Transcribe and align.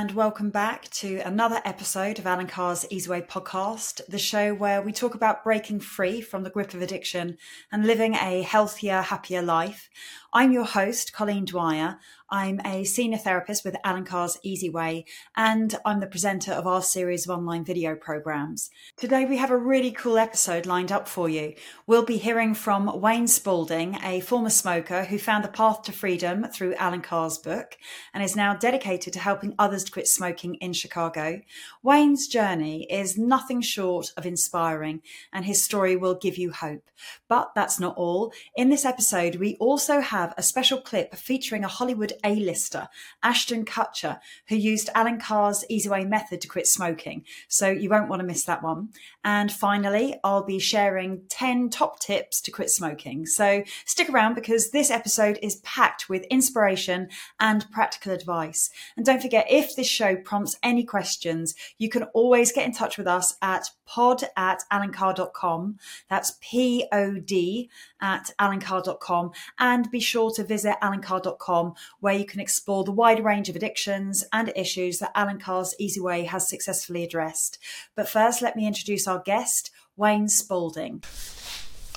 and 0.00 0.12
welcome 0.12 0.48
back 0.48 0.88
to 0.88 1.18
another 1.26 1.60
episode 1.66 2.18
of 2.18 2.26
Allen 2.26 2.46
Carr's 2.46 2.86
Easy 2.88 3.10
Way 3.10 3.20
podcast, 3.20 4.00
the 4.08 4.18
show 4.18 4.54
where 4.54 4.80
we 4.80 4.92
talk 4.92 5.14
about 5.14 5.44
breaking 5.44 5.80
free 5.80 6.22
from 6.22 6.42
the 6.42 6.48
grip 6.48 6.72
of 6.72 6.80
addiction 6.80 7.36
and 7.70 7.86
living 7.86 8.14
a 8.14 8.40
healthier, 8.40 9.02
happier 9.02 9.42
life. 9.42 9.90
I'm 10.32 10.52
your 10.52 10.64
host, 10.64 11.12
Colleen 11.12 11.44
Dwyer. 11.44 11.98
I'm 12.32 12.60
a 12.64 12.84
senior 12.84 13.18
therapist 13.18 13.64
with 13.64 13.74
Allen 13.82 14.04
Carr's 14.04 14.38
Easy 14.44 14.70
Way, 14.70 15.04
and 15.36 15.74
I'm 15.84 15.98
the 15.98 16.06
presenter 16.06 16.52
of 16.52 16.64
our 16.64 16.80
series 16.80 17.26
of 17.26 17.36
online 17.36 17.64
video 17.64 17.96
programs. 17.96 18.70
Today, 18.96 19.24
we 19.24 19.38
have 19.38 19.50
a 19.50 19.56
really 19.56 19.90
cool 19.90 20.16
episode 20.16 20.64
lined 20.64 20.92
up 20.92 21.08
for 21.08 21.28
you. 21.28 21.54
We'll 21.88 22.04
be 22.04 22.18
hearing 22.18 22.54
from 22.54 23.00
Wayne 23.00 23.26
Spaulding, 23.26 23.98
a 24.04 24.20
former 24.20 24.50
smoker 24.50 25.02
who 25.02 25.18
found 25.18 25.42
the 25.42 25.48
path 25.48 25.82
to 25.82 25.92
freedom 25.92 26.44
through 26.44 26.76
Allen 26.76 27.00
Carr's 27.00 27.36
book 27.36 27.76
and 28.14 28.22
is 28.22 28.36
now 28.36 28.54
dedicated 28.54 29.12
to 29.14 29.18
helping 29.18 29.56
others 29.58 29.82
to 29.82 29.90
quit 29.90 30.06
smoking 30.06 30.54
in 30.56 30.72
Chicago. 30.72 31.40
Wayne's 31.82 32.28
journey 32.28 32.86
is 32.88 33.18
nothing 33.18 33.60
short 33.60 34.12
of 34.16 34.24
inspiring, 34.24 35.02
and 35.32 35.44
his 35.44 35.64
story 35.64 35.96
will 35.96 36.14
give 36.14 36.38
you 36.38 36.52
hope. 36.52 36.88
But 37.28 37.50
that's 37.56 37.80
not 37.80 37.96
all. 37.96 38.32
In 38.54 38.68
this 38.68 38.84
episode, 38.84 39.36
we 39.36 39.56
also 39.56 40.00
have 40.00 40.19
a 40.36 40.42
special 40.42 40.80
clip 40.80 41.14
featuring 41.14 41.64
a 41.64 41.68
Hollywood 41.68 42.12
A-lister, 42.24 42.88
Ashton 43.22 43.64
Kutcher, 43.64 44.18
who 44.48 44.56
used 44.56 44.90
Allen 44.94 45.18
Carr's 45.18 45.64
Easy 45.68 45.88
Way 45.88 46.04
method 46.04 46.40
to 46.40 46.48
quit 46.48 46.66
smoking. 46.66 47.24
So 47.48 47.70
you 47.70 47.88
won't 47.88 48.08
want 48.08 48.20
to 48.20 48.26
miss 48.26 48.44
that 48.44 48.62
one. 48.62 48.90
And 49.24 49.52
finally, 49.52 50.18
I'll 50.24 50.44
be 50.44 50.58
sharing 50.58 51.22
10 51.28 51.70
top 51.70 52.00
tips 52.00 52.40
to 52.42 52.50
quit 52.50 52.70
smoking. 52.70 53.26
So 53.26 53.62
stick 53.84 54.08
around 54.08 54.34
because 54.34 54.70
this 54.70 54.90
episode 54.90 55.38
is 55.42 55.56
packed 55.56 56.08
with 56.08 56.24
inspiration 56.24 57.08
and 57.38 57.70
practical 57.70 58.12
advice. 58.12 58.70
And 58.96 59.04
don't 59.04 59.22
forget, 59.22 59.46
if 59.50 59.76
this 59.76 59.88
show 59.88 60.16
prompts 60.16 60.56
any 60.62 60.84
questions, 60.84 61.54
you 61.78 61.88
can 61.88 62.04
always 62.14 62.52
get 62.52 62.66
in 62.66 62.72
touch 62.72 62.98
with 62.98 63.06
us 63.06 63.36
at 63.42 63.70
pod 63.86 64.24
at 64.36 64.62
allencarr.com. 64.72 65.78
That's 66.08 66.36
P 66.40 66.86
O 66.92 67.18
D 67.18 67.68
at 68.00 68.30
allencarr.com. 68.38 69.32
And 69.58 69.90
be 69.90 70.00
sure 70.10 70.30
to 70.32 70.42
visit 70.44 70.76
allencarr.com 70.82 71.74
where 72.00 72.14
you 72.14 72.24
can 72.24 72.40
explore 72.40 72.82
the 72.82 72.90
wide 72.90 73.24
range 73.24 73.48
of 73.48 73.56
addictions 73.56 74.24
and 74.32 74.52
issues 74.56 74.98
that 74.98 75.12
Allen 75.14 75.38
Carr's 75.38 75.74
Easy 75.78 76.00
Way 76.00 76.24
has 76.24 76.48
successfully 76.48 77.04
addressed. 77.04 77.58
But 77.94 78.08
first, 78.08 78.42
let 78.42 78.56
me 78.56 78.66
introduce 78.66 79.06
our 79.06 79.20
guest, 79.20 79.70
Wayne 79.96 80.28
Spaulding. 80.28 81.02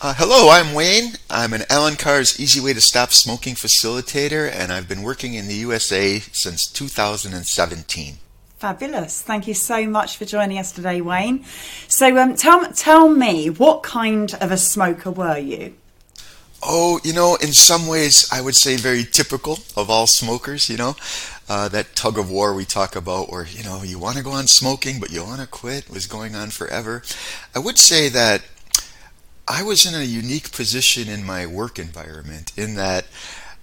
Uh, 0.01 0.13
hello, 0.17 0.49
I'm 0.49 0.73
Wayne. 0.73 1.13
I'm 1.29 1.53
an 1.53 1.63
Allen 1.69 1.95
Carr's 1.95 2.39
Easy 2.39 2.59
Way 2.59 2.73
to 2.73 2.81
Stop 2.81 3.11
Smoking 3.11 3.55
facilitator, 3.55 4.51
and 4.51 4.71
I've 4.71 4.87
been 4.87 5.01
working 5.01 5.33
in 5.33 5.47
the 5.47 5.55
USA 5.55 6.19
since 6.19 6.67
2017. 6.67 8.17
Fabulous. 8.57 9.21
Thank 9.21 9.47
you 9.47 9.53
so 9.53 9.87
much 9.87 10.17
for 10.17 10.25
joining 10.25 10.57
us 10.59 10.71
today, 10.71 11.01
Wayne. 11.01 11.45
So, 11.87 12.17
um, 12.17 12.35
tell, 12.35 12.65
tell 12.73 13.09
me, 13.09 13.49
what 13.49 13.81
kind 13.83 14.33
of 14.35 14.51
a 14.51 14.57
smoker 14.57 15.11
were 15.11 15.37
you? 15.37 15.75
Oh, 16.65 16.99
you 17.03 17.13
know, 17.13 17.35
in 17.35 17.51
some 17.51 17.87
ways, 17.87 18.29
I 18.31 18.41
would 18.41 18.55
say 18.55 18.77
very 18.77 19.03
typical 19.03 19.59
of 19.75 19.89
all 19.89 20.07
smokers, 20.07 20.69
you 20.69 20.77
know. 20.77 20.95
Uh, 21.49 21.67
that 21.67 21.93
tug 21.95 22.17
of 22.17 22.31
war 22.31 22.53
we 22.53 22.63
talk 22.63 22.95
about, 22.95 23.29
where, 23.29 23.45
you 23.45 23.63
know, 23.63 23.83
you 23.83 23.99
want 23.99 24.15
to 24.15 24.23
go 24.23 24.31
on 24.31 24.47
smoking, 24.47 24.99
but 24.99 25.11
you 25.11 25.23
want 25.23 25.41
to 25.41 25.47
quit, 25.47 25.89
was 25.89 26.07
going 26.07 26.35
on 26.35 26.49
forever. 26.49 27.03
I 27.53 27.59
would 27.59 27.77
say 27.77 28.07
that 28.09 28.43
I 29.47 29.61
was 29.61 29.85
in 29.85 29.93
a 29.93 30.05
unique 30.05 30.53
position 30.53 31.09
in 31.09 31.25
my 31.25 31.45
work 31.45 31.77
environment 31.77 32.53
in 32.55 32.75
that 32.75 33.05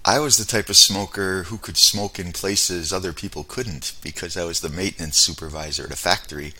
I 0.03 0.17
was 0.17 0.37
the 0.37 0.45
type 0.45 0.67
of 0.67 0.77
smoker 0.77 1.43
who 1.43 1.59
could 1.59 1.77
smoke 1.77 2.17
in 2.17 2.31
places 2.31 2.91
other 2.91 3.13
people 3.13 3.43
couldn't 3.43 3.93
because 4.01 4.35
I 4.35 4.45
was 4.45 4.61
the 4.61 4.69
maintenance 4.69 5.17
supervisor 5.17 5.83
at 5.83 5.91
a 5.91 5.95
factory. 5.95 6.53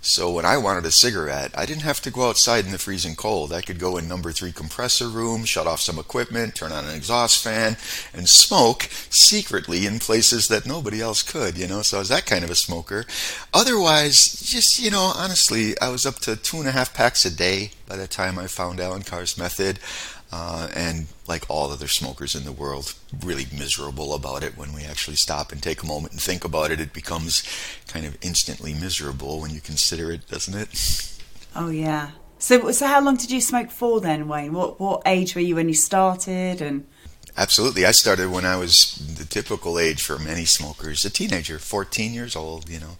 So 0.00 0.32
when 0.32 0.44
I 0.44 0.56
wanted 0.56 0.84
a 0.84 0.90
cigarette, 0.90 1.52
I 1.56 1.64
didn't 1.64 1.82
have 1.82 2.00
to 2.00 2.10
go 2.10 2.28
outside 2.28 2.64
in 2.64 2.72
the 2.72 2.78
freezing 2.78 3.14
cold. 3.14 3.52
I 3.52 3.62
could 3.62 3.78
go 3.78 3.98
in 3.98 4.08
number 4.08 4.32
three 4.32 4.50
compressor 4.50 5.06
room, 5.06 5.44
shut 5.44 5.68
off 5.68 5.80
some 5.80 5.96
equipment, 5.96 6.56
turn 6.56 6.72
on 6.72 6.86
an 6.86 6.94
exhaust 6.94 7.40
fan, 7.40 7.76
and 8.12 8.28
smoke 8.28 8.88
secretly 9.10 9.86
in 9.86 10.00
places 10.00 10.48
that 10.48 10.66
nobody 10.66 11.00
else 11.00 11.22
could, 11.22 11.56
you 11.56 11.68
know. 11.68 11.82
So 11.82 11.98
I 11.98 12.00
was 12.00 12.08
that 12.08 12.26
kind 12.26 12.42
of 12.42 12.50
a 12.50 12.56
smoker. 12.56 13.04
Otherwise, 13.54 14.40
just, 14.40 14.80
you 14.82 14.90
know, 14.90 15.12
honestly, 15.14 15.78
I 15.80 15.90
was 15.90 16.04
up 16.04 16.16
to 16.20 16.34
two 16.34 16.56
and 16.56 16.66
a 16.66 16.72
half 16.72 16.94
packs 16.94 17.24
a 17.24 17.30
day 17.30 17.70
by 17.86 17.94
the 17.94 18.08
time 18.08 18.40
I 18.40 18.48
found 18.48 18.80
Allen 18.80 19.02
Carr's 19.02 19.38
method 19.38 19.78
uh, 20.32 20.68
and 20.74 21.06
like 21.28 21.44
all 21.48 21.70
other 21.70 21.88
smokers 21.88 22.34
in 22.34 22.44
the 22.44 22.52
world, 22.52 22.94
really 23.22 23.46
miserable 23.52 24.14
about 24.14 24.42
it. 24.42 24.56
When 24.56 24.72
we 24.72 24.84
actually 24.84 25.16
stop 25.16 25.52
and 25.52 25.62
take 25.62 25.82
a 25.82 25.86
moment 25.86 26.12
and 26.12 26.20
think 26.20 26.44
about 26.44 26.70
it, 26.70 26.80
it 26.80 26.92
becomes 26.92 27.42
kind 27.86 28.06
of 28.06 28.16
instantly 28.22 28.74
miserable 28.74 29.40
when 29.40 29.50
you 29.52 29.60
consider 29.60 30.10
it, 30.10 30.26
doesn't 30.28 30.54
it? 30.54 31.18
Oh 31.54 31.70
yeah. 31.70 32.10
So, 32.38 32.70
so 32.70 32.86
how 32.86 33.00
long 33.00 33.16
did 33.16 33.30
you 33.30 33.40
smoke 33.40 33.70
for 33.70 34.00
then, 34.00 34.28
Wayne? 34.28 34.52
What 34.52 34.80
what 34.80 35.02
age 35.06 35.34
were 35.34 35.40
you 35.40 35.56
when 35.56 35.68
you 35.68 35.74
started? 35.74 36.62
And 36.62 36.86
Absolutely. 37.38 37.86
I 37.86 37.92
started 37.92 38.32
when 38.32 38.44
I 38.44 38.56
was 38.56 38.96
the 39.16 39.24
typical 39.24 39.78
age 39.78 40.02
for 40.02 40.18
many 40.18 40.44
smokers, 40.44 41.04
a 41.04 41.10
teenager, 41.10 41.60
14 41.60 42.12
years 42.12 42.34
old, 42.34 42.68
you 42.68 42.80
know. 42.80 42.96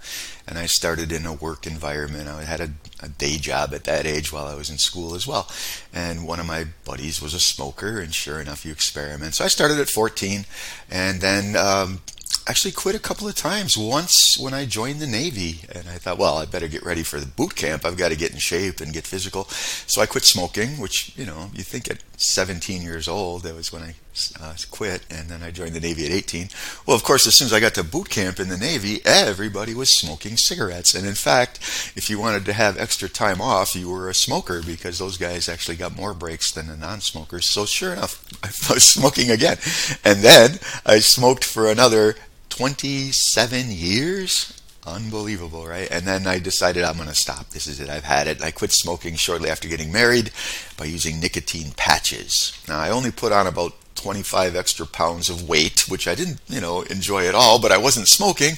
And 0.47 0.57
I 0.57 0.67
started 0.67 1.11
in 1.11 1.27
a 1.27 1.33
work 1.33 1.67
environment. 1.67 2.29
I 2.29 2.45
had 2.45 2.61
a, 2.61 2.71
a, 3.03 3.09
day 3.09 3.39
job 3.39 3.75
at 3.75 3.83
that 3.85 4.07
age 4.07 4.33
while 4.33 4.47
I 4.47 4.55
was 4.55 4.71
in 4.71 4.79
school 4.79 5.17
as 5.17 5.27
well. 5.27 5.51
And 5.93 6.25
one 6.25 6.39
of 6.39 6.47
my 6.47 6.67
buddies 6.85 7.21
was 7.21 7.35
a 7.35 7.41
smoker, 7.41 7.99
and 7.99 8.15
sure 8.15 8.41
enough, 8.41 8.65
you 8.65 8.71
experiment. 8.71 9.35
So 9.35 9.45
I 9.45 9.49
started 9.49 9.81
at 9.81 9.89
14 9.89 10.45
and 10.89 11.21
then 11.21 11.57
um, 11.57 12.01
actually 12.47 12.73
quit 12.73 12.95
a 12.95 13.01
couple 13.01 13.27
of 13.27 13.35
times. 13.35 13.77
Once 13.77 14.39
when 14.39 14.55
I 14.55 14.67
joined 14.67 15.01
the 15.01 15.09
Navy, 15.09 15.63
and 15.73 15.89
I 15.89 15.99
thought, 15.99 16.17
well, 16.17 16.39
I 16.39 16.47
better 16.47 16.69
get 16.69 16.85
ready 16.85 17.03
for 17.03 17.19
the 17.19 17.27
boot 17.27 17.57
camp. 17.57 17.85
I've 17.85 17.97
got 17.97 18.11
to 18.11 18.17
get 18.17 18.31
in 18.31 18.39
shape 18.39 18.81
and 18.81 18.93
get 18.93 19.05
physical. 19.05 19.45
So 19.49 20.01
I 20.01 20.07
quit 20.07 20.23
smoking, 20.23 20.79
which 20.79 21.13
you 21.17 21.27
know, 21.27 21.51
you 21.53 21.65
think 21.65 21.91
at 21.91 22.05
17 22.17 22.83
years 22.83 23.09
old, 23.09 23.43
that 23.43 23.57
was 23.57 23.73
when 23.73 23.83
I 23.83 23.95
uh, 24.41 24.55
quit, 24.71 25.03
and 25.11 25.29
then 25.29 25.43
I 25.43 25.51
joined 25.51 25.75
the 25.75 25.81
Navy 25.81 26.05
at 26.05 26.13
18. 26.13 26.49
Well, 26.87 26.97
of 26.97 27.05
course, 27.05 27.27
as 27.27 27.35
soon 27.35 27.47
as 27.47 27.53
I 27.53 27.61
got 27.61 27.75
to 27.75 27.85
boot 27.85 28.09
camp 28.09 28.41
in 28.41 28.49
the 28.49 28.57
Navy, 28.57 29.01
everybody 29.05 29.75
was 29.75 29.91
smoking 29.91 30.37
cigarettes. 30.37 30.95
And 30.95 31.07
in 31.07 31.15
fact, 31.15 31.59
if 31.97 32.09
you 32.11 32.19
wanted 32.19 32.45
to 32.47 32.53
have 32.53 32.79
extra 32.79 33.09
time 33.09 33.41
off, 33.41 33.75
you 33.75 33.91
were 33.91 34.09
a 34.09 34.15
smoker 34.15 34.63
because 34.63 34.99
those 34.99 35.17
guys 35.17 35.49
actually 35.49 35.77
got 35.77 35.97
more 35.97 36.15
breaks 36.15 36.51
than 36.51 36.67
the 36.67 36.77
non-smokers. 36.77 37.49
So 37.49 37.67
sure 37.67 37.93
enough, 37.93 38.25
I 38.43 38.75
was 38.75 38.85
smoking 38.85 39.31
again, 39.31 39.59
and 40.05 40.23
then 40.23 40.59
I 40.85 40.99
smoked 40.99 41.45
for 41.45 41.71
another 41.71 42.17
27 42.49 43.71
years. 43.71 44.55
Unbelievable, 44.87 45.67
right? 45.67 45.89
And 45.91 46.07
then 46.07 46.27
I 46.27 46.39
decided 46.39 46.83
I'm 46.83 46.97
going 46.97 47.09
to 47.09 47.15
stop. 47.15 47.51
This 47.51 47.67
is 47.67 47.79
it. 47.79 47.91
I've 47.91 48.05
had 48.05 48.27
it. 48.27 48.43
I 48.43 48.51
quit 48.51 48.73
smoking 48.73 49.17
shortly 49.17 49.51
after 49.51 49.69
getting 49.69 49.93
married 49.93 50.31
by 50.77 50.87
using 50.87 51.21
nicotine 51.21 51.73
patches. 51.77 52.59
Now, 52.67 52.79
I 52.79 52.91
only 52.91 53.11
put 53.11 53.33
on 53.33 53.47
about 53.47 53.75
25 53.99 54.55
extra 54.55 54.87
pounds 54.87 55.29
of 55.29 55.49
weight, 55.49 55.89
which 55.89 56.07
I 56.07 56.15
didn't, 56.15 56.41
you 56.49 56.61
know, 56.61 56.83
enjoy 56.83 57.27
at 57.27 57.35
all, 57.35 57.61
but 57.61 57.73
I 57.73 57.79
wasn't 57.79 58.07
smoking, 58.07 58.55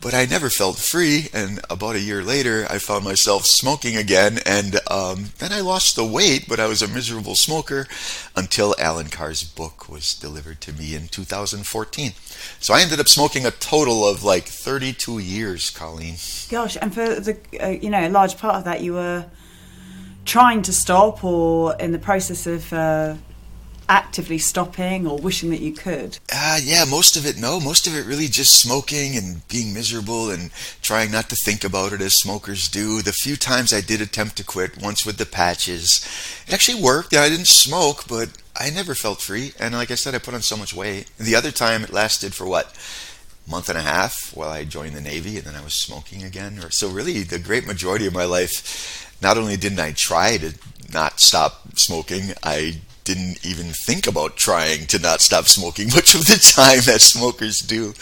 but 0.00 0.14
I 0.14 0.24
never 0.24 0.48
felt 0.48 0.76
free. 0.76 1.28
And 1.32 1.60
about 1.68 1.96
a 1.96 2.00
year 2.00 2.24
later, 2.24 2.66
I 2.70 2.78
found 2.78 3.04
myself 3.04 3.44
smoking 3.44 3.96
again. 3.96 4.38
And 4.46 4.80
um, 4.90 5.26
then 5.38 5.52
I 5.52 5.60
lost 5.60 5.94
the 5.94 6.04
weight, 6.04 6.46
but 6.48 6.58
I 6.58 6.66
was 6.66 6.80
a 6.80 6.88
miserable 6.88 7.34
smoker 7.34 7.86
until 8.34 8.74
Allen 8.78 9.08
Carr's 9.08 9.44
book 9.44 9.88
was 9.88 10.14
delivered 10.14 10.60
to 10.62 10.72
me 10.72 10.94
in 10.94 11.08
2014. 11.08 12.12
So 12.60 12.72
I 12.72 12.80
ended 12.80 12.98
up 12.98 13.08
smoking 13.08 13.44
a 13.44 13.50
total 13.50 14.08
of 14.08 14.24
like 14.24 14.46
32 14.46 15.18
years, 15.18 15.70
Colleen. 15.70 16.16
Gosh, 16.48 16.78
and 16.80 16.94
for 16.94 17.20
the, 17.20 17.38
uh, 17.62 17.68
you 17.68 17.90
know, 17.90 18.06
a 18.06 18.08
large 18.08 18.38
part 18.38 18.56
of 18.56 18.64
that, 18.64 18.80
you 18.80 18.94
were 18.94 19.26
trying 20.24 20.62
to 20.62 20.72
stop 20.72 21.22
or 21.22 21.76
in 21.76 21.92
the 21.92 21.98
process 21.98 22.46
of. 22.46 22.72
Uh 22.72 23.16
actively 23.88 24.38
stopping 24.38 25.06
or 25.06 25.18
wishing 25.18 25.50
that 25.50 25.60
you 25.60 25.72
could? 25.72 26.18
Uh, 26.32 26.58
yeah, 26.62 26.84
most 26.84 27.16
of 27.16 27.26
it, 27.26 27.38
no. 27.38 27.58
Most 27.60 27.86
of 27.86 27.96
it 27.96 28.06
really 28.06 28.26
just 28.26 28.60
smoking 28.60 29.16
and 29.16 29.46
being 29.48 29.72
miserable 29.72 30.30
and 30.30 30.50
trying 30.82 31.10
not 31.10 31.28
to 31.30 31.36
think 31.36 31.64
about 31.64 31.92
it 31.92 32.00
as 32.00 32.14
smokers 32.14 32.68
do. 32.68 33.02
The 33.02 33.12
few 33.12 33.36
times 33.36 33.72
I 33.72 33.80
did 33.80 34.00
attempt 34.00 34.36
to 34.36 34.44
quit, 34.44 34.82
once 34.82 35.04
with 35.04 35.16
the 35.16 35.26
patches, 35.26 36.06
it 36.46 36.54
actually 36.54 36.82
worked. 36.82 37.12
Yeah, 37.12 37.22
I 37.22 37.28
didn't 37.28 37.46
smoke, 37.46 38.06
but 38.08 38.30
I 38.56 38.70
never 38.70 38.94
felt 38.94 39.20
free. 39.20 39.52
And 39.58 39.74
like 39.74 39.90
I 39.90 39.96
said, 39.96 40.14
I 40.14 40.18
put 40.18 40.34
on 40.34 40.42
so 40.42 40.56
much 40.56 40.74
weight. 40.74 41.10
The 41.18 41.36
other 41.36 41.50
time 41.50 41.82
it 41.82 41.92
lasted 41.92 42.34
for 42.34 42.46
what? 42.46 42.74
month 43.48 43.70
and 43.70 43.78
a 43.78 43.82
half 43.82 44.36
while 44.36 44.50
I 44.50 44.64
joined 44.64 44.94
the 44.94 45.00
Navy, 45.00 45.38
and 45.38 45.46
then 45.46 45.54
I 45.54 45.64
was 45.64 45.72
smoking 45.72 46.22
again. 46.22 46.60
So, 46.70 46.90
really, 46.90 47.22
the 47.22 47.38
great 47.38 47.66
majority 47.66 48.06
of 48.06 48.12
my 48.12 48.24
life, 48.24 49.16
not 49.22 49.38
only 49.38 49.56
didn't 49.56 49.80
I 49.80 49.92
try 49.92 50.36
to 50.36 50.52
not 50.92 51.18
stop 51.20 51.78
smoking, 51.78 52.32
I 52.42 52.80
didn't 53.08 53.42
even 53.42 53.72
think 53.86 54.06
about 54.06 54.36
trying 54.36 54.86
to 54.86 54.98
not 54.98 55.22
stop 55.22 55.46
smoking 55.46 55.88
much 55.94 56.14
of 56.14 56.26
the 56.26 56.36
time 56.36 56.80
that 56.84 57.00
smokers 57.00 57.60
do. 57.60 57.94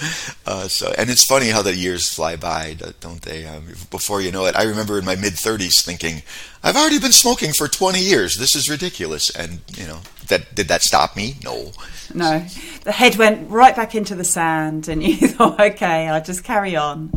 Uh, 0.45 0.67
so, 0.67 0.93
and 0.99 1.09
it's 1.09 1.25
funny 1.25 1.51
how 1.51 1.63
the 1.63 1.77
years 1.77 2.13
fly 2.13 2.35
by, 2.35 2.77
don't 2.99 3.23
they? 3.23 3.47
Um, 3.47 3.67
before 3.93 4.21
you 4.21 4.33
know 4.33 4.47
it, 4.47 4.57
I 4.57 4.65
remember 4.65 4.99
in 4.99 5.05
my 5.05 5.15
mid 5.15 5.35
30s 5.35 5.85
thinking, 5.85 6.23
I've 6.65 6.75
already 6.75 6.99
been 6.99 7.13
smoking 7.13 7.53
for 7.53 7.69
20 7.69 8.01
years. 8.01 8.37
This 8.37 8.57
is 8.57 8.69
ridiculous. 8.69 9.31
And 9.31 9.61
you 9.77 9.87
know, 9.87 10.01
that 10.27 10.57
did 10.57 10.67
that 10.69 10.83
stop 10.83 11.15
me? 11.15 11.37
No. 11.45 11.71
No, 12.13 12.45
the 12.83 12.93
head 12.93 13.15
went 13.15 13.49
right 13.49 13.77
back 13.77 13.95
into 13.95 14.17
the 14.17 14.25
sand, 14.25 14.89
and 14.89 15.03
you 15.05 15.29
thought, 15.29 15.61
okay, 15.61 16.09
I'll 16.09 16.23
just 16.23 16.43
carry 16.43 16.75
on. 16.75 17.13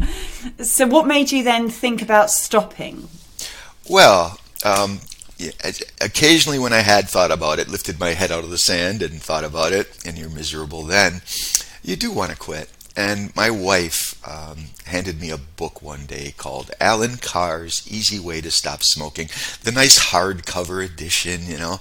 So, 0.59 0.85
what 0.85 1.07
made 1.07 1.31
you 1.31 1.43
then 1.43 1.69
think 1.69 2.03
about 2.03 2.29
stopping? 2.29 3.07
Well, 3.89 4.39
um, 4.63 4.99
occasionally 6.01 6.59
when 6.59 6.73
I 6.73 6.79
had 6.79 7.07
thought 7.09 7.31
about 7.31 7.59
it, 7.59 7.69
lifted 7.69 7.99
my 7.99 8.09
head 8.09 8.31
out 8.31 8.43
of 8.43 8.49
the 8.49 8.57
sand 8.57 9.01
and 9.01 9.21
thought 9.21 9.43
about 9.43 9.73
it, 9.73 10.05
and 10.05 10.17
you're 10.17 10.29
miserable 10.29 10.83
then, 10.83 11.21
you 11.83 11.95
do 11.95 12.11
want 12.11 12.31
to 12.31 12.37
quit. 12.37 12.69
And 12.95 13.33
my 13.33 13.49
wife 13.49 14.19
um, 14.27 14.65
handed 14.85 15.21
me 15.21 15.29
a 15.29 15.37
book 15.37 15.81
one 15.81 16.05
day 16.05 16.33
called 16.35 16.71
Allen 16.81 17.15
Carr's 17.15 17.87
Easy 17.89 18.19
Way 18.19 18.41
to 18.41 18.51
Stop 18.51 18.83
Smoking, 18.83 19.29
the 19.63 19.71
nice 19.71 20.11
hardcover 20.11 20.83
edition, 20.83 21.45
you 21.45 21.57
know. 21.57 21.79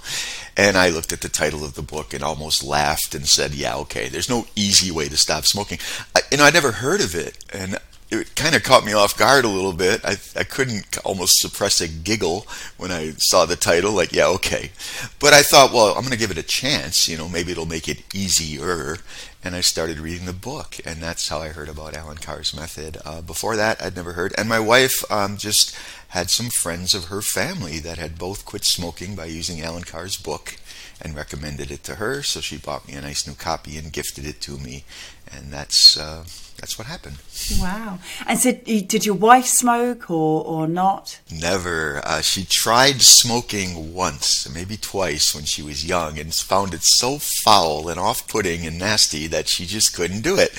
And 0.55 0.77
I 0.77 0.89
looked 0.89 1.11
at 1.11 1.19
the 1.19 1.27
title 1.27 1.65
of 1.65 1.73
the 1.73 1.81
book 1.81 2.13
and 2.13 2.23
almost 2.23 2.63
laughed 2.63 3.13
and 3.15 3.27
said, 3.27 3.53
"Yeah, 3.53 3.75
okay. 3.77 4.07
There's 4.07 4.29
no 4.29 4.45
easy 4.55 4.91
way 4.91 5.09
to 5.09 5.17
stop 5.17 5.45
smoking." 5.45 5.79
I, 6.15 6.21
you 6.31 6.37
know, 6.37 6.45
I'd 6.45 6.53
never 6.53 6.71
heard 6.71 7.01
of 7.01 7.15
it, 7.15 7.43
and 7.51 7.77
it 8.11 8.35
kind 8.35 8.55
of 8.55 8.63
caught 8.63 8.85
me 8.85 8.93
off 8.93 9.17
guard 9.17 9.45
a 9.45 9.49
little 9.49 9.73
bit. 9.73 10.03
I, 10.03 10.17
I 10.35 10.43
couldn't 10.43 10.97
almost 11.05 11.39
suppress 11.39 11.79
a 11.79 11.87
giggle 11.87 12.47
when 12.77 12.91
I 12.91 13.11
saw 13.11 13.45
the 13.45 13.55
title, 13.55 13.91
like, 13.91 14.13
yeah, 14.13 14.27
okay. 14.27 14.71
But 15.19 15.33
I 15.33 15.43
thought, 15.43 15.71
well, 15.71 15.89
I'm 15.89 16.01
going 16.01 16.11
to 16.11 16.17
give 16.17 16.31
it 16.31 16.37
a 16.37 16.43
chance. 16.43 17.07
You 17.07 17.17
know, 17.17 17.29
maybe 17.29 17.51
it'll 17.51 17.65
make 17.67 17.87
it 17.87 18.03
easier. 18.13 18.97
And 19.43 19.55
I 19.55 19.61
started 19.61 19.99
reading 19.99 20.25
the 20.25 20.33
book, 20.33 20.77
and 20.85 21.01
that's 21.01 21.29
how 21.29 21.39
I 21.39 21.49
heard 21.49 21.69
about 21.69 21.95
Allen 21.95 22.17
Carr's 22.17 22.53
method. 22.53 22.97
Uh, 23.05 23.21
before 23.21 23.55
that, 23.55 23.81
I'd 23.81 23.95
never 23.95 24.13
heard. 24.13 24.33
And 24.37 24.49
my 24.49 24.59
wife 24.59 25.09
um, 25.11 25.37
just 25.37 25.77
had 26.09 26.29
some 26.29 26.49
friends 26.49 26.95
of 26.95 27.05
her 27.05 27.21
family 27.21 27.79
that 27.79 27.99
had 27.99 28.17
both 28.17 28.43
quit 28.43 28.65
smoking 28.65 29.15
by 29.15 29.25
using 29.25 29.61
Allen 29.61 29.83
Carr's 29.83 30.17
book 30.17 30.57
and 31.01 31.15
recommended 31.15 31.71
it 31.71 31.83
to 31.85 31.95
her. 31.95 32.23
So 32.23 32.41
she 32.41 32.57
bought 32.57 32.87
me 32.87 32.95
a 32.95 33.01
nice 33.01 33.25
new 33.25 33.35
copy 33.35 33.77
and 33.77 33.93
gifted 33.93 34.25
it 34.25 34.41
to 34.41 34.57
me. 34.57 34.83
And 35.31 35.51
that's. 35.51 35.97
Uh, 35.97 36.25
that's 36.59 36.77
what 36.77 36.87
happened. 36.87 37.17
Wow. 37.59 37.99
And 38.27 38.37
so, 38.37 38.51
did 38.51 39.05
your 39.05 39.15
wife 39.15 39.45
smoke 39.45 40.11
or, 40.11 40.43
or 40.43 40.67
not? 40.67 41.19
Never. 41.31 42.01
Uh, 42.03 42.21
she 42.21 42.43
tried 42.43 43.01
smoking 43.01 43.93
once, 43.93 44.49
maybe 44.53 44.75
twice, 44.75 45.33
when 45.33 45.45
she 45.45 45.61
was 45.61 45.85
young, 45.85 46.19
and 46.19 46.33
found 46.33 46.73
it 46.73 46.83
so 46.83 47.17
foul 47.17 47.87
and 47.87 47.99
off 47.99 48.27
putting 48.27 48.65
and 48.65 48.77
nasty 48.77 49.25
that 49.27 49.47
she 49.47 49.65
just 49.65 49.95
couldn't 49.95 50.21
do 50.21 50.37
it. 50.37 50.51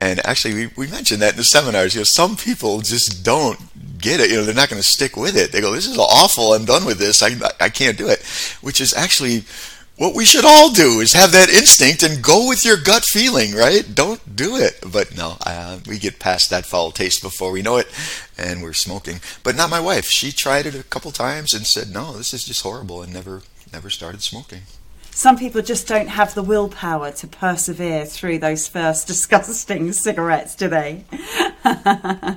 And 0.00 0.24
actually, 0.26 0.54
we, 0.54 0.70
we 0.76 0.86
mentioned 0.88 1.22
that 1.22 1.32
in 1.32 1.38
the 1.38 1.44
seminars. 1.44 1.94
You 1.94 2.00
know, 2.00 2.04
some 2.04 2.36
people 2.36 2.80
just 2.82 3.24
don't 3.24 3.58
get 3.98 4.20
it. 4.20 4.30
You 4.30 4.36
know, 4.36 4.44
they're 4.44 4.54
not 4.54 4.68
going 4.68 4.82
to 4.82 4.86
stick 4.86 5.16
with 5.16 5.36
it. 5.36 5.52
They 5.52 5.62
go, 5.62 5.72
"This 5.72 5.88
is 5.88 5.98
awful. 5.98 6.52
I'm 6.52 6.66
done 6.66 6.84
with 6.84 6.98
this. 6.98 7.22
I 7.22 7.30
I 7.60 7.70
can't 7.70 7.96
do 7.96 8.08
it," 8.08 8.22
which 8.60 8.80
is 8.80 8.92
actually 8.94 9.44
what 9.96 10.14
we 10.14 10.24
should 10.24 10.44
all 10.44 10.70
do 10.70 11.00
is 11.00 11.14
have 11.14 11.32
that 11.32 11.48
instinct 11.48 12.02
and 12.02 12.22
go 12.22 12.48
with 12.48 12.64
your 12.64 12.76
gut 12.76 13.04
feeling, 13.04 13.54
right? 13.54 13.84
Don't 13.94 14.36
do 14.36 14.56
it. 14.56 14.78
But 14.92 15.16
no, 15.16 15.36
uh, 15.44 15.78
we 15.86 15.98
get 15.98 16.18
past 16.18 16.50
that 16.50 16.66
foul 16.66 16.90
taste 16.90 17.22
before 17.22 17.50
we 17.50 17.62
know 17.62 17.78
it, 17.78 17.88
and 18.36 18.62
we're 18.62 18.74
smoking. 18.74 19.20
But 19.42 19.56
not 19.56 19.70
my 19.70 19.80
wife. 19.80 20.06
She 20.06 20.32
tried 20.32 20.66
it 20.66 20.74
a 20.74 20.82
couple 20.82 21.12
times 21.12 21.54
and 21.54 21.66
said, 21.66 21.90
"No, 21.90 22.16
this 22.16 22.34
is 22.34 22.44
just 22.44 22.62
horrible," 22.62 23.02
and 23.02 23.12
never, 23.12 23.42
never 23.72 23.90
started 23.90 24.22
smoking. 24.22 24.62
Some 25.16 25.38
people 25.38 25.62
just 25.62 25.88
don't 25.88 26.08
have 26.08 26.34
the 26.34 26.42
willpower 26.42 27.10
to 27.10 27.26
persevere 27.26 28.04
through 28.04 28.38
those 28.38 28.68
first 28.68 29.06
disgusting 29.06 29.90
cigarettes, 29.92 30.54
do 30.54 30.68
they? 30.68 31.04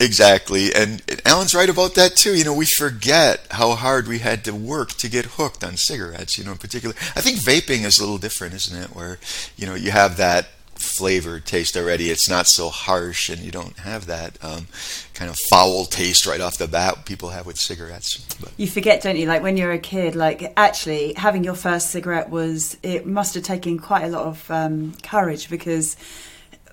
exactly. 0.00 0.72
And 0.72 1.02
Allen's 1.24 1.56
right 1.56 1.68
about 1.68 1.96
that 1.96 2.14
too. 2.14 2.36
You 2.36 2.44
know, 2.44 2.54
we 2.54 2.66
forget 2.66 3.48
how 3.50 3.72
hard 3.72 4.06
we 4.06 4.20
had 4.20 4.44
to 4.44 4.54
work 4.54 4.90
to 4.90 5.08
get 5.08 5.24
hooked 5.24 5.64
on 5.64 5.76
cigarettes, 5.76 6.38
you 6.38 6.44
know, 6.44 6.52
in 6.52 6.58
particular. 6.58 6.94
I 7.16 7.20
think 7.20 7.40
vaping 7.40 7.84
is 7.84 7.98
a 7.98 8.02
little 8.02 8.18
different, 8.18 8.54
isn't 8.54 8.80
it? 8.80 8.94
Where, 8.94 9.18
you 9.56 9.66
know, 9.66 9.74
you 9.74 9.90
have 9.90 10.16
that 10.18 10.46
flavor 10.84 11.40
taste 11.40 11.76
already. 11.76 12.10
It's 12.10 12.28
not 12.28 12.46
so 12.46 12.68
harsh, 12.68 13.28
and 13.28 13.40
you 13.40 13.50
don't 13.50 13.78
have 13.78 14.06
that 14.06 14.42
um, 14.44 14.66
kind 15.14 15.30
of 15.30 15.38
foul 15.50 15.84
taste 15.84 16.26
right 16.26 16.40
off 16.40 16.58
the 16.58 16.68
bat 16.68 17.04
people 17.04 17.30
have 17.30 17.46
with 17.46 17.58
cigarettes. 17.58 18.18
But. 18.40 18.52
You 18.56 18.66
forget, 18.66 19.02
don't 19.02 19.16
you? 19.16 19.26
Like 19.26 19.42
when 19.42 19.56
you're 19.56 19.72
a 19.72 19.78
kid, 19.78 20.14
like 20.14 20.52
actually 20.56 21.14
having 21.14 21.44
your 21.44 21.54
first 21.54 21.90
cigarette 21.90 22.30
was 22.30 22.76
it 22.82 23.06
must 23.06 23.34
have 23.34 23.44
taken 23.44 23.78
quite 23.78 24.04
a 24.04 24.08
lot 24.08 24.26
of 24.26 24.50
um, 24.50 24.94
courage 25.02 25.50
because 25.50 25.96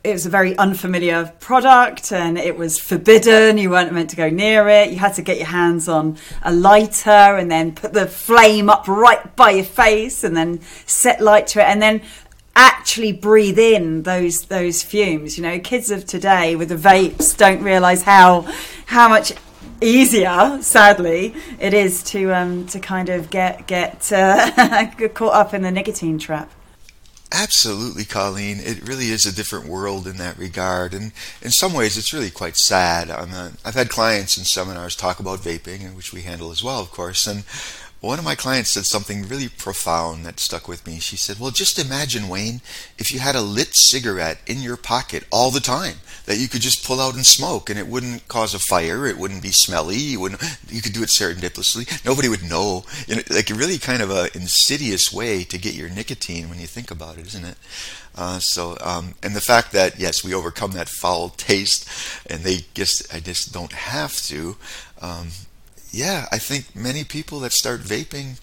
it 0.03 0.13
was 0.13 0.25
a 0.25 0.29
very 0.29 0.57
unfamiliar 0.57 1.31
product 1.39 2.11
and 2.11 2.37
it 2.37 2.57
was 2.57 2.79
forbidden. 2.79 3.57
You 3.57 3.69
weren't 3.69 3.93
meant 3.93 4.09
to 4.11 4.15
go 4.15 4.29
near 4.29 4.67
it. 4.67 4.89
You 4.89 4.97
had 4.97 5.13
to 5.15 5.21
get 5.21 5.37
your 5.37 5.47
hands 5.47 5.87
on 5.87 6.17
a 6.41 6.51
lighter 6.51 7.09
and 7.09 7.51
then 7.51 7.73
put 7.73 7.93
the 7.93 8.07
flame 8.07 8.69
up 8.69 8.87
right 8.87 9.35
by 9.35 9.51
your 9.51 9.65
face 9.65 10.23
and 10.23 10.35
then 10.35 10.61
set 10.87 11.21
light 11.21 11.47
to 11.47 11.59
it. 11.59 11.65
And 11.65 11.81
then 11.81 12.01
actually 12.61 13.11
breathe 13.11 13.59
in 13.59 14.03
those 14.03 14.45
those 14.45 14.83
fumes. 14.83 15.37
You 15.37 15.43
know, 15.43 15.59
kids 15.59 15.91
of 15.91 16.05
today 16.05 16.55
with 16.55 16.69
the 16.69 16.75
vapes 16.75 17.35
don't 17.35 17.63
realise 17.63 18.03
how 18.03 18.47
how 18.85 19.09
much 19.09 19.33
easier, 19.81 20.59
sadly, 20.61 21.33
it 21.59 21.73
is 21.73 22.03
to 22.03 22.31
um, 22.33 22.67
to 22.67 22.79
kind 22.79 23.09
of 23.09 23.29
get 23.29 23.67
get 23.67 24.11
uh, 24.11 24.87
caught 25.13 25.33
up 25.33 25.53
in 25.53 25.63
the 25.63 25.71
nicotine 25.71 26.19
trap. 26.19 26.51
Absolutely, 27.33 28.03
Colleen. 28.03 28.59
It 28.59 28.85
really 28.85 29.09
is 29.09 29.25
a 29.25 29.33
different 29.33 29.65
world 29.65 30.05
in 30.05 30.17
that 30.17 30.37
regard, 30.37 30.93
and 30.93 31.13
in 31.41 31.51
some 31.51 31.73
ways, 31.73 31.97
it's 31.97 32.11
really 32.11 32.29
quite 32.29 32.57
sad. 32.57 33.09
i 33.09 33.25
have 33.63 33.73
had 33.73 33.89
clients 33.89 34.37
in 34.37 34.43
seminars 34.43 34.97
talk 34.97 35.19
about 35.21 35.39
vaping, 35.39 35.95
which 35.95 36.11
we 36.11 36.21
handle 36.21 36.51
as 36.51 36.61
well, 36.61 36.81
of 36.81 36.91
course, 36.91 37.27
and 37.27 37.45
one 38.01 38.18
of 38.18 38.25
my 38.25 38.33
clients 38.33 38.71
said 38.71 38.86
something 38.86 39.27
really 39.27 39.48
profound 39.48 40.25
that 40.25 40.39
stuck 40.39 40.68
with 40.68 40.88
me. 40.88 41.00
She 41.00 41.15
said, 41.15 41.39
Well, 41.39 41.51
just 41.51 41.77
imagine, 41.77 42.27
Wayne, 42.27 42.62
if 42.98 43.13
you 43.13 43.19
had 43.19 43.36
a 43.36 43.42
lit 43.42 43.75
cigarette 43.75 44.39
in 44.48 44.59
your 44.59 44.75
pocket 44.75 45.24
all 45.31 45.51
the 45.51 45.59
time 45.59 45.98
that 46.25 46.39
you 46.39 46.48
could 46.48 46.62
just 46.62 46.83
pull 46.83 47.00
out 47.00 47.13
and 47.13 47.24
smoke 47.24 47.69
and 47.69 47.77
it 47.77 47.86
wouldn't 47.86 48.27
cause 48.27 48.56
a 48.56 48.59
fire, 48.59 49.06
it 49.06 49.19
wouldn't 49.19 49.44
be 49.44 49.51
smelly, 49.51 49.98
you, 49.98 50.19
wouldn't, 50.19 50.42
you 50.68 50.81
could 50.81 50.94
do 50.94 51.03
it 51.03 51.09
serendipitously, 51.09 52.03
nobody 52.03 52.27
would 52.27 52.44
know. 52.44 52.83
You 53.07 53.18
know 53.18 53.21
like, 53.30 53.50
really 53.50 53.77
kind 53.77 54.01
of 54.01 54.09
a 54.09 54.36
insidious 54.36 55.13
way 55.13 55.44
to 55.44 55.59
get 55.59 55.75
your 55.75 55.89
nicotine 55.89 56.50
when 56.50 56.59
you 56.59 56.68
think 56.68 56.89
about 56.89 57.19
it, 57.19 57.27
isn't 57.27 57.45
it? 57.45 57.57
Uh, 58.15 58.39
so, 58.39 58.77
um, 58.81 59.13
and 59.21 59.36
the 59.36 59.42
fact 59.42 59.74
that, 59.74 60.00
yes, 60.00 60.24
we 60.24 60.33
overcome 60.33 60.71
that 60.71 60.89
foul 60.89 61.30
taste 61.30 61.88
and 62.27 62.42
they 62.42 62.65
just, 62.74 63.13
I 63.13 63.19
just 63.19 63.54
don't 63.54 63.74
have 63.74 64.18
to. 64.24 64.57
Um, 65.01 65.27
yeah, 65.92 66.28
I 66.31 66.38
think 66.38 66.76
many 66.76 67.04
people 67.04 67.40
that 67.42 67.52
start 67.52 67.81
vaping, 67.81 68.40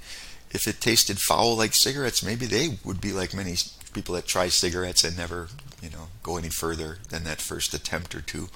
if 0.50 0.68
it 0.68 0.80
tasted 0.80 1.18
foul 1.18 1.56
like 1.56 1.74
cigarettes, 1.74 2.22
maybe 2.22 2.46
they 2.46 2.78
would 2.84 3.00
be 3.00 3.12
like 3.12 3.34
many 3.34 3.54
people 3.92 4.14
that 4.14 4.26
try 4.26 4.48
cigarettes 4.48 5.02
and 5.02 5.16
never, 5.16 5.48
you 5.82 5.90
know, 5.90 6.08
go 6.22 6.36
any 6.36 6.50
further 6.50 6.98
than 7.08 7.24
that 7.24 7.40
first 7.40 7.72
attempt 7.72 8.14
or 8.14 8.20
two. 8.20 8.48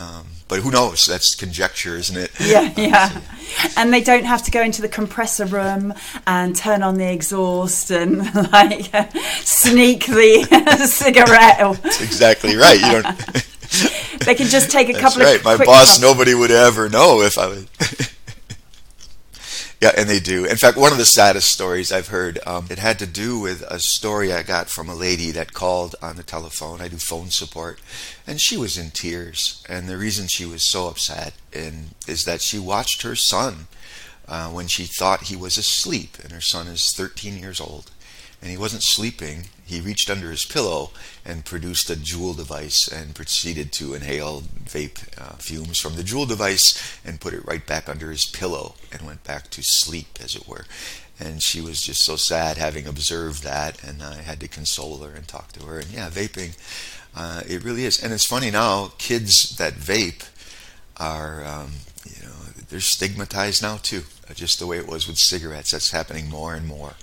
Um, 0.00 0.26
but 0.46 0.60
who 0.60 0.70
knows? 0.70 1.06
That's 1.06 1.34
conjecture, 1.34 1.96
isn't 1.96 2.16
it? 2.16 2.30
Yeah, 2.38 2.72
yeah. 2.76 3.20
And 3.76 3.92
they 3.92 4.02
don't 4.02 4.24
have 4.24 4.44
to 4.44 4.50
go 4.50 4.62
into 4.62 4.80
the 4.80 4.88
compressor 4.88 5.46
room 5.46 5.92
and 6.26 6.54
turn 6.54 6.82
on 6.82 6.96
the 6.98 7.10
exhaust 7.10 7.90
and 7.90 8.18
like 8.52 8.94
sneak 9.40 10.06
the 10.06 10.86
cigarette. 10.88 11.82
That's 11.82 12.00
exactly 12.02 12.56
right. 12.56 12.78
You 12.78 13.02
don't. 13.02 14.24
they 14.24 14.34
can 14.34 14.46
just 14.46 14.70
take 14.70 14.88
a 14.88 14.92
couple. 14.92 15.18
That's 15.20 15.38
couple 15.38 15.50
right. 15.50 15.54
of. 15.54 15.58
My 15.58 15.64
boss, 15.64 16.00
nobody 16.00 16.34
would 16.34 16.52
ever 16.52 16.88
know 16.88 17.22
if 17.22 17.36
I 17.36 17.48
was. 17.48 17.66
Yeah, 19.80 19.92
and 19.96 20.08
they 20.08 20.18
do. 20.18 20.44
In 20.44 20.56
fact, 20.56 20.76
one 20.76 20.90
of 20.90 20.98
the 20.98 21.04
saddest 21.04 21.52
stories 21.52 21.92
I've 21.92 22.08
heard, 22.08 22.40
um, 22.44 22.66
it 22.68 22.78
had 22.80 22.98
to 22.98 23.06
do 23.06 23.38
with 23.38 23.62
a 23.62 23.78
story 23.78 24.32
I 24.32 24.42
got 24.42 24.68
from 24.68 24.88
a 24.88 24.94
lady 24.94 25.30
that 25.30 25.52
called 25.52 25.94
on 26.02 26.16
the 26.16 26.24
telephone. 26.24 26.80
I 26.80 26.88
do 26.88 26.96
phone 26.96 27.30
support, 27.30 27.78
and 28.26 28.40
she 28.40 28.56
was 28.56 28.76
in 28.76 28.90
tears. 28.90 29.62
And 29.68 29.88
the 29.88 29.96
reason 29.96 30.26
she 30.26 30.44
was 30.44 30.64
so 30.64 30.88
upset 30.88 31.34
in, 31.52 31.90
is 32.08 32.24
that 32.24 32.40
she 32.40 32.58
watched 32.58 33.02
her 33.02 33.14
son 33.14 33.68
uh, 34.26 34.48
when 34.48 34.66
she 34.66 34.84
thought 34.84 35.24
he 35.24 35.36
was 35.36 35.56
asleep, 35.56 36.16
and 36.24 36.32
her 36.32 36.40
son 36.40 36.66
is 36.66 36.92
13 36.92 37.38
years 37.38 37.60
old 37.60 37.92
and 38.40 38.50
he 38.50 38.56
wasn't 38.56 38.82
sleeping, 38.82 39.44
he 39.64 39.80
reached 39.80 40.08
under 40.08 40.30
his 40.30 40.46
pillow 40.46 40.90
and 41.24 41.44
produced 41.44 41.90
a 41.90 41.94
Juul 41.94 42.36
device 42.36 42.88
and 42.88 43.14
proceeded 43.14 43.72
to 43.72 43.94
inhale 43.94 44.42
vape 44.64 45.06
uh, 45.20 45.36
fumes 45.36 45.78
from 45.78 45.96
the 45.96 46.02
Juul 46.02 46.26
device 46.26 46.98
and 47.04 47.20
put 47.20 47.34
it 47.34 47.44
right 47.44 47.66
back 47.66 47.88
under 47.88 48.10
his 48.10 48.24
pillow 48.24 48.76
and 48.92 49.02
went 49.02 49.24
back 49.24 49.50
to 49.50 49.62
sleep, 49.62 50.18
as 50.22 50.36
it 50.36 50.48
were. 50.48 50.64
And 51.20 51.42
she 51.42 51.60
was 51.60 51.82
just 51.82 52.02
so 52.02 52.16
sad 52.16 52.56
having 52.56 52.86
observed 52.86 53.42
that, 53.42 53.82
and 53.82 54.02
I 54.02 54.22
had 54.22 54.40
to 54.40 54.48
console 54.48 54.98
her 54.98 55.14
and 55.14 55.26
talk 55.26 55.52
to 55.52 55.66
her. 55.66 55.80
And 55.80 55.90
yeah, 55.90 56.08
vaping, 56.08 56.56
uh, 57.14 57.42
it 57.46 57.64
really 57.64 57.84
is. 57.84 58.02
And 58.02 58.12
it's 58.12 58.26
funny 58.26 58.50
now, 58.52 58.92
kids 58.98 59.56
that 59.56 59.74
vape 59.74 60.28
are, 60.96 61.44
um, 61.44 61.72
you 62.04 62.24
know, 62.24 62.34
they're 62.70 62.80
stigmatized 62.80 63.62
now 63.62 63.78
too, 63.78 64.04
just 64.34 64.60
the 64.60 64.66
way 64.66 64.78
it 64.78 64.86
was 64.86 65.08
with 65.08 65.18
cigarettes. 65.18 65.72
That's 65.72 65.90
happening 65.90 66.30
more 66.30 66.54
and 66.54 66.66
more. 66.66 66.94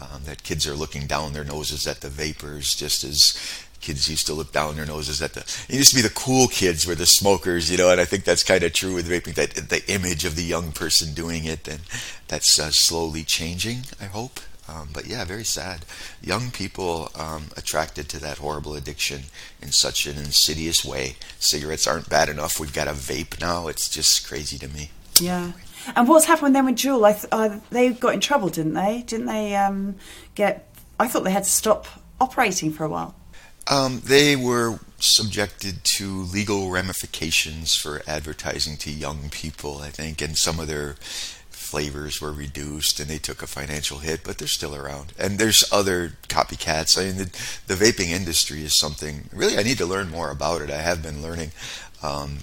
Um, 0.00 0.24
that 0.24 0.42
kids 0.42 0.66
are 0.66 0.74
looking 0.74 1.06
down 1.06 1.32
their 1.32 1.44
noses 1.44 1.86
at 1.86 2.00
the 2.00 2.08
vapors 2.08 2.74
just 2.74 3.04
as 3.04 3.38
kids 3.80 4.08
used 4.08 4.26
to 4.26 4.32
look 4.32 4.50
down 4.50 4.76
their 4.76 4.86
noses 4.86 5.22
at 5.22 5.34
the 5.34 5.40
it 5.68 5.76
used 5.76 5.90
to 5.90 5.96
be 5.96 6.02
the 6.02 6.08
cool 6.08 6.48
kids 6.48 6.86
were 6.86 6.94
the 6.94 7.06
smokers 7.06 7.70
you 7.70 7.76
know 7.76 7.90
and 7.90 8.00
i 8.00 8.04
think 8.04 8.24
that's 8.24 8.42
kind 8.42 8.64
of 8.64 8.72
true 8.72 8.94
with 8.94 9.08
vaping 9.08 9.34
that 9.34 9.54
the 9.68 9.82
image 9.92 10.24
of 10.24 10.36
the 10.36 10.42
young 10.42 10.72
person 10.72 11.12
doing 11.12 11.44
it 11.44 11.68
and 11.68 11.80
that's 12.26 12.58
uh, 12.58 12.70
slowly 12.70 13.22
changing 13.22 13.82
i 14.00 14.06
hope. 14.06 14.40
Um, 14.66 14.88
but 14.94 15.06
yeah 15.06 15.24
very 15.26 15.44
sad. 15.44 15.84
Young 16.22 16.50
people 16.50 17.10
um, 17.14 17.48
attracted 17.54 18.08
to 18.08 18.20
that 18.20 18.38
horrible 18.38 18.74
addiction 18.74 19.24
in 19.60 19.72
such 19.72 20.06
an 20.06 20.16
insidious 20.16 20.82
way. 20.82 21.16
Cigarettes 21.38 21.86
aren't 21.86 22.08
bad 22.08 22.30
enough. 22.30 22.58
We've 22.58 22.72
got 22.72 22.88
a 22.88 22.92
vape 22.92 23.38
now. 23.42 23.68
It's 23.68 23.90
just 23.90 24.26
crazy 24.26 24.56
to 24.56 24.68
me. 24.68 24.90
Yeah 25.20 25.52
and 25.96 26.08
what's 26.08 26.26
happened 26.26 26.54
then 26.54 26.66
with 26.66 26.76
Juul? 26.76 27.12
Th- 27.12 27.26
uh, 27.32 27.58
they 27.70 27.90
got 27.90 28.14
in 28.14 28.20
trouble, 28.20 28.48
didn't 28.48 28.74
they? 28.74 29.04
Didn't 29.06 29.26
they 29.26 29.54
um, 29.56 29.96
get? 30.34 30.68
I 30.98 31.08
thought 31.08 31.24
they 31.24 31.30
had 31.30 31.44
to 31.44 31.50
stop 31.50 31.86
operating 32.20 32.72
for 32.72 32.84
a 32.84 32.88
while. 32.88 33.14
Um, 33.70 34.00
they 34.04 34.36
were 34.36 34.78
subjected 34.98 35.84
to 35.84 36.22
legal 36.22 36.70
ramifications 36.70 37.74
for 37.74 38.02
advertising 38.06 38.76
to 38.78 38.90
young 38.90 39.30
people, 39.30 39.78
I 39.78 39.90
think, 39.90 40.20
and 40.20 40.36
some 40.36 40.60
of 40.60 40.66
their 40.66 40.96
flavors 41.74 42.20
were 42.20 42.32
reduced 42.32 43.00
and 43.00 43.10
they 43.10 43.18
took 43.18 43.42
a 43.42 43.46
financial 43.46 43.98
hit, 43.98 44.22
but 44.22 44.38
they're 44.38 44.46
still 44.46 44.76
around. 44.76 45.12
And 45.18 45.38
there's 45.38 45.64
other 45.72 46.12
copycats. 46.28 46.96
I 46.96 47.06
mean, 47.06 47.16
the, 47.16 47.74
the 47.74 47.74
vaping 47.74 48.10
industry 48.10 48.62
is 48.62 48.78
something 48.78 49.28
really 49.32 49.58
I 49.58 49.64
need 49.64 49.78
to 49.78 49.86
learn 49.86 50.08
more 50.10 50.30
about 50.30 50.62
it. 50.62 50.70
I 50.70 50.82
have 50.82 51.02
been 51.02 51.20
learning. 51.20 51.50
Um, 52.04 52.38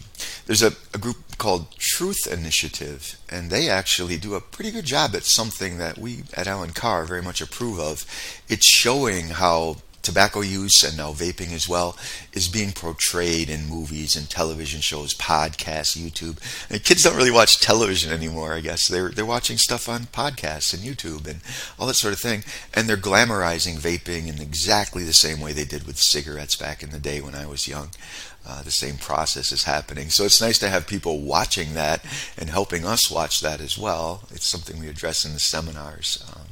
there's 0.47 0.63
a, 0.63 0.73
a 0.93 0.97
group 0.97 1.37
called 1.37 1.71
Truth 1.77 2.25
Initiative, 2.25 3.19
and 3.29 3.51
they 3.51 3.69
actually 3.69 4.17
do 4.17 4.33
a 4.33 4.41
pretty 4.41 4.71
good 4.71 4.85
job 4.85 5.15
at 5.15 5.23
something 5.23 5.77
that 5.77 5.99
we 5.99 6.23
at 6.33 6.47
Allen 6.47 6.71
Carr 6.71 7.05
very 7.05 7.21
much 7.21 7.41
approve 7.41 7.79
of. 7.79 8.05
It's 8.49 8.65
showing 8.65 9.29
how 9.29 9.77
tobacco 10.01 10.41
use 10.41 10.83
and 10.83 10.97
now 10.97 11.11
vaping 11.11 11.53
as 11.53 11.67
well 11.67 11.97
is 12.33 12.47
being 12.47 12.71
portrayed 12.71 13.49
in 13.49 13.67
movies 13.67 14.15
and 14.15 14.29
television 14.29 14.81
shows, 14.81 15.13
podcasts, 15.13 15.97
YouTube. 15.97 16.39
And 16.69 16.83
kids 16.83 17.03
don't 17.03 17.15
really 17.15 17.31
watch 17.31 17.59
television 17.59 18.11
anymore, 18.11 18.53
I 18.53 18.61
guess. 18.61 18.87
They're 18.87 19.09
they're 19.09 19.25
watching 19.25 19.57
stuff 19.57 19.87
on 19.87 20.01
podcasts 20.01 20.73
and 20.73 20.83
YouTube 20.83 21.27
and 21.27 21.41
all 21.79 21.87
that 21.87 21.95
sort 21.95 22.13
of 22.13 22.19
thing. 22.19 22.43
And 22.73 22.87
they're 22.87 22.97
glamorizing 22.97 23.75
vaping 23.75 24.27
in 24.27 24.41
exactly 24.41 25.03
the 25.03 25.13
same 25.13 25.39
way 25.39 25.53
they 25.53 25.65
did 25.65 25.85
with 25.85 25.97
cigarettes 25.97 26.55
back 26.55 26.83
in 26.83 26.89
the 26.89 26.99
day 26.99 27.21
when 27.21 27.35
I 27.35 27.45
was 27.45 27.67
young. 27.67 27.89
Uh, 28.45 28.63
the 28.63 28.71
same 28.71 28.97
process 28.97 29.51
is 29.51 29.63
happening. 29.63 30.09
So 30.09 30.25
it's 30.25 30.41
nice 30.41 30.57
to 30.59 30.69
have 30.69 30.87
people 30.87 31.21
watching 31.21 31.75
that 31.75 32.03
and 32.37 32.49
helping 32.49 32.85
us 32.85 33.11
watch 33.11 33.41
that 33.41 33.61
as 33.61 33.77
well. 33.77 34.23
It's 34.31 34.47
something 34.47 34.79
we 34.79 34.87
address 34.87 35.25
in 35.25 35.33
the 35.33 35.39
seminars. 35.39 36.23
Um, 36.35 36.47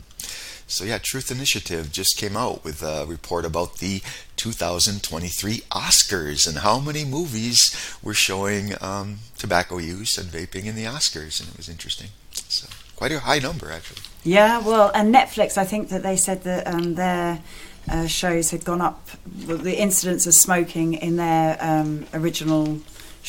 so 0.70 0.86
yeah, 0.86 1.00
Truth 1.00 1.32
Initiative 1.32 1.92
just 1.92 2.16
came 2.16 2.38
out 2.38 2.64
with 2.64 2.84
a 2.84 3.06
report 3.08 3.44
about 3.44 3.80
the 3.80 4.02
2023 4.36 5.58
Oscars 5.72 6.48
and 6.48 6.60
how 6.60 6.80
many 6.80 7.04
movies 7.04 7.76
were 8.04 8.14
showing 8.14 8.74
um, 8.80 9.18
tobacco 9.38 9.80
use 9.80 10.18
and 10.18 10.30
vaping 10.30 10.66
in 10.66 10.76
the 10.76 10.86
Oscars, 10.86 11.40
and 11.40 11.50
it 11.50 11.58
was 11.58 11.70
interesting. 11.70 12.10
So 12.32 12.68
quite 12.96 13.12
a 13.12 13.20
high 13.20 13.40
number 13.40 13.72
actually. 13.72 14.02
Yeah, 14.24 14.60
well, 14.60 14.92
and 14.94 15.14
Netflix, 15.14 15.58
I 15.58 15.66
think 15.66 15.90
that 15.90 16.04
they 16.04 16.16
said 16.16 16.44
that 16.44 16.68
um, 16.68 16.96
their 16.96 17.40
uh, 17.90 18.06
shows 18.06 18.52
had 18.52 18.64
gone 18.64 18.82
up. 18.82 19.10
The 19.26 19.76
incidence 19.82 20.28
of 20.28 20.36
smoking 20.36 20.94
in 20.94 21.16
their 21.16 21.58
um, 21.60 22.06
original 22.14 22.80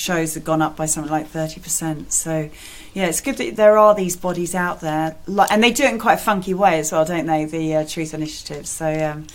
shows 0.00 0.34
have 0.34 0.44
gone 0.44 0.62
up 0.62 0.76
by 0.76 0.86
something 0.86 1.12
like 1.12 1.28
thirty 1.28 1.60
percent. 1.60 2.12
So 2.12 2.50
yeah, 2.94 3.06
it's 3.06 3.20
good 3.20 3.36
that 3.36 3.56
there 3.56 3.76
are 3.76 3.94
these 3.94 4.16
bodies 4.16 4.54
out 4.54 4.80
there, 4.80 5.16
and 5.50 5.62
they 5.62 5.72
do 5.72 5.84
it 5.84 5.92
in 5.92 5.98
quite 5.98 6.14
a 6.14 6.24
funky 6.24 6.54
way 6.54 6.78
as 6.80 6.90
well, 6.90 7.04
don't 7.04 7.26
they? 7.26 7.44
The 7.44 7.76
uh, 7.76 7.86
Truth 7.86 8.14
Initiative. 8.14 8.66
So 8.66 8.86
um, 8.86 9.26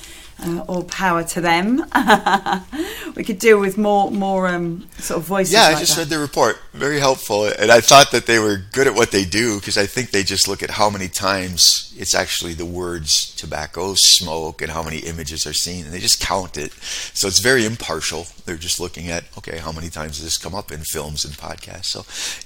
uh, 0.44 0.64
all 0.68 0.84
power 0.84 1.24
to 1.24 1.42
them. 1.42 1.78
we 3.16 3.24
could 3.24 3.40
deal 3.40 3.60
with 3.60 3.78
more 3.78 4.12
more 4.12 4.48
um, 4.48 4.88
sort 4.98 5.20
of 5.20 5.26
voices. 5.26 5.54
Yeah, 5.54 5.68
like 5.68 5.78
I 5.78 5.80
just 5.80 5.96
that. 5.96 6.04
read 6.04 6.10
the 6.10 6.20
report. 6.20 6.60
Very 6.74 7.00
helpful, 7.00 7.46
and 7.46 7.72
I 7.72 7.82
thought 7.82 8.12
that 8.12 8.26
they 8.26 8.40
were 8.40 8.58
good 8.72 8.88
at 8.88 8.96
what 8.96 9.12
they 9.12 9.26
do 9.26 9.60
because 9.60 9.78
I 9.78 9.86
think 9.86 10.12
they 10.12 10.24
just 10.24 10.48
look 10.48 10.62
at 10.62 10.72
how 10.72 10.90
many 10.90 11.08
times 11.08 11.94
it's 11.98 12.14
actually 12.14 12.54
the 12.54 12.66
words 12.66 13.34
tobacco, 13.36 13.94
smoke, 13.96 14.62
and 14.62 14.72
how 14.72 14.84
many 14.84 15.00
images 15.00 15.46
are 15.46 15.54
seen, 15.54 15.86
and 15.86 15.94
they 15.94 16.00
just 16.00 16.20
count 16.20 16.58
it. 16.58 16.74
So 17.14 17.28
it's 17.28 17.40
very 17.40 17.66
impartial. 17.66 18.28
They're 18.46 18.58
just 18.58 18.80
looking 18.80 19.10
at 19.10 19.24
okay, 19.38 19.58
how 19.58 19.72
many 19.72 19.90
times 19.90 20.18
does 20.18 20.24
this 20.24 20.38
come 20.38 20.56
up 20.56 20.72
in 20.72 20.82
films 20.82 21.24
and 21.24 21.34
podcasts? 21.34 21.86
So 21.86 22.00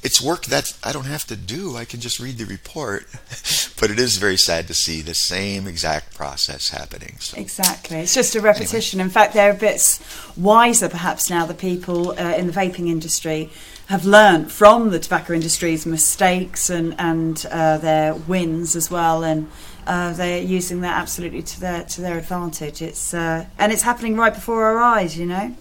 it's 0.04 0.22
work 0.22 0.46
that 0.46 0.74
I 0.84 0.92
don't 0.92 1.06
have 1.06 1.26
to 1.26 1.36
do. 1.36 1.76
I 1.76 1.86
can 1.86 2.00
just 2.00 2.20
read 2.20 2.38
the 2.38 2.46
report. 2.46 3.08
but 3.80 3.92
it 3.92 4.00
is 4.00 4.18
very 4.18 4.38
sad 4.38 4.68
to 4.68 4.74
see 4.74 5.02
the 5.02 5.14
same 5.14 5.68
exact 5.68 6.14
process 6.16 6.70
happening. 6.70 7.16
So. 7.20 7.40
Exactly. 7.40 7.79
It's 8.04 8.14
just 8.14 8.36
a 8.36 8.42
repetition. 8.42 9.00
Anyway. 9.00 9.08
In 9.08 9.12
fact, 9.12 9.34
they're 9.34 9.52
a 9.52 9.56
bit 9.56 10.00
wiser 10.38 10.90
perhaps 10.90 11.30
now, 11.30 11.46
the 11.46 11.54
people 11.54 12.12
uh, 12.12 12.36
in 12.38 12.48
the 12.48 12.54
vaping 12.54 12.88
industry 12.88 13.50
have 13.88 14.06
learned 14.06 14.52
from 14.52 14.92
the 14.92 15.00
tobacco 15.00 15.34
industry's 15.34 15.86
mistakes 15.86 16.70
and, 16.70 16.96
and 17.00 17.46
uh, 17.50 17.78
their 17.80 18.14
wins 18.14 18.76
as 18.76 18.92
well. 18.92 19.24
And 19.24 19.50
uh, 19.88 20.14
they're 20.14 20.42
using 20.42 20.82
that 20.82 20.96
absolutely 20.98 21.42
to 21.42 21.60
their 21.60 21.84
to 21.84 22.02
their 22.02 22.18
advantage. 22.18 22.82
It's 22.82 23.14
uh, 23.14 23.46
and 23.58 23.72
it's 23.72 23.82
happening 23.82 24.16
right 24.16 24.34
before 24.34 24.64
our 24.66 24.78
eyes, 24.78 25.18
you 25.18 25.26
know. 25.26 25.56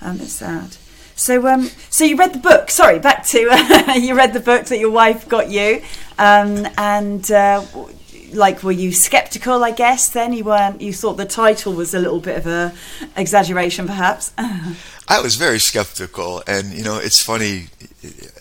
Um, 0.00 0.20
it's 0.20 0.34
sad. 0.34 0.76
So, 1.16 1.48
um, 1.48 1.68
so 1.90 2.04
you 2.04 2.16
read 2.16 2.32
the 2.32 2.38
book. 2.38 2.70
Sorry, 2.70 3.00
back 3.00 3.26
to 3.26 3.40
you 3.96 4.14
read 4.14 4.32
the 4.32 4.40
book 4.40 4.66
that 4.66 4.78
your 4.78 4.92
wife 4.92 5.28
got 5.28 5.50
you, 5.50 5.82
um, 6.16 6.68
and 6.78 7.28
uh, 7.32 7.64
like, 8.32 8.62
were 8.62 8.72
you 8.72 8.92
skeptical? 8.92 9.64
I 9.64 9.70
guess 9.70 10.08
then 10.10 10.32
you 10.32 10.44
weren't. 10.44 10.80
You 10.80 10.92
thought 10.92 11.16
the 11.16 11.26
title 11.26 11.72
was 11.72 11.94
a 11.94 11.98
little 11.98 12.20
bit 12.20 12.38
of 12.38 12.46
a 12.46 12.74
exaggeration, 13.16 13.86
perhaps. 13.86 14.32
I 14.38 15.20
was 15.20 15.36
very 15.36 15.58
skeptical, 15.58 16.42
and 16.46 16.72
you 16.72 16.84
know, 16.84 16.98
it's 16.98 17.22
funny. 17.22 17.66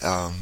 Um, 0.01 0.35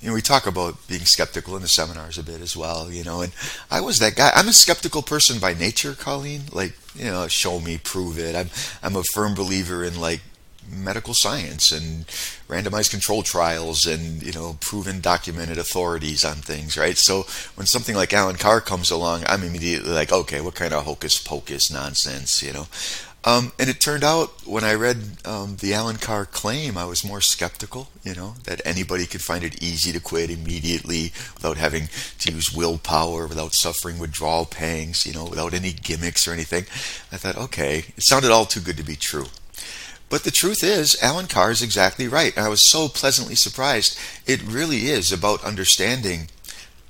you 0.00 0.08
know, 0.08 0.14
we 0.14 0.22
talk 0.22 0.46
about 0.46 0.76
being 0.88 1.04
skeptical 1.04 1.56
in 1.56 1.62
the 1.62 1.68
seminars 1.68 2.16
a 2.16 2.22
bit 2.22 2.40
as 2.40 2.56
well, 2.56 2.90
you 2.90 3.04
know, 3.04 3.20
and 3.20 3.32
I 3.70 3.82
was 3.82 3.98
that 3.98 4.16
guy. 4.16 4.30
I'm 4.34 4.48
a 4.48 4.52
skeptical 4.52 5.02
person 5.02 5.38
by 5.38 5.52
nature, 5.52 5.92
Colleen. 5.92 6.42
Like, 6.52 6.72
you 6.94 7.04
know, 7.04 7.28
show 7.28 7.60
me, 7.60 7.78
prove 7.78 8.18
it. 8.18 8.34
I'm 8.34 8.48
I'm 8.82 8.96
a 8.96 9.02
firm 9.02 9.34
believer 9.34 9.84
in 9.84 10.00
like 10.00 10.22
medical 10.70 11.14
science 11.14 11.72
and 11.72 12.06
randomized 12.48 12.90
control 12.90 13.22
trials 13.22 13.86
and 13.86 14.22
you 14.22 14.32
know 14.32 14.56
proven 14.60 15.00
documented 15.00 15.58
authorities 15.58 16.24
on 16.24 16.36
things 16.36 16.76
right 16.76 16.96
so 16.96 17.22
when 17.54 17.66
something 17.66 17.94
like 17.94 18.12
allen 18.12 18.36
Carr 18.36 18.60
comes 18.60 18.90
along 18.90 19.24
I'm 19.26 19.42
immediately 19.42 19.90
like 19.90 20.12
okay 20.12 20.40
what 20.40 20.54
kind 20.54 20.72
of 20.72 20.84
hocus 20.84 21.18
pocus 21.18 21.70
nonsense 21.70 22.42
you 22.42 22.52
know 22.52 22.66
um, 23.22 23.52
and 23.58 23.68
it 23.68 23.80
turned 23.80 24.02
out 24.02 24.46
when 24.46 24.64
I 24.64 24.72
read 24.74 24.96
um, 25.26 25.56
the 25.56 25.74
Allen 25.74 25.96
Carr 25.96 26.24
claim, 26.24 26.78
I 26.78 26.86
was 26.86 27.04
more 27.04 27.20
skeptical, 27.20 27.88
you 28.02 28.14
know, 28.14 28.36
that 28.44 28.62
anybody 28.64 29.04
could 29.04 29.20
find 29.20 29.44
it 29.44 29.62
easy 29.62 29.92
to 29.92 30.00
quit 30.00 30.30
immediately 30.30 31.12
without 31.34 31.58
having 31.58 31.88
to 32.20 32.32
use 32.32 32.54
willpower, 32.54 33.26
without 33.26 33.52
suffering 33.52 33.98
withdrawal 33.98 34.46
pangs, 34.46 35.06
you 35.06 35.12
know, 35.12 35.26
without 35.26 35.52
any 35.52 35.72
gimmicks 35.72 36.26
or 36.26 36.32
anything. 36.32 36.62
I 37.12 37.18
thought, 37.18 37.36
okay, 37.36 37.84
it 37.94 38.02
sounded 38.02 38.30
all 38.30 38.46
too 38.46 38.60
good 38.60 38.78
to 38.78 38.82
be 38.82 38.96
true. 38.96 39.26
But 40.10 40.24
the 40.24 40.30
truth 40.32 40.62
is, 40.62 41.00
Allen 41.00 41.28
Carr 41.28 41.52
is 41.52 41.62
exactly 41.62 42.08
right. 42.08 42.36
And 42.36 42.44
I 42.44 42.50
was 42.50 42.68
so 42.68 42.88
pleasantly 42.88 43.36
surprised. 43.36 43.96
It 44.26 44.42
really 44.42 44.88
is 44.88 45.12
about 45.12 45.44
understanding 45.44 46.28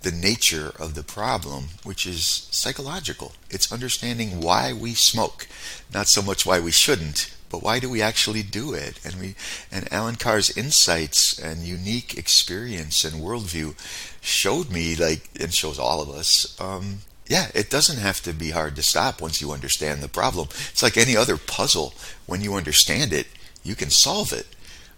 the 0.01 0.11
nature 0.11 0.73
of 0.79 0.95
the 0.95 1.03
problem, 1.03 1.65
which 1.85 2.07
is 2.07 2.49
psychological. 2.51 3.33
It's 3.51 3.71
understanding 3.71 4.41
why 4.41 4.73
we 4.73 4.95
smoke, 4.95 5.47
not 5.93 6.09
so 6.09 6.23
much 6.23 6.47
why 6.47 6.59
we 6.61 6.71
shouldn't, 6.71 7.31
but 7.51 7.63
why 7.63 7.79
do 7.81 7.91
we 7.91 8.01
actually 8.01 8.43
do 8.43 8.73
it? 8.73 8.99
And 9.05 9.17
we 9.21 9.35
and 9.71 9.93
Allen 9.93 10.17
Carr's 10.17 10.57
insights 10.57 11.39
and 11.39 11.63
unique 11.63 12.17
experience 12.17 13.05
and 13.05 13.23
worldview 13.23 13.75
showed 14.23 14.71
me, 14.71 14.97
like, 14.97 15.29
and 15.39 15.53
shows 15.53 15.79
all 15.79 16.01
of 16.01 16.09
us, 16.09 16.59
um, 16.59 17.01
yeah, 17.31 17.47
it 17.55 17.71
doesn't 17.71 18.01
have 18.01 18.21
to 18.23 18.33
be 18.33 18.51
hard 18.51 18.75
to 18.75 18.83
stop 18.83 19.23
once 19.23 19.41
you 19.41 19.53
understand 19.53 20.03
the 20.03 20.09
problem. 20.09 20.49
It's 20.51 20.83
like 20.83 20.97
any 20.97 21.17
other 21.17 21.37
puzzle. 21.37 21.95
When 22.27 22.41
you 22.41 22.55
understand 22.55 23.13
it, 23.13 23.29
you 23.63 23.77
can 23.77 23.89
solve 23.89 24.33
it. 24.33 24.49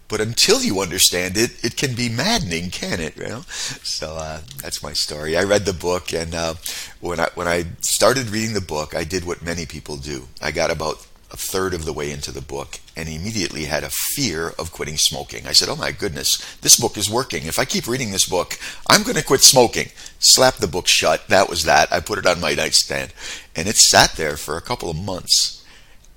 But 0.07 0.19
until 0.19 0.63
you 0.63 0.81
understand 0.81 1.37
it, 1.37 1.63
it 1.63 1.77
can 1.77 1.93
be 1.93 2.09
maddening, 2.09 2.71
can 2.71 2.99
it? 2.99 3.15
You 3.17 3.27
know? 3.27 3.41
So 3.83 4.15
uh, 4.15 4.41
that's 4.57 4.81
my 4.81 4.93
story. 4.93 5.37
I 5.37 5.43
read 5.43 5.65
the 5.65 5.73
book, 5.73 6.11
and 6.11 6.33
uh, 6.33 6.55
when 7.01 7.19
I 7.19 7.29
when 7.35 7.47
I 7.47 7.65
started 7.81 8.29
reading 8.29 8.55
the 8.55 8.61
book, 8.61 8.95
I 8.95 9.03
did 9.03 9.25
what 9.25 9.43
many 9.43 9.67
people 9.67 9.97
do. 9.97 10.27
I 10.41 10.49
got 10.49 10.71
about 10.71 11.05
a 11.33 11.37
third 11.37 11.73
of 11.73 11.83
the 11.83 11.93
way 11.93 12.11
into 12.11 12.31
the 12.31 12.41
book 12.41 12.79
and 12.95 13.09
immediately 13.09 13.65
had 13.65 13.83
a 13.83 13.89
fear 13.89 14.49
of 14.59 14.71
quitting 14.71 14.97
smoking. 14.97 15.47
I 15.47 15.51
said, 15.51 15.67
Oh 15.67 15.75
my 15.75 15.91
goodness, 15.91 16.37
this 16.57 16.79
book 16.79 16.95
is 16.95 17.09
working. 17.09 17.45
If 17.45 17.57
I 17.57 17.65
keep 17.65 17.87
reading 17.87 18.11
this 18.11 18.29
book, 18.29 18.57
I'm 18.87 19.01
going 19.01 19.15
to 19.15 19.23
quit 19.23 19.41
smoking. 19.41 19.89
Slap 20.19 20.55
the 20.55 20.67
book 20.67 20.87
shut. 20.87 21.27
That 21.27 21.49
was 21.49 21.63
that. 21.63 21.91
I 21.91 21.99
put 21.99 22.19
it 22.19 22.27
on 22.27 22.39
my 22.39 22.53
nightstand 22.53 23.13
and 23.55 23.67
it 23.67 23.75
sat 23.75 24.13
there 24.13 24.37
for 24.37 24.55
a 24.55 24.61
couple 24.61 24.89
of 24.89 24.95
months. 24.95 25.65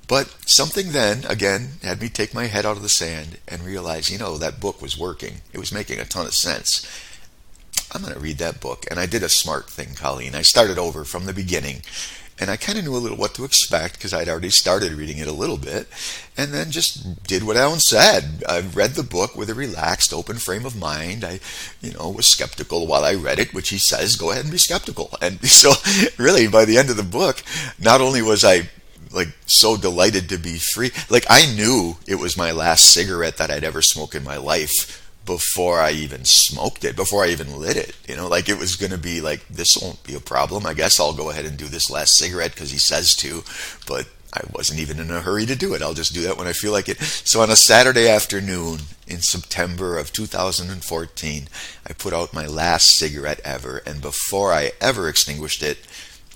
But 0.09 0.29
something 0.47 0.93
then, 0.93 1.25
again, 1.25 1.73
had 1.83 2.01
me 2.01 2.09
take 2.09 2.33
my 2.33 2.47
head 2.47 2.65
out 2.65 2.77
of 2.77 2.83
the 2.83 2.89
sand 2.89 3.39
and 3.49 3.63
realize, 3.63 4.11
you 4.11 4.19
know, 4.19 4.39
that 4.39 4.61
book 4.61 4.81
was 4.81 4.97
working. 4.97 5.41
It 5.53 5.59
was 5.59 5.73
making 5.73 5.99
a 5.99 6.05
ton 6.05 6.27
of 6.27 6.35
sense. 6.35 6.87
I'm 7.93 8.03
going 8.03 8.15
to 8.15 8.21
read 8.21 8.39
that 8.39 8.61
book. 8.61 8.85
And 8.89 9.01
I 9.01 9.07
did 9.07 9.23
a 9.23 9.29
smart 9.29 9.69
thing, 9.69 9.95
Colleen. 9.95 10.35
I 10.35 10.43
started 10.43 10.79
over 10.79 11.05
from 11.05 11.25
the 11.25 11.33
beginning. 11.33 11.83
And 12.39 12.51
I 12.51 12.57
kind 12.57 12.79
of 12.79 12.85
knew 12.85 12.95
a 12.95 12.99
little 12.99 13.17
what 13.17 13.35
to 13.35 13.45
expect 13.45 13.95
because 13.95 14.13
I'd 14.13 14.29
already 14.29 14.51
started 14.51 14.93
reading 14.93 15.19
it 15.19 15.27
a 15.27 15.33
little 15.33 15.57
bit. 15.57 15.89
And 16.37 16.53
then 16.53 16.71
just 16.71 17.25
did 17.25 17.45
what 17.45 17.57
Allen 17.57 17.81
said. 17.81 18.45
I 18.47 18.61
read 18.61 18.91
the 18.91 19.03
book 19.03 19.37
with 19.37 19.49
a 19.49 19.55
relaxed, 19.55 20.13
open 20.13 20.37
frame 20.37 20.67
of 20.67 20.77
mind. 20.77 21.25
I, 21.25 21.41
you 21.81 21.93
know, 21.93 22.11
was 22.11 22.27
skeptical 22.27 22.87
while 22.87 23.05
I 23.05 23.15
read 23.15 23.39
it, 23.39 23.55
which 23.55 23.71
he 23.71 23.79
says, 23.79 24.17
go 24.17 24.33
ahead 24.33 24.45
and 24.45 24.53
be 24.53 24.59
skeptical. 24.59 25.17
And 25.23 25.43
so, 25.49 25.73
really, 26.19 26.47
by 26.47 26.67
the 26.67 26.77
end 26.77 26.91
of 26.91 26.99
the 26.99 27.03
book, 27.03 27.43
not 27.79 28.03
only 28.03 28.21
was 28.21 28.45
I 28.45 28.69
like 29.13 29.29
so 29.47 29.77
delighted 29.77 30.29
to 30.29 30.37
be 30.37 30.59
free. 30.59 30.91
Like 31.09 31.25
I 31.31 31.47
knew 31.55 31.97
it 32.07 32.17
was 32.17 32.37
my 32.37 32.53
last 32.53 32.93
cigarette 32.93 33.39
that 33.39 33.51
I'd 33.51 33.65
ever 33.65 33.81
smoked 33.81 34.15
in 34.15 34.25
my 34.25 34.37
life 34.37 35.06
before 35.27 35.81
I 35.81 35.91
even 35.91 36.25
smoked 36.25 36.85
it, 36.85 36.97
before 36.97 37.25
I 37.25 37.29
even 37.29 37.59
lit 37.59 37.77
it. 37.77 37.95
You 38.09 38.17
know, 38.17 38.29
like 38.29 38.49
it 38.49 38.59
was 38.59 38.77
going 38.77 38.93
to 38.93 38.99
be 38.99 39.21
like, 39.21 39.47
this 39.49 39.77
won't 39.77 40.03
be 40.05 40.15
a 40.15 40.21
problem. 40.21 40.65
I 40.65 40.73
guess 40.73 40.99
I'll 40.99 41.13
go 41.13 41.31
ahead 41.31 41.45
and 41.45 41.59
do 41.59 41.67
this 41.67 41.91
last 41.91 42.17
cigarette 42.17 42.53
because 42.53 42.71
he 42.71 42.79
says 42.79 43.15
to, 43.17 43.43
but 43.87 44.09
I 44.33 44.41
wasn't 44.53 44.81
even 44.81 45.01
in 45.01 45.11
a 45.11 45.21
hurry 45.21 45.47
to 45.47 45.57
do 45.57 45.75
it. 45.75 45.83
I'll 45.83 45.95
just 45.95 46.15
do 46.15 46.23
that 46.23 46.37
when 46.37 46.47
I 46.47 46.53
feel 46.53 46.73
like 46.73 46.89
it. 46.89 47.01
So 47.01 47.41
on 47.43 47.51
a 47.51 47.57
Saturday 47.57 48.09
afternoon 48.09 48.81
in 49.07 49.21
September 49.21 49.99
of 49.99 50.13
2014, 50.13 51.49
I 51.87 51.93
put 51.93 52.13
out 52.13 52.35
my 52.35 52.47
last 52.47 52.97
cigarette 52.97 53.41
ever. 53.45 53.83
And 53.87 54.01
before 54.01 54.53
I 54.53 54.73
ever 54.81 55.09
extinguished 55.09 55.63
it, 55.63 55.79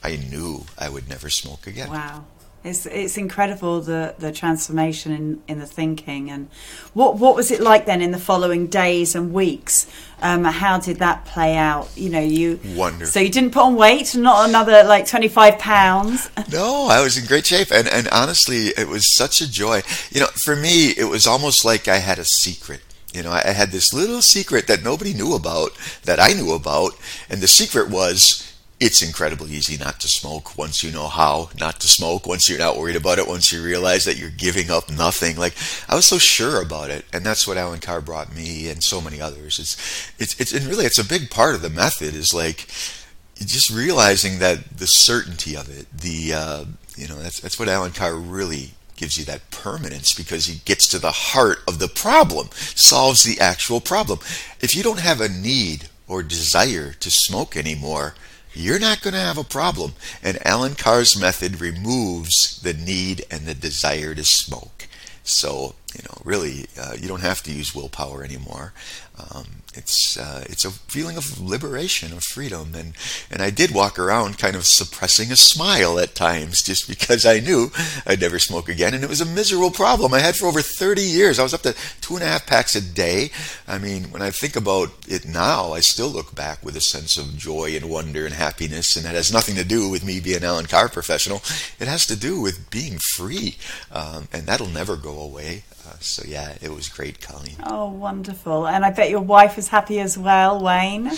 I 0.03 0.17
knew 0.17 0.65
I 0.79 0.89
would 0.89 1.09
never 1.09 1.31
smoke 1.31 1.67
again. 1.67 1.91
Wow. 1.91 2.25
It's 2.62 2.85
it's 2.85 3.17
incredible 3.17 3.81
the 3.81 4.14
the 4.19 4.33
transformation 4.33 5.12
in, 5.12 5.43
in 5.49 5.59
the 5.61 5.67
thinking 5.67 6.31
and 6.31 6.50
what 6.93 7.17
what 7.17 7.35
was 7.35 7.50
it 7.50 7.61
like 7.61 7.87
then 7.87 8.02
in 8.02 8.11
the 8.11 8.19
following 8.19 8.67
days 8.67 9.14
and 9.14 9.33
weeks? 9.33 9.87
Um, 10.21 10.45
how 10.45 10.79
did 10.79 10.99
that 10.99 11.25
play 11.25 11.57
out? 11.57 11.88
You 11.97 12.11
know, 12.11 12.21
you 12.21 12.61
wonderful. 12.76 13.07
So 13.07 13.21
you 13.21 13.31
didn't 13.31 13.52
put 13.52 13.62
on 13.62 13.76
weight, 13.76 14.14
not 14.14 14.47
another 14.47 14.85
like 14.85 15.07
twenty 15.07 15.29
five 15.29 15.59
pounds. 15.59 16.29
no, 16.52 16.88
I 16.90 17.02
was 17.02 17.17
in 17.17 17.25
great 17.25 17.47
shape, 17.47 17.71
and 17.73 17.88
and 17.88 18.09
honestly, 18.09 18.67
it 18.76 18.88
was 18.88 19.14
such 19.14 19.40
a 19.40 19.50
joy. 19.50 19.81
You 20.11 20.21
know, 20.21 20.26
for 20.26 20.55
me, 20.55 20.90
it 20.90 21.09
was 21.09 21.26
almost 21.26 21.64
like 21.64 21.88
I 21.88 21.97
had 21.97 22.19
a 22.19 22.25
secret. 22.25 22.83
You 23.14 23.23
know, 23.23 23.31
I 23.31 23.52
had 23.52 23.73
this 23.73 23.93
little 23.95 24.21
secret 24.21 24.67
that 24.67 24.85
nobody 24.85 25.14
knew 25.14 25.35
about 25.35 25.73
that 26.05 26.21
I 26.21 26.35
knew 26.35 26.52
about, 26.52 26.93
and 27.31 27.40
the 27.40 27.49
secret 27.49 27.88
was 27.88 28.50
it's 28.81 29.03
incredibly 29.03 29.51
easy 29.51 29.77
not 29.77 30.01
to 30.01 30.09
smoke 30.09 30.57
once 30.57 30.83
you 30.83 30.91
know 30.91 31.07
how 31.07 31.51
not 31.61 31.79
to 31.81 31.87
smoke, 31.87 32.27
once 32.27 32.49
you're 32.49 32.59
not 32.59 32.79
worried 32.79 32.97
about 32.97 33.19
it, 33.19 33.29
once 33.29 33.53
you 33.53 33.63
realize 33.63 34.07
that 34.07 34.17
you're 34.17 34.31
giving 34.31 34.71
up 34.71 34.91
nothing. 34.91 35.37
Like 35.37 35.55
I 35.87 35.95
was 35.95 36.07
so 36.07 36.17
sure 36.17 36.63
about 36.63 36.89
it, 36.89 37.05
and 37.13 37.25
that's 37.25 37.47
what 37.47 37.59
Allen 37.59 37.81
Carr 37.81 38.01
brought 38.01 38.35
me 38.35 38.71
and 38.71 38.83
so 38.83 39.03
many 39.03 39.21
others. 39.21 39.59
It's 39.59 39.77
it's 40.19 40.41
it's 40.41 40.53
and 40.55 40.65
really 40.67 40.87
it's 40.87 40.99
a 40.99 41.05
big 41.05 41.31
part 41.31 41.55
of 41.55 41.61
the 41.61 41.69
method 41.69 42.15
is 42.15 42.33
like 42.33 42.67
just 43.37 43.71
realizing 43.71 44.39
that 44.39 44.79
the 44.79 44.87
certainty 44.87 45.55
of 45.57 45.69
it, 45.69 45.87
the 45.95 46.33
uh, 46.33 46.65
you 46.97 47.07
know 47.07 47.17
that's 47.17 47.41
that's 47.41 47.59
what 47.59 47.69
Allen 47.69 47.93
Carr 47.93 48.17
really 48.17 48.71
gives 48.97 49.19
you 49.19 49.25
that 49.27 49.51
permanence 49.51 50.15
because 50.15 50.47
he 50.47 50.61
gets 50.65 50.87
to 50.89 50.99
the 50.99 51.11
heart 51.11 51.59
of 51.69 51.79
the 51.79 51.89
problem, 51.89 52.49
solves 52.53 53.25
the 53.25 53.41
actual 53.41 53.81
problem. 53.81 54.19
If 54.61 54.75
you 54.75 54.83
don't 54.83 55.01
have 55.01 55.21
a 55.21 55.29
need 55.29 55.89
or 56.07 56.23
desire 56.23 56.93
to 56.93 57.11
smoke 57.11 57.57
anymore, 57.57 58.15
you're 58.52 58.78
not 58.78 59.00
going 59.00 59.14
to 59.14 59.21
have 59.21 59.38
a 59.38 59.45
problem. 59.45 59.92
And 60.23 60.45
Allen 60.47 60.75
Carr's 60.75 61.19
method 61.19 61.61
removes 61.61 62.61
the 62.62 62.75
need 62.75 63.25
and 63.30 63.47
the 63.47 63.54
desire 63.54 64.14
to 64.14 64.25
smoke. 64.25 64.88
So, 65.23 65.75
you 65.95 66.02
know, 66.04 66.23
really, 66.25 66.66
uh, 66.80 66.95
you 66.99 67.09
don't 67.09 67.21
have 67.21 67.42
to 67.45 67.52
use 67.52 67.75
willpower 67.75 68.25
anymore. 68.25 68.73
Um, 69.19 69.60
it's 69.75 70.17
uh, 70.17 70.45
it's 70.49 70.65
a 70.65 70.71
feeling 70.71 71.17
of 71.17 71.41
liberation, 71.41 72.12
of 72.12 72.25
freedom, 72.25 72.75
and 72.75 72.95
and 73.31 73.41
I 73.41 73.50
did 73.50 73.73
walk 73.73 73.99
around 73.99 74.39
kind 74.39 74.57
of 74.57 74.67
suppressing 74.67 75.31
a 75.31 75.37
smile 75.37 75.99
at 75.99 76.15
times, 76.15 76.62
just 76.62 76.89
because 76.89 77.25
I 77.25 77.39
knew 77.39 77.71
I'd 78.07 78.21
never 78.21 78.39
smoke 78.39 78.69
again, 78.69 78.95
and 78.95 79.05
it 79.05 79.11
was 79.11 79.21
a 79.21 79.27
miserable 79.27 79.71
problem 79.71 80.12
I 80.12 80.19
had 80.19 80.37
for 80.37 80.47
over 80.47 80.61
30 80.61 81.03
years. 81.03 81.39
I 81.39 81.45
was 81.45 81.55
up 81.55 81.62
to 81.62 81.77
two 82.00 82.15
and 82.15 82.25
a 82.25 82.27
half 82.27 82.47
packs 82.47 82.75
a 82.75 82.81
day. 82.81 83.31
I 83.69 83.79
mean, 83.79 84.05
when 84.11 84.23
I 84.23 84.31
think 84.31 84.57
about 84.57 84.91
it 85.07 85.25
now, 85.27 85.73
I 85.73 85.81
still 85.81 86.09
look 86.09 86.35
back 86.35 86.65
with 86.65 86.77
a 86.77 86.81
sense 86.81 87.17
of 87.17 87.37
joy 87.37 87.77
and 87.77 87.89
wonder 87.89 88.26
and 88.26 88.35
happiness, 88.35 88.97
and 88.97 89.04
that 89.04 89.15
has 89.15 89.33
nothing 89.33 89.54
to 89.54 89.65
do 89.65 89.89
with 89.89 90.04
me 90.04 90.19
being 90.19 90.39
an 90.39 90.45
Allen 90.45 90.67
Carr 90.67 90.89
professional. 90.89 91.43
It 91.78 91.87
has 91.87 92.06
to 92.06 92.17
do 92.17 92.41
with 92.41 92.71
being 92.71 92.99
free, 93.15 93.56
um, 93.93 94.28
and 94.33 94.47
that'll 94.47 94.67
never 94.67 94.97
go 94.97 95.21
away. 95.21 95.63
So 96.00 96.23
yeah, 96.26 96.55
it 96.61 96.71
was 96.71 96.89
great, 96.89 97.21
Colleen. 97.21 97.57
Oh, 97.65 97.91
wonderful! 97.91 98.67
And 98.67 98.85
I 98.85 98.91
bet 98.91 99.11
your 99.11 99.21
wife 99.21 99.59
is 99.59 99.69
happy 99.69 100.00
as 100.00 100.17
well, 100.17 100.63
Wayne. 100.63 101.11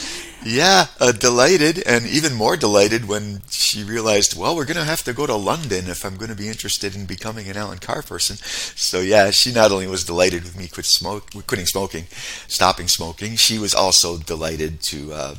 Yeah, 0.45 0.87
uh, 0.99 1.13
delighted, 1.13 1.83
and 1.87 2.07
even 2.07 2.35
more 2.35 2.57
delighted 2.57 3.07
when 3.07 3.43
she 3.51 3.85
realized, 3.85 4.37
well, 4.37 4.57
we're 4.57 4.65
going 4.65 4.77
to 4.77 4.85
have 4.85 5.03
to 5.05 5.13
go 5.13 5.27
to 5.27 5.37
London 5.37 5.89
if 5.89 6.05
I'm 6.05 6.17
going 6.17 6.31
to 6.31 6.37
be 6.37 6.49
interested 6.49 6.97
in 6.97 7.07
becoming 7.07 7.49
an 7.49 7.57
Allen 7.57 7.79
Carr 7.79 8.03
person. 8.03 8.37
So 8.37 9.01
yeah, 9.01 9.31
she 9.31 9.53
not 9.53 9.71
only 9.71 9.87
was 9.87 10.05
delighted 10.05 10.43
with 10.43 10.57
me 10.57 10.69
quit 10.69 10.87
smoke, 10.87 11.31
quitting 11.47 11.67
smoking, 11.67 12.05
stopping 12.49 12.89
smoking, 12.89 13.37
she 13.37 13.59
was 13.59 13.75
also 13.75 14.19
delighted 14.19 14.81
to. 14.83 15.13
Uh, 15.13 15.35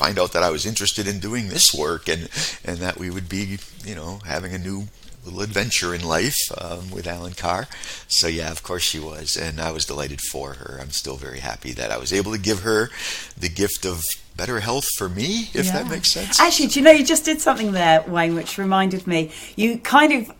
find 0.00 0.18
out 0.18 0.32
that 0.32 0.42
I 0.42 0.48
was 0.48 0.64
interested 0.64 1.06
in 1.06 1.20
doing 1.20 1.48
this 1.48 1.74
work 1.74 2.08
and 2.08 2.30
and 2.64 2.78
that 2.78 2.96
we 2.98 3.10
would 3.10 3.28
be 3.28 3.58
you 3.84 3.94
know 3.94 4.20
having 4.24 4.54
a 4.54 4.58
new 4.58 4.88
little 5.24 5.42
adventure 5.42 5.94
in 5.94 6.06
life 6.06 6.36
um, 6.58 6.90
with 6.90 7.06
Allen 7.06 7.34
Carr. 7.34 7.68
So 8.08 8.26
yeah, 8.26 8.50
of 8.50 8.62
course 8.62 8.82
she 8.82 8.98
was, 8.98 9.36
and 9.36 9.60
I 9.60 9.70
was 9.70 9.84
delighted 9.84 10.20
for 10.20 10.54
her. 10.54 10.78
I'm 10.80 10.90
still 10.90 11.16
very 11.16 11.40
happy 11.40 11.72
that 11.72 11.90
I 11.90 11.98
was 11.98 12.12
able 12.12 12.32
to 12.32 12.38
give 12.38 12.60
her 12.60 12.90
the 13.38 13.48
gift 13.48 13.84
of 13.84 14.02
better 14.36 14.60
health 14.60 14.86
for 14.96 15.08
me, 15.08 15.50
if 15.52 15.66
yeah. 15.66 15.72
that 15.82 15.90
makes 15.90 16.08
sense. 16.08 16.40
Actually, 16.40 16.68
do 16.68 16.80
you 16.80 16.84
know 16.84 16.90
you 16.92 17.04
just 17.04 17.24
did 17.24 17.40
something 17.40 17.72
there, 17.72 18.02
Wayne, 18.06 18.34
which 18.34 18.56
reminded 18.56 19.06
me. 19.06 19.30
You 19.56 19.78
kind 19.78 20.12
of 20.12 20.34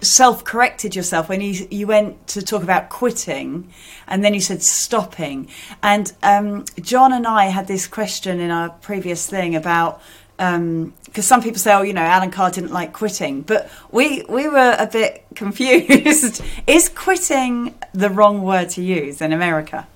self-corrected 0.00 0.96
yourself 0.96 1.28
when 1.28 1.40
you 1.40 1.66
you 1.70 1.86
went 1.86 2.26
to 2.26 2.40
talk 2.40 2.62
about 2.62 2.88
quitting 2.88 3.70
and 4.06 4.24
then 4.24 4.32
you 4.32 4.40
said 4.40 4.62
stopping 4.62 5.48
and 5.82 6.14
um, 6.22 6.64
john 6.80 7.12
and 7.12 7.26
i 7.26 7.44
had 7.44 7.66
this 7.66 7.86
question 7.86 8.40
in 8.40 8.50
our 8.50 8.70
previous 8.70 9.26
thing 9.28 9.54
about 9.54 10.00
because 10.36 10.56
um, 10.56 10.92
some 11.22 11.42
people 11.42 11.58
say, 11.58 11.72
oh, 11.74 11.82
you 11.82 11.94
know, 11.94 12.02
Allen 12.02 12.30
Carr 12.30 12.50
didn't 12.50 12.72
like 12.72 12.92
quitting, 12.92 13.42
but 13.42 13.70
we 13.90 14.22
we 14.28 14.48
were 14.48 14.76
a 14.78 14.86
bit 14.86 15.24
confused. 15.34 16.42
Is 16.66 16.88
quitting 16.88 17.74
the 17.92 18.10
wrong 18.10 18.42
word 18.42 18.70
to 18.70 18.82
use 18.82 19.20
in 19.20 19.32
America? 19.32 19.86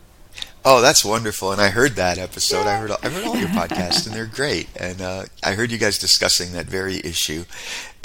Oh, 0.64 0.80
that's 0.80 1.04
wonderful! 1.04 1.52
And 1.52 1.60
I 1.60 1.68
heard 1.68 1.92
that 1.96 2.18
episode. 2.18 2.64
Yeah. 2.64 2.72
I 2.72 2.76
heard 2.76 2.90
I 2.90 3.08
heard 3.08 3.24
all 3.24 3.36
your 3.36 3.48
podcasts, 3.48 4.06
and 4.06 4.14
they're 4.14 4.26
great. 4.34 4.68
And 4.76 5.00
uh, 5.00 5.24
I 5.42 5.52
heard 5.52 5.70
you 5.70 5.78
guys 5.78 5.98
discussing 5.98 6.52
that 6.52 6.66
very 6.66 6.96
issue. 6.96 7.44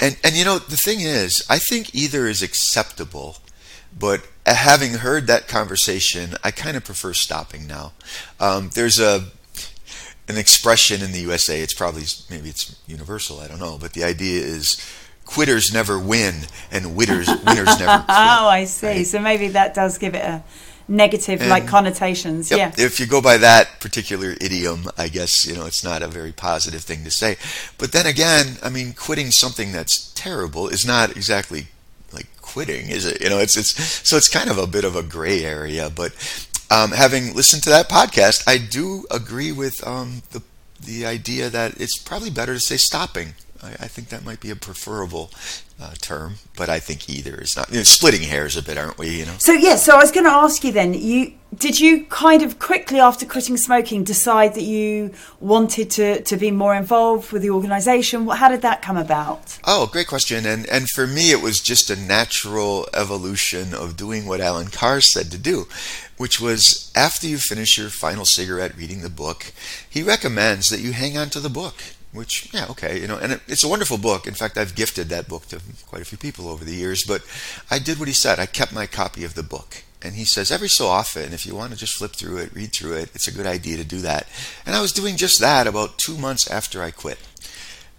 And 0.00 0.16
and 0.22 0.36
you 0.36 0.44
know 0.44 0.58
the 0.58 0.76
thing 0.76 1.00
is, 1.00 1.44
I 1.48 1.58
think 1.58 1.94
either 1.94 2.26
is 2.26 2.42
acceptable, 2.42 3.38
but 3.98 4.26
having 4.44 4.94
heard 4.94 5.26
that 5.26 5.48
conversation, 5.48 6.34
I 6.44 6.50
kind 6.50 6.76
of 6.76 6.84
prefer 6.84 7.12
stopping 7.12 7.66
now. 7.66 7.92
Um, 8.38 8.70
there's 8.74 9.00
a 9.00 9.24
an 10.28 10.36
expression 10.36 11.02
in 11.02 11.12
the 11.12 11.20
USA. 11.20 11.60
It's 11.60 11.74
probably 11.74 12.04
maybe 12.30 12.48
it's 12.48 12.76
universal. 12.86 13.40
I 13.40 13.48
don't 13.48 13.60
know, 13.60 13.78
but 13.80 13.92
the 13.92 14.04
idea 14.04 14.42
is 14.42 14.76
quitters 15.24 15.72
never 15.72 15.98
win 15.98 16.46
and 16.70 16.96
winners 16.96 17.28
winners 17.28 17.78
never. 17.80 18.04
Quit, 18.04 18.06
oh, 18.08 18.48
I 18.48 18.64
see. 18.64 18.86
Right? 18.86 19.06
So 19.06 19.20
maybe 19.20 19.48
that 19.48 19.74
does 19.74 19.98
give 19.98 20.14
it 20.14 20.22
a 20.22 20.42
negative 20.88 21.40
and, 21.40 21.50
like 21.50 21.66
connotations. 21.66 22.50
Yep, 22.50 22.58
yeah. 22.58 22.84
If 22.84 23.00
you 23.00 23.06
go 23.06 23.20
by 23.20 23.36
that 23.38 23.80
particular 23.80 24.34
idiom, 24.40 24.90
I 24.96 25.08
guess 25.08 25.46
you 25.46 25.54
know 25.54 25.66
it's 25.66 25.84
not 25.84 26.02
a 26.02 26.08
very 26.08 26.32
positive 26.32 26.82
thing 26.82 27.04
to 27.04 27.10
say. 27.10 27.36
But 27.78 27.92
then 27.92 28.06
again, 28.06 28.56
I 28.62 28.68
mean, 28.68 28.92
quitting 28.92 29.30
something 29.30 29.72
that's 29.72 30.12
terrible 30.12 30.68
is 30.68 30.86
not 30.86 31.16
exactly 31.16 31.68
like 32.12 32.26
quitting, 32.40 32.88
is 32.88 33.04
it? 33.04 33.20
You 33.20 33.30
know, 33.30 33.38
it's 33.38 33.56
it's 33.56 34.08
so 34.08 34.16
it's 34.16 34.28
kind 34.28 34.50
of 34.50 34.58
a 34.58 34.66
bit 34.66 34.84
of 34.84 34.96
a 34.96 35.02
gray 35.02 35.44
area. 35.44 35.90
But 35.90 36.12
um, 36.70 36.90
having 36.90 37.34
listened 37.34 37.62
to 37.64 37.70
that 37.70 37.88
podcast, 37.88 38.46
I 38.46 38.58
do 38.58 39.04
agree 39.10 39.52
with 39.52 39.86
um, 39.86 40.22
the 40.30 40.42
the 40.80 41.06
idea 41.06 41.48
that 41.50 41.80
it's 41.80 41.98
probably 41.98 42.30
better 42.30 42.54
to 42.54 42.60
say 42.60 42.76
stopping. 42.76 43.34
I, 43.62 43.70
I 43.70 43.88
think 43.88 44.08
that 44.10 44.24
might 44.24 44.40
be 44.40 44.50
a 44.50 44.56
preferable 44.56 45.30
uh, 45.80 45.94
term, 46.00 46.34
but 46.56 46.68
I 46.68 46.78
think 46.78 47.08
either 47.08 47.36
is 47.36 47.56
not. 47.56 47.70
You 47.70 47.78
know, 47.78 47.82
splitting 47.82 48.22
hairs 48.22 48.56
a 48.56 48.62
bit, 48.62 48.78
aren't 48.78 48.98
we? 48.98 49.18
You 49.18 49.26
know. 49.26 49.34
So 49.38 49.52
yeah. 49.52 49.76
So 49.76 49.94
I 49.94 49.98
was 49.98 50.10
going 50.10 50.24
to 50.24 50.32
ask 50.32 50.64
you 50.64 50.72
then. 50.72 50.94
You 50.94 51.32
did 51.54 51.78
you 51.78 52.04
kind 52.06 52.42
of 52.42 52.58
quickly 52.58 52.98
after 52.98 53.24
quitting 53.24 53.56
smoking 53.56 54.04
decide 54.04 54.54
that 54.54 54.64
you 54.64 55.12
wanted 55.40 55.90
to 55.92 56.22
to 56.22 56.36
be 56.36 56.50
more 56.50 56.74
involved 56.74 57.32
with 57.32 57.42
the 57.42 57.50
organisation? 57.50 58.26
How 58.26 58.48
did 58.48 58.62
that 58.62 58.82
come 58.82 58.96
about? 58.96 59.58
Oh, 59.64 59.86
great 59.86 60.06
question. 60.08 60.46
And 60.46 60.66
and 60.66 60.88
for 60.90 61.06
me, 61.06 61.30
it 61.30 61.40
was 61.42 61.60
just 61.60 61.90
a 61.90 61.96
natural 61.96 62.88
evolution 62.94 63.74
of 63.74 63.96
doing 63.96 64.26
what 64.26 64.40
Allen 64.40 64.68
Carr 64.68 65.00
said 65.00 65.30
to 65.30 65.38
do 65.38 65.66
which 66.16 66.40
was 66.40 66.90
after 66.94 67.26
you 67.26 67.38
finish 67.38 67.78
your 67.78 67.90
final 67.90 68.24
cigarette 68.24 68.76
reading 68.76 69.02
the 69.02 69.10
book, 69.10 69.52
he 69.88 70.02
recommends 70.02 70.68
that 70.70 70.80
you 70.80 70.92
hang 70.92 71.16
on 71.16 71.30
to 71.30 71.40
the 71.40 71.50
book. 71.50 71.74
Which, 72.12 72.48
yeah, 72.54 72.66
okay, 72.70 72.98
you 72.98 73.06
know, 73.06 73.18
and 73.18 73.32
it, 73.32 73.40
it's 73.46 73.64
a 73.64 73.68
wonderful 73.68 73.98
book. 73.98 74.26
In 74.26 74.32
fact, 74.32 74.56
I've 74.56 74.74
gifted 74.74 75.08
that 75.10 75.28
book 75.28 75.48
to 75.48 75.60
quite 75.86 76.00
a 76.00 76.06
few 76.06 76.16
people 76.16 76.48
over 76.48 76.64
the 76.64 76.74
years. 76.74 77.04
But 77.06 77.22
I 77.70 77.78
did 77.78 77.98
what 77.98 78.08
he 78.08 78.14
said. 78.14 78.38
I 78.38 78.46
kept 78.46 78.72
my 78.72 78.86
copy 78.86 79.22
of 79.22 79.34
the 79.34 79.42
book, 79.42 79.82
and 80.00 80.14
he 80.14 80.24
says 80.24 80.50
every 80.50 80.68
so 80.68 80.86
often, 80.86 81.34
if 81.34 81.44
you 81.44 81.54
want 81.54 81.72
to 81.72 81.78
just 81.78 81.94
flip 81.94 82.12
through 82.12 82.38
it, 82.38 82.54
read 82.54 82.72
through 82.72 82.94
it, 82.94 83.10
it's 83.14 83.28
a 83.28 83.32
good 83.32 83.44
idea 83.44 83.76
to 83.76 83.84
do 83.84 84.00
that. 84.00 84.26
And 84.64 84.74
I 84.74 84.80
was 84.80 84.92
doing 84.92 85.16
just 85.16 85.40
that 85.40 85.66
about 85.66 85.98
two 85.98 86.16
months 86.16 86.50
after 86.50 86.82
I 86.82 86.90
quit. 86.90 87.18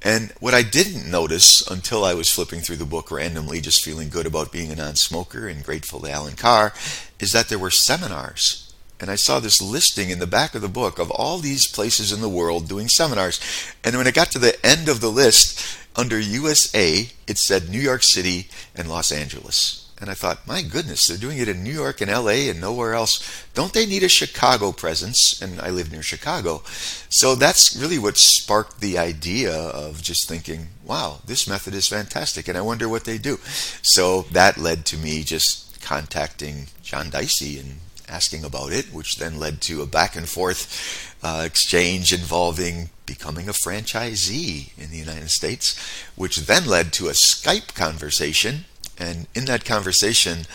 And 0.03 0.31
what 0.39 0.53
I 0.53 0.61
didn't 0.61 1.09
notice 1.09 1.65
until 1.69 2.05
I 2.05 2.13
was 2.13 2.29
flipping 2.29 2.61
through 2.61 2.75
the 2.77 2.85
book 2.85 3.11
randomly, 3.11 3.61
just 3.61 3.83
feeling 3.83 4.09
good 4.09 4.25
about 4.25 4.51
being 4.51 4.71
a 4.71 4.75
non 4.75 4.95
smoker 4.95 5.47
and 5.47 5.63
grateful 5.63 5.99
to 6.01 6.11
Allen 6.11 6.35
Carr, 6.35 6.73
is 7.19 7.31
that 7.31 7.49
there 7.49 7.59
were 7.59 7.71
seminars 7.71 8.67
and 8.99 9.11
I 9.11 9.15
saw 9.15 9.39
this 9.39 9.61
listing 9.61 10.09
in 10.09 10.19
the 10.19 10.27
back 10.27 10.55
of 10.55 10.61
the 10.61 10.67
book 10.67 10.97
of 10.97 11.11
all 11.11 11.37
these 11.37 11.67
places 11.67 12.11
in 12.11 12.21
the 12.21 12.29
world 12.29 12.67
doing 12.67 12.87
seminars. 12.87 13.39
And 13.83 13.95
when 13.95 14.07
it 14.07 14.15
got 14.15 14.31
to 14.31 14.39
the 14.39 14.65
end 14.65 14.89
of 14.89 15.01
the 15.01 15.11
list, 15.11 15.63
under 15.95 16.19
USA, 16.19 17.09
it 17.27 17.37
said 17.37 17.69
New 17.69 17.79
York 17.79 18.01
City 18.03 18.47
and 18.75 18.89
Los 18.89 19.11
Angeles. 19.11 19.86
And 19.99 20.11
I 20.11 20.13
thought, 20.13 20.45
my 20.45 20.61
goodness, 20.61 21.07
they're 21.07 21.17
doing 21.17 21.39
it 21.39 21.47
in 21.47 21.63
New 21.63 21.73
York 21.73 22.01
and 22.01 22.11
LA 22.11 22.49
and 22.49 22.61
nowhere 22.61 22.93
else. 22.93 23.45
Don't 23.55 23.73
they 23.73 23.87
need 23.87 24.03
a 24.03 24.09
Chicago 24.09 24.71
presence? 24.71 25.41
And 25.41 25.59
I 25.59 25.71
live 25.71 25.91
near 25.91 26.03
Chicago. 26.03 26.61
So 27.09 27.33
that's 27.33 27.75
really 27.75 27.97
what 27.97 28.17
sparked 28.17 28.79
the 28.79 28.99
idea 28.99 29.53
of 29.53 30.03
just 30.03 30.27
thinking, 30.27 30.67
wow, 30.85 31.19
this 31.25 31.47
method 31.47 31.73
is 31.73 31.87
fantastic. 31.87 32.47
And 32.47 32.57
I 32.57 32.61
wonder 32.61 32.87
what 32.87 33.05
they 33.05 33.17
do. 33.17 33.37
So 33.81 34.23
that 34.31 34.57
led 34.57 34.85
to 34.87 34.97
me 34.97 35.23
just 35.23 35.81
contacting 35.81 36.67
John 36.83 37.09
Dicey 37.09 37.57
and 37.57 37.79
asking 38.07 38.43
about 38.43 38.71
it, 38.71 38.93
which 38.93 39.17
then 39.17 39.39
led 39.39 39.61
to 39.61 39.81
a 39.81 39.87
back 39.87 40.15
and 40.15 40.29
forth 40.29 41.15
uh, 41.23 41.43
exchange 41.45 42.13
involving 42.13 42.89
becoming 43.05 43.49
a 43.49 43.53
franchisee 43.53 44.77
in 44.77 44.91
the 44.91 44.97
United 44.97 45.29
States, 45.29 45.79
which 46.15 46.37
then 46.37 46.65
led 46.65 46.93
to 46.93 47.07
a 47.07 47.13
Skype 47.13 47.73
conversation. 47.73 48.65
And 48.97 49.27
in 49.35 49.45
that 49.45 49.65
conversation, 49.65 50.45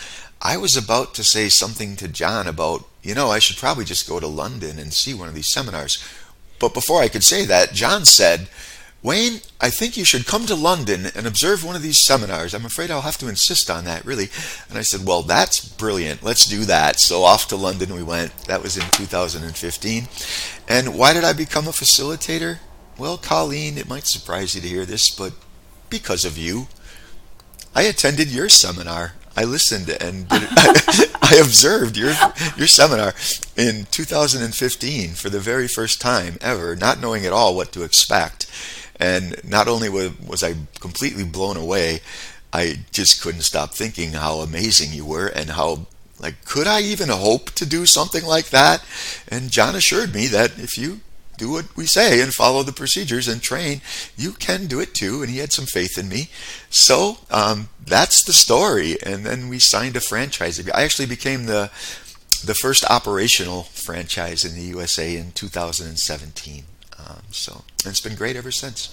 I 0.40 0.56
was 0.56 0.76
about 0.76 1.14
to 1.14 1.24
say 1.24 1.48
something 1.48 1.96
to 1.96 2.08
John 2.08 2.46
about, 2.46 2.84
you 3.02 3.14
know, 3.14 3.30
I 3.30 3.38
should 3.38 3.56
probably 3.56 3.84
just 3.84 4.08
go 4.08 4.18
to 4.18 4.26
London 4.26 4.78
and 4.78 4.92
see 4.92 5.14
one 5.14 5.28
of 5.28 5.34
these 5.34 5.52
seminars. 5.52 6.02
But 6.58 6.74
before 6.74 7.00
I 7.00 7.08
could 7.08 7.24
say 7.24 7.44
that, 7.46 7.72
John 7.72 8.04
said, 8.04 8.48
Wayne, 9.02 9.40
I 9.60 9.68
think 9.68 9.96
you 9.96 10.04
should 10.04 10.28
come 10.28 10.46
to 10.46 10.54
London 10.54 11.06
and 11.16 11.26
observe 11.26 11.64
one 11.64 11.74
of 11.74 11.82
these 11.82 12.04
seminars. 12.04 12.54
I'm 12.54 12.64
afraid 12.64 12.88
I'll 12.88 13.00
have 13.00 13.18
to 13.18 13.28
insist 13.28 13.68
on 13.68 13.84
that, 13.84 14.04
really. 14.04 14.28
And 14.68 14.78
I 14.78 14.82
said, 14.82 15.04
Well, 15.04 15.22
that's 15.22 15.64
brilliant. 15.64 16.22
Let's 16.22 16.46
do 16.46 16.64
that. 16.66 17.00
So 17.00 17.24
off 17.24 17.48
to 17.48 17.56
London 17.56 17.94
we 17.94 18.04
went. 18.04 18.36
That 18.44 18.62
was 18.62 18.76
in 18.76 18.88
2015. 18.90 20.06
And 20.68 20.96
why 20.96 21.12
did 21.12 21.24
I 21.24 21.32
become 21.32 21.66
a 21.66 21.72
facilitator? 21.72 22.58
Well, 22.96 23.18
Colleen, 23.18 23.76
it 23.76 23.88
might 23.88 24.06
surprise 24.06 24.54
you 24.54 24.60
to 24.60 24.68
hear 24.68 24.84
this, 24.84 25.10
but 25.10 25.32
because 25.90 26.24
of 26.24 26.38
you. 26.38 26.68
I 27.74 27.82
attended 27.82 28.30
your 28.30 28.48
seminar. 28.48 29.14
I 29.36 29.44
listened 29.44 29.88
and 29.88 30.26
I 30.30 31.38
observed 31.40 31.96
your 31.96 32.12
your 32.56 32.66
seminar 32.66 33.14
in 33.56 33.86
2015 33.90 35.10
for 35.10 35.30
the 35.30 35.40
very 35.40 35.68
first 35.68 36.00
time 36.00 36.36
ever, 36.40 36.76
not 36.76 37.00
knowing 37.00 37.24
at 37.24 37.32
all 37.32 37.56
what 37.56 37.72
to 37.72 37.82
expect. 37.82 38.46
And 39.00 39.42
not 39.42 39.68
only 39.68 39.88
was 39.88 40.42
I 40.42 40.54
completely 40.80 41.24
blown 41.24 41.56
away, 41.56 42.00
I 42.52 42.80
just 42.90 43.22
couldn't 43.22 43.42
stop 43.42 43.72
thinking 43.72 44.12
how 44.12 44.40
amazing 44.40 44.92
you 44.92 45.06
were 45.06 45.28
and 45.28 45.50
how 45.50 45.86
like 46.20 46.44
could 46.44 46.66
I 46.66 46.82
even 46.82 47.08
hope 47.08 47.50
to 47.52 47.66
do 47.66 47.86
something 47.86 48.24
like 48.24 48.50
that? 48.50 48.84
And 49.28 49.50
John 49.50 49.74
assured 49.74 50.14
me 50.14 50.26
that 50.28 50.58
if 50.58 50.76
you 50.76 51.00
do 51.42 51.50
what 51.50 51.76
we 51.76 51.86
say 51.86 52.20
and 52.20 52.32
follow 52.32 52.62
the 52.62 52.72
procedures 52.72 53.26
and 53.26 53.42
train, 53.42 53.80
you 54.16 54.32
can 54.32 54.66
do 54.66 54.80
it 54.80 54.94
too. 54.94 55.22
And 55.22 55.30
he 55.30 55.38
had 55.38 55.52
some 55.52 55.66
faith 55.66 55.98
in 55.98 56.08
me. 56.08 56.28
So 56.70 57.18
um, 57.30 57.68
that's 57.84 58.24
the 58.24 58.32
story. 58.32 58.96
And 59.02 59.26
then 59.26 59.48
we 59.48 59.58
signed 59.58 59.96
a 59.96 60.00
franchise. 60.00 60.60
I 60.70 60.82
actually 60.82 61.06
became 61.06 61.46
the 61.46 61.70
the 62.44 62.54
first 62.54 62.84
operational 62.90 63.62
franchise 63.62 64.44
in 64.44 64.56
the 64.56 64.66
USA 64.74 65.16
in 65.16 65.30
2017. 65.30 66.64
Um, 66.98 67.22
so 67.30 67.62
it's 67.84 68.00
been 68.00 68.16
great 68.16 68.34
ever 68.34 68.50
since. 68.50 68.92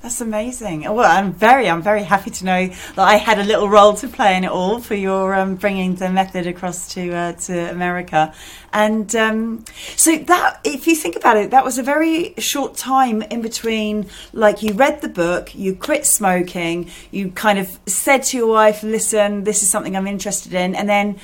That's 0.00 0.20
amazing. 0.20 0.82
Well, 0.82 1.00
I'm 1.00 1.32
very, 1.32 1.68
I'm 1.68 1.82
very 1.82 2.04
happy 2.04 2.30
to 2.30 2.44
know 2.44 2.68
that 2.68 2.98
I 2.98 3.16
had 3.16 3.40
a 3.40 3.44
little 3.44 3.68
role 3.68 3.94
to 3.94 4.06
play 4.06 4.36
in 4.36 4.44
it 4.44 4.50
all 4.50 4.78
for 4.78 4.94
your 4.94 5.34
um, 5.34 5.56
bringing 5.56 5.96
the 5.96 6.08
method 6.08 6.46
across 6.46 6.94
to 6.94 7.12
uh, 7.12 7.32
to 7.32 7.70
America. 7.70 8.32
And 8.72 9.12
um, 9.16 9.64
so 9.96 10.16
that, 10.16 10.60
if 10.62 10.86
you 10.86 10.94
think 10.94 11.16
about 11.16 11.36
it, 11.36 11.50
that 11.50 11.64
was 11.64 11.78
a 11.78 11.82
very 11.82 12.34
short 12.38 12.76
time 12.76 13.22
in 13.22 13.42
between. 13.42 14.06
Like 14.32 14.62
you 14.62 14.72
read 14.72 15.00
the 15.00 15.08
book, 15.08 15.52
you 15.56 15.74
quit 15.74 16.06
smoking, 16.06 16.90
you 17.10 17.32
kind 17.32 17.58
of 17.58 17.76
said 17.86 18.22
to 18.24 18.36
your 18.36 18.46
wife, 18.46 18.84
"Listen, 18.84 19.42
this 19.42 19.64
is 19.64 19.68
something 19.68 19.96
I'm 19.96 20.06
interested 20.06 20.54
in," 20.54 20.76
and 20.76 20.88
then 20.88 21.18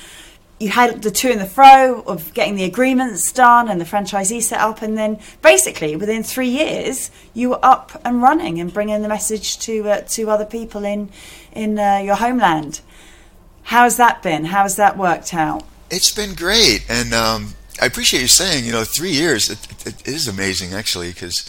you 0.59 0.69
had 0.69 1.01
the 1.01 1.11
two 1.11 1.29
in 1.29 1.39
the 1.39 1.45
fro 1.45 2.01
of 2.07 2.33
getting 2.33 2.55
the 2.55 2.63
agreements 2.63 3.31
done 3.31 3.67
and 3.67 3.79
the 3.79 3.85
franchisee 3.85 4.41
set 4.41 4.61
up, 4.61 4.81
and 4.81 4.97
then 4.97 5.19
basically 5.41 5.95
within 5.95 6.23
three 6.23 6.47
years 6.47 7.11
you 7.33 7.49
were 7.49 7.59
up 7.61 8.01
and 8.05 8.21
running 8.21 8.59
and 8.59 8.73
bringing 8.73 9.01
the 9.01 9.09
message 9.09 9.59
to 9.59 9.89
uh, 9.89 10.01
to 10.01 10.29
other 10.29 10.45
people 10.45 10.85
in 10.85 11.09
in 11.51 11.77
uh, 11.77 11.97
your 11.97 12.15
homeland. 12.15 12.81
How's 13.63 13.97
that 13.97 14.21
been? 14.23 14.45
How's 14.45 14.75
that 14.77 14.97
worked 14.97 15.33
out? 15.33 15.63
It's 15.89 16.11
been 16.11 16.35
great, 16.35 16.85
and 16.89 17.13
um, 17.13 17.55
I 17.81 17.87
appreciate 17.87 18.21
you 18.21 18.27
saying. 18.27 18.65
You 18.65 18.71
know, 18.71 18.83
three 18.83 19.11
years. 19.11 19.49
it, 19.49 19.67
it, 19.71 19.87
it 19.87 20.07
is 20.07 20.27
amazing 20.27 20.73
actually 20.73 21.09
because 21.11 21.45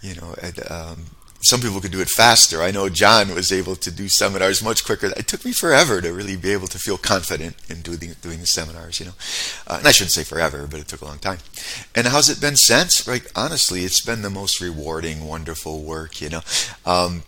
you 0.00 0.14
know. 0.14 0.34
It, 0.42 0.70
um, 0.70 1.06
some 1.46 1.60
people 1.60 1.80
could 1.80 1.92
do 1.92 2.00
it 2.00 2.08
faster. 2.08 2.62
I 2.62 2.70
know 2.70 2.88
John 2.88 3.34
was 3.34 3.52
able 3.52 3.76
to 3.76 3.90
do 3.90 4.08
seminars 4.08 4.62
much 4.62 4.84
quicker. 4.84 5.06
It 5.16 5.28
took 5.28 5.44
me 5.44 5.52
forever 5.52 6.00
to 6.00 6.12
really 6.12 6.36
be 6.36 6.52
able 6.52 6.66
to 6.68 6.78
feel 6.78 6.98
confident 6.98 7.56
in 7.68 7.82
doing 7.82 8.14
doing 8.20 8.40
the 8.40 8.46
seminars, 8.46 9.00
you 9.00 9.06
know. 9.06 9.12
Uh, 9.66 9.76
and 9.78 9.86
I 9.86 9.92
shouldn't 9.92 10.12
say 10.12 10.24
forever, 10.24 10.66
but 10.70 10.80
it 10.80 10.88
took 10.88 11.02
a 11.02 11.06
long 11.06 11.18
time. 11.18 11.38
And 11.94 12.06
how's 12.08 12.28
it 12.28 12.40
been 12.40 12.56
since? 12.56 13.06
Right, 13.06 13.26
honestly, 13.34 13.84
it's 13.84 14.04
been 14.04 14.22
the 14.22 14.30
most 14.30 14.60
rewarding, 14.60 15.26
wonderful 15.26 15.82
work, 15.82 16.20
you 16.20 16.28
know. 16.28 16.42
Um, 16.84 17.22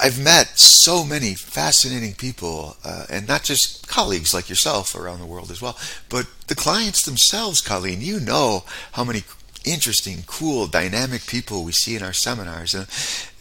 I've 0.00 0.22
met 0.22 0.58
so 0.58 1.04
many 1.04 1.34
fascinating 1.34 2.14
people, 2.14 2.76
uh, 2.84 3.04
and 3.10 3.28
not 3.28 3.42
just 3.42 3.86
colleagues 3.86 4.32
like 4.32 4.48
yourself 4.48 4.94
around 4.94 5.20
the 5.20 5.26
world 5.26 5.50
as 5.50 5.60
well, 5.60 5.76
but 6.08 6.26
the 6.46 6.54
clients 6.54 7.04
themselves, 7.04 7.60
Colleen. 7.60 8.00
You 8.00 8.18
know 8.18 8.64
how 8.92 9.04
many 9.04 9.24
interesting, 9.66 10.22
cool, 10.26 10.66
dynamic 10.66 11.26
people 11.26 11.64
we 11.64 11.72
see 11.72 11.96
in 11.96 12.02
our 12.02 12.12
seminars. 12.12 12.74
And, 12.74 12.86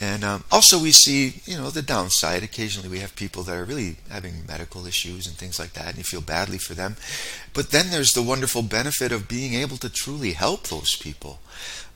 and 0.02 0.24
um, 0.24 0.44
also, 0.52 0.82
we 0.82 0.92
see, 0.92 1.42
you 1.46 1.58
know, 1.58 1.70
the 1.70 1.82
downside. 1.82 2.44
Occasionally, 2.44 2.90
we 2.90 3.00
have 3.00 3.16
people 3.16 3.44
that 3.44 3.56
are 3.56 3.64
really 3.64 3.98
having 4.10 4.46
medical 4.48 4.86
issues 4.86 5.28
and 5.28 5.36
things 5.38 5.60
like 5.60 5.74
that, 5.74 5.90
and 5.90 5.98
you 5.98 6.04
feel 6.04 6.22
badly 6.22 6.58
for 6.58 6.74
them. 6.74 6.98
But 7.54 7.72
then 7.72 7.92
there's 7.92 8.14
the 8.14 8.24
wonderful 8.24 8.64
benefit 8.64 9.12
of 9.12 9.30
being 9.30 9.54
able 9.54 9.78
to 9.78 9.90
truly 9.90 10.34
help 10.34 10.68
those 10.68 10.96
people. 10.98 11.40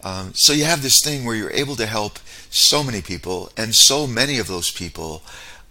Um, 0.01 0.33
so 0.33 0.53
you 0.53 0.63
have 0.63 0.81
this 0.81 1.01
thing 1.03 1.25
where 1.25 1.35
you're 1.35 1.51
able 1.51 1.75
to 1.75 1.85
help 1.85 2.19
so 2.49 2.83
many 2.83 3.01
people, 3.01 3.51
and 3.57 3.75
so 3.75 4.07
many 4.07 4.39
of 4.39 4.47
those 4.47 4.71
people 4.71 5.23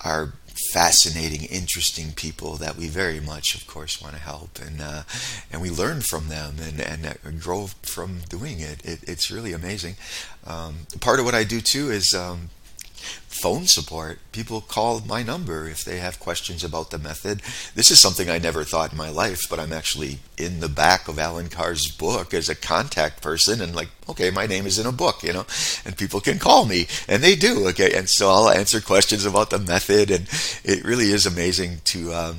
are 0.04 0.34
fascinating, 0.72 1.44
interesting 1.44 2.12
people 2.12 2.56
that 2.56 2.76
we 2.76 2.88
very 2.88 3.20
much, 3.20 3.54
of 3.54 3.66
course, 3.66 4.00
want 4.00 4.14
to 4.14 4.20
help, 4.20 4.58
and 4.60 4.80
uh, 4.80 5.02
and 5.52 5.62
we 5.62 5.70
learn 5.70 6.00
from 6.00 6.28
them 6.28 6.56
and 6.60 6.80
and 6.80 7.40
grow 7.40 7.68
from 7.82 8.20
doing 8.28 8.60
it. 8.60 8.84
it 8.84 9.00
it's 9.06 9.30
really 9.30 9.52
amazing. 9.52 9.96
Um, 10.46 10.86
part 11.00 11.18
of 11.18 11.24
what 11.24 11.34
I 11.34 11.44
do 11.44 11.60
too 11.60 11.90
is 11.90 12.14
um, 12.14 12.50
phone 13.40 13.66
support. 13.66 14.18
People 14.32 14.60
call 14.60 15.00
my 15.00 15.22
number 15.22 15.68
if 15.68 15.84
they 15.84 15.98
have 15.98 16.18
questions 16.18 16.64
about 16.64 16.90
the 16.90 16.98
method. 16.98 17.40
This 17.74 17.90
is 17.90 18.00
something 18.00 18.28
I 18.28 18.38
never 18.38 18.64
thought 18.64 18.92
in 18.92 18.98
my 18.98 19.10
life, 19.10 19.48
but 19.48 19.60
I'm 19.60 19.72
actually 19.72 20.18
in 20.36 20.60
the 20.60 20.68
back 20.68 21.06
of 21.06 21.18
Allen 21.18 21.48
Carr's 21.48 21.88
book 21.90 22.34
as 22.34 22.48
a 22.48 22.54
contact 22.54 23.22
person 23.22 23.60
and 23.60 23.74
like, 23.74 23.88
okay, 24.08 24.30
my 24.30 24.46
name 24.46 24.66
is 24.66 24.78
in 24.78 24.86
a 24.86 24.92
book, 24.92 25.22
you 25.22 25.32
know, 25.32 25.46
and 25.84 25.96
people 25.96 26.20
can 26.20 26.38
call 26.38 26.66
me 26.66 26.88
and 27.06 27.22
they 27.22 27.36
do. 27.36 27.68
Okay. 27.68 27.96
And 27.96 28.08
so 28.08 28.28
I'll 28.28 28.50
answer 28.50 28.80
questions 28.80 29.24
about 29.24 29.50
the 29.50 29.58
method 29.58 30.10
and 30.10 30.28
it 30.64 30.84
really 30.84 31.10
is 31.10 31.24
amazing 31.24 31.80
to, 31.84 32.12
um, 32.12 32.38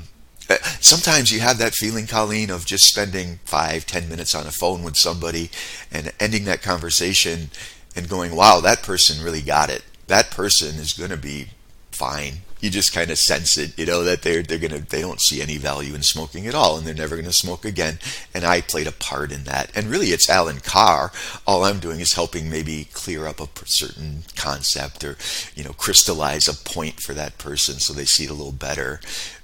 sometimes 0.79 1.31
you 1.31 1.39
have 1.39 1.59
that 1.59 1.73
feeling, 1.73 2.07
Colleen, 2.07 2.49
of 2.49 2.65
just 2.65 2.85
spending 2.85 3.39
five, 3.45 3.85
ten 3.85 4.09
minutes 4.09 4.35
on 4.35 4.47
a 4.47 4.51
phone 4.51 4.83
with 4.83 4.97
somebody 4.97 5.49
and 5.91 6.11
ending 6.19 6.45
that 6.45 6.61
conversation 6.61 7.49
and 7.95 8.09
going, 8.09 8.35
wow, 8.35 8.59
that 8.59 8.83
person 8.83 9.23
really 9.23 9.41
got 9.41 9.69
it 9.69 9.83
that 10.09 10.31
person 10.31 10.75
is 10.75 10.93
going 10.93 11.11
to 11.11 11.17
be 11.17 11.47
fine. 11.91 12.41
You 12.59 12.69
just 12.69 12.93
kind 12.93 13.09
of 13.09 13.17
sense 13.17 13.57
it, 13.57 13.77
you 13.79 13.85
know, 13.85 14.03
that 14.03 14.21
they're 14.21 14.43
they're 14.43 14.57
gonna 14.57 14.79
they 14.79 14.99
don't 14.99 15.21
see 15.21 15.41
any 15.41 15.55
value 15.55 15.95
in 15.95 16.03
smoking 16.03 16.45
at 16.45 16.53
all, 16.53 16.77
and 16.77 16.85
they're 16.85 16.93
never 16.93 17.15
gonna 17.15 17.31
smoke 17.31 17.63
again. 17.63 17.99
And 18.33 18.43
I 18.43 18.59
played 18.59 18.87
a 18.87 18.91
part 18.91 19.31
in 19.31 19.45
that. 19.45 19.71
And 19.75 19.87
really, 19.87 20.07
it's 20.07 20.29
Allen 20.29 20.59
Carr. 20.59 21.13
All 21.47 21.63
I'm 21.63 21.79
doing 21.79 22.01
is 22.01 22.13
helping 22.13 22.49
maybe 22.49 22.89
clear 22.91 23.27
up 23.27 23.39
a 23.39 23.47
certain 23.65 24.23
concept 24.35 25.05
or, 25.05 25.15
you 25.55 25.63
know, 25.63 25.71
crystallize 25.71 26.49
a 26.49 26.53
point 26.53 26.99
for 26.99 27.13
that 27.13 27.37
person 27.37 27.79
so 27.79 27.93
they 27.93 28.05
see 28.05 28.25
it 28.25 28.29
a 28.29 28.33
little 28.33 28.51
better. 28.51 28.99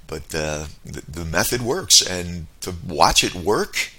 But 0.07 0.35
uh, 0.35 0.65
the 0.83 1.03
the 1.07 1.25
method 1.25 1.61
works, 1.61 2.01
and 2.01 2.47
to 2.61 2.73
watch 2.85 3.23
it 3.23 3.33
work, 3.33 3.91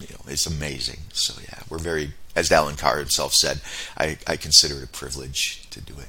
you 0.00 0.08
know, 0.10 0.24
it's 0.26 0.46
amazing. 0.46 1.00
So 1.12 1.34
yeah, 1.40 1.60
we're 1.70 1.78
very 1.78 2.14
as 2.36 2.52
Allen 2.52 2.76
Carr 2.76 2.98
himself 2.98 3.32
said, 3.32 3.60
I, 3.96 4.18
I 4.26 4.36
consider 4.36 4.76
it 4.76 4.84
a 4.84 4.88
privilege 4.88 5.68
to 5.70 5.80
do 5.80 5.94
it. 5.94 6.06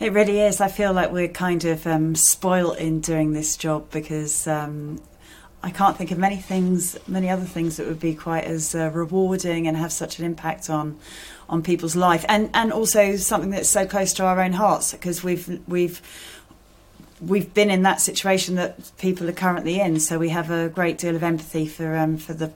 It 0.00 0.12
really 0.12 0.40
is. 0.40 0.60
I 0.60 0.68
feel 0.68 0.92
like 0.92 1.12
we're 1.12 1.28
kind 1.28 1.64
of 1.64 1.86
um, 1.86 2.14
spoiled 2.14 2.78
in 2.78 3.00
doing 3.00 3.32
this 3.32 3.56
job 3.56 3.90
because 3.90 4.46
um, 4.46 5.02
I 5.62 5.70
can't 5.70 5.96
think 5.96 6.10
of 6.10 6.18
many 6.18 6.36
things, 6.36 6.96
many 7.06 7.28
other 7.28 7.44
things 7.44 7.76
that 7.76 7.86
would 7.86 8.00
be 8.00 8.14
quite 8.14 8.44
as 8.44 8.74
uh, 8.74 8.90
rewarding 8.92 9.68
and 9.68 9.76
have 9.76 9.92
such 9.92 10.18
an 10.18 10.24
impact 10.24 10.70
on 10.70 10.98
on 11.48 11.62
people's 11.62 11.94
life, 11.94 12.24
and 12.28 12.48
and 12.54 12.72
also 12.72 13.16
something 13.16 13.50
that's 13.50 13.68
so 13.68 13.86
close 13.86 14.14
to 14.14 14.24
our 14.24 14.40
own 14.40 14.52
hearts 14.52 14.92
because 14.92 15.22
we've 15.22 15.60
we've 15.68 16.00
we've 17.20 17.52
been 17.52 17.70
in 17.70 17.82
that 17.82 18.00
situation 18.00 18.54
that 18.54 18.90
people 18.98 19.28
are 19.28 19.34
currently 19.34 19.78
in, 19.78 20.00
so 20.00 20.18
we 20.18 20.30
have 20.30 20.50
a 20.50 20.68
great 20.68 20.98
deal 20.98 21.14
of 21.14 21.22
empathy 21.22 21.66
for 21.66 21.96
um, 21.96 22.16
for 22.16 22.32
the 22.32 22.52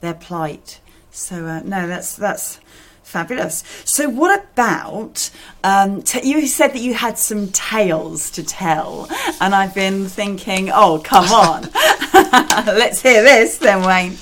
their 0.00 0.14
plight. 0.14 0.80
So 1.16 1.46
uh, 1.46 1.60
no, 1.64 1.88
that's 1.88 2.14
that's 2.14 2.60
fabulous. 3.02 3.64
So 3.84 4.08
what 4.08 4.44
about 4.52 5.30
um, 5.64 6.02
t- 6.02 6.28
you 6.28 6.46
said 6.46 6.72
that 6.72 6.80
you 6.80 6.92
had 6.92 7.18
some 7.18 7.48
tales 7.48 8.30
to 8.32 8.44
tell, 8.44 9.08
and 9.40 9.54
I've 9.54 9.74
been 9.74 10.06
thinking, 10.06 10.70
oh 10.72 11.00
come 11.02 11.24
on, 11.24 11.70
let's 12.66 13.00
hear 13.00 13.22
this 13.22 13.58
then, 13.58 13.86
Wayne. 13.86 14.18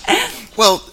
Well, 0.57 0.85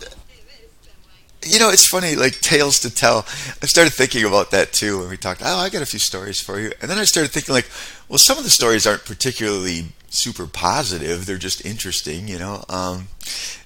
you 1.45 1.59
know, 1.59 1.69
it's 1.69 1.87
funny, 1.87 2.15
like 2.15 2.39
tales 2.39 2.79
to 2.79 2.93
tell. 2.93 3.25
I 3.61 3.67
started 3.67 3.93
thinking 3.93 4.25
about 4.25 4.51
that 4.51 4.73
too 4.73 4.99
when 4.99 5.09
we 5.09 5.17
talked. 5.17 5.41
Oh, 5.43 5.57
I 5.57 5.69
got 5.69 5.83
a 5.83 5.85
few 5.85 5.99
stories 5.99 6.41
for 6.41 6.59
you, 6.59 6.71
and 6.81 6.89
then 6.89 6.97
I 6.97 7.03
started 7.03 7.31
thinking, 7.31 7.53
like, 7.53 7.69
well, 8.09 8.19
some 8.19 8.39
of 8.39 8.43
the 8.43 8.49
stories 8.49 8.87
aren't 8.87 9.05
particularly 9.05 9.89
super 10.09 10.47
positive; 10.47 11.27
they're 11.27 11.37
just 11.37 11.63
interesting, 11.63 12.27
you 12.27 12.39
know. 12.39 12.65
Um, 12.69 13.07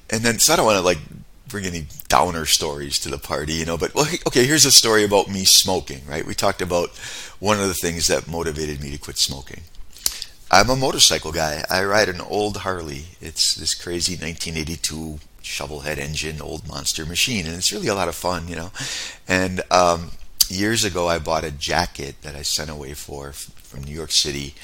and 0.10 0.22
then, 0.24 0.40
so 0.40 0.54
I 0.54 0.56
don't 0.58 0.66
want 0.66 0.78
to 0.78 0.82
like 0.82 1.00
bring 1.48 1.66
any 1.66 1.88
downer 2.08 2.46
stories 2.46 3.00
to 3.00 3.10
the 3.10 3.18
party, 3.18 3.54
you 3.54 3.66
know. 3.66 3.78
But 3.78 3.94
well, 3.94 4.08
okay, 4.28 4.46
here's 4.46 4.66
a 4.66 4.72
story 4.72 5.04
about 5.04 5.30
me 5.30 5.46
smoking. 5.46 6.02
Right? 6.08 6.26
We 6.26 6.34
talked 6.34 6.62
about 6.62 6.90
one 7.40 7.60
of 7.60 7.68
the 7.68 7.74
things 7.74 8.08
that 8.08 8.28
motivated 8.28 8.82
me 8.82 8.92
to 8.92 8.98
quit 8.98 9.18
smoking. 9.18 9.62
I'm 10.52 10.70
a 10.70 10.76
motorcycle 10.76 11.32
guy. 11.32 11.64
I 11.70 11.84
ride 11.84 12.08
an 12.08 12.22
old 12.22 12.58
Harley. 12.58 13.06
It's 13.20 13.56
this 13.56 13.74
crazy 13.74 14.14
1982 14.14 15.20
shovelhead 15.42 15.98
engine, 15.98 16.42
old 16.42 16.68
monster 16.68 17.06
machine, 17.06 17.46
and 17.46 17.56
it's 17.56 17.72
really 17.72 17.88
a 17.88 17.96
lot 17.96 18.08
of 18.08 18.16
fun, 18.16 18.48
you 18.48 18.56
know. 18.56 18.72
And 19.28 19.62
um, 19.72 20.12
years 20.50 20.84
ago, 20.84 21.08
I 21.08 21.20
bought 21.20 21.44
a 21.44 21.52
jacket 21.52 22.22
that 22.22 22.36
I 22.36 22.42
sent 22.42 22.70
away 22.70 22.94
for 22.94 23.32
from 23.32 23.84
New 23.84 23.94
York 23.94 24.12
City. 24.12 24.56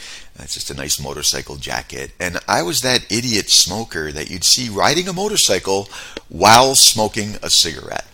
It's 0.42 0.54
just 0.54 0.70
a 0.70 0.76
nice 0.76 1.00
motorcycle 1.00 1.56
jacket, 1.56 2.12
and 2.20 2.40
I 2.48 2.64
was 2.64 2.82
that 2.82 3.12
idiot 3.12 3.50
smoker 3.50 4.12
that 4.12 4.30
you'd 4.30 4.44
see 4.44 4.70
riding 4.70 5.08
a 5.08 5.14
motorcycle 5.14 5.90
while 6.30 6.76
smoking 6.76 7.36
a 7.44 7.50
cigarette. 7.50 8.06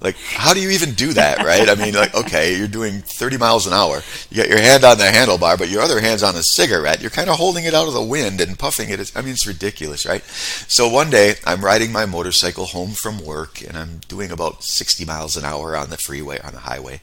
Like, 0.00 0.16
how 0.16 0.54
do 0.54 0.60
you 0.60 0.70
even 0.70 0.92
do 0.92 1.12
that, 1.14 1.38
right? 1.38 1.68
I 1.68 1.74
mean, 1.74 1.94
like, 1.94 2.14
okay, 2.14 2.56
you're 2.56 2.68
doing 2.68 3.00
30 3.00 3.36
miles 3.36 3.66
an 3.66 3.72
hour. 3.72 4.02
You 4.30 4.36
got 4.36 4.48
your 4.48 4.60
hand 4.60 4.84
on 4.84 4.96
the 4.96 5.04
handlebar, 5.04 5.58
but 5.58 5.70
your 5.70 5.82
other 5.82 6.00
hand's 6.00 6.22
on 6.22 6.36
a 6.36 6.42
cigarette. 6.42 7.00
You're 7.00 7.10
kind 7.10 7.28
of 7.28 7.36
holding 7.36 7.64
it 7.64 7.74
out 7.74 7.88
of 7.88 7.94
the 7.94 8.02
wind 8.02 8.40
and 8.40 8.56
puffing 8.56 8.90
it. 8.90 9.12
I 9.16 9.22
mean, 9.22 9.32
it's 9.32 9.46
ridiculous, 9.46 10.06
right? 10.06 10.22
So 10.22 10.88
one 10.88 11.10
day, 11.10 11.34
I'm 11.44 11.64
riding 11.64 11.90
my 11.90 12.06
motorcycle 12.06 12.66
home 12.66 12.90
from 12.92 13.24
work, 13.24 13.60
and 13.60 13.76
I'm 13.76 13.98
doing 14.06 14.30
about 14.30 14.62
60 14.62 15.04
miles 15.04 15.36
an 15.36 15.44
hour 15.44 15.76
on 15.76 15.90
the 15.90 15.96
freeway, 15.96 16.38
on 16.40 16.52
the 16.52 16.60
highway. 16.60 17.00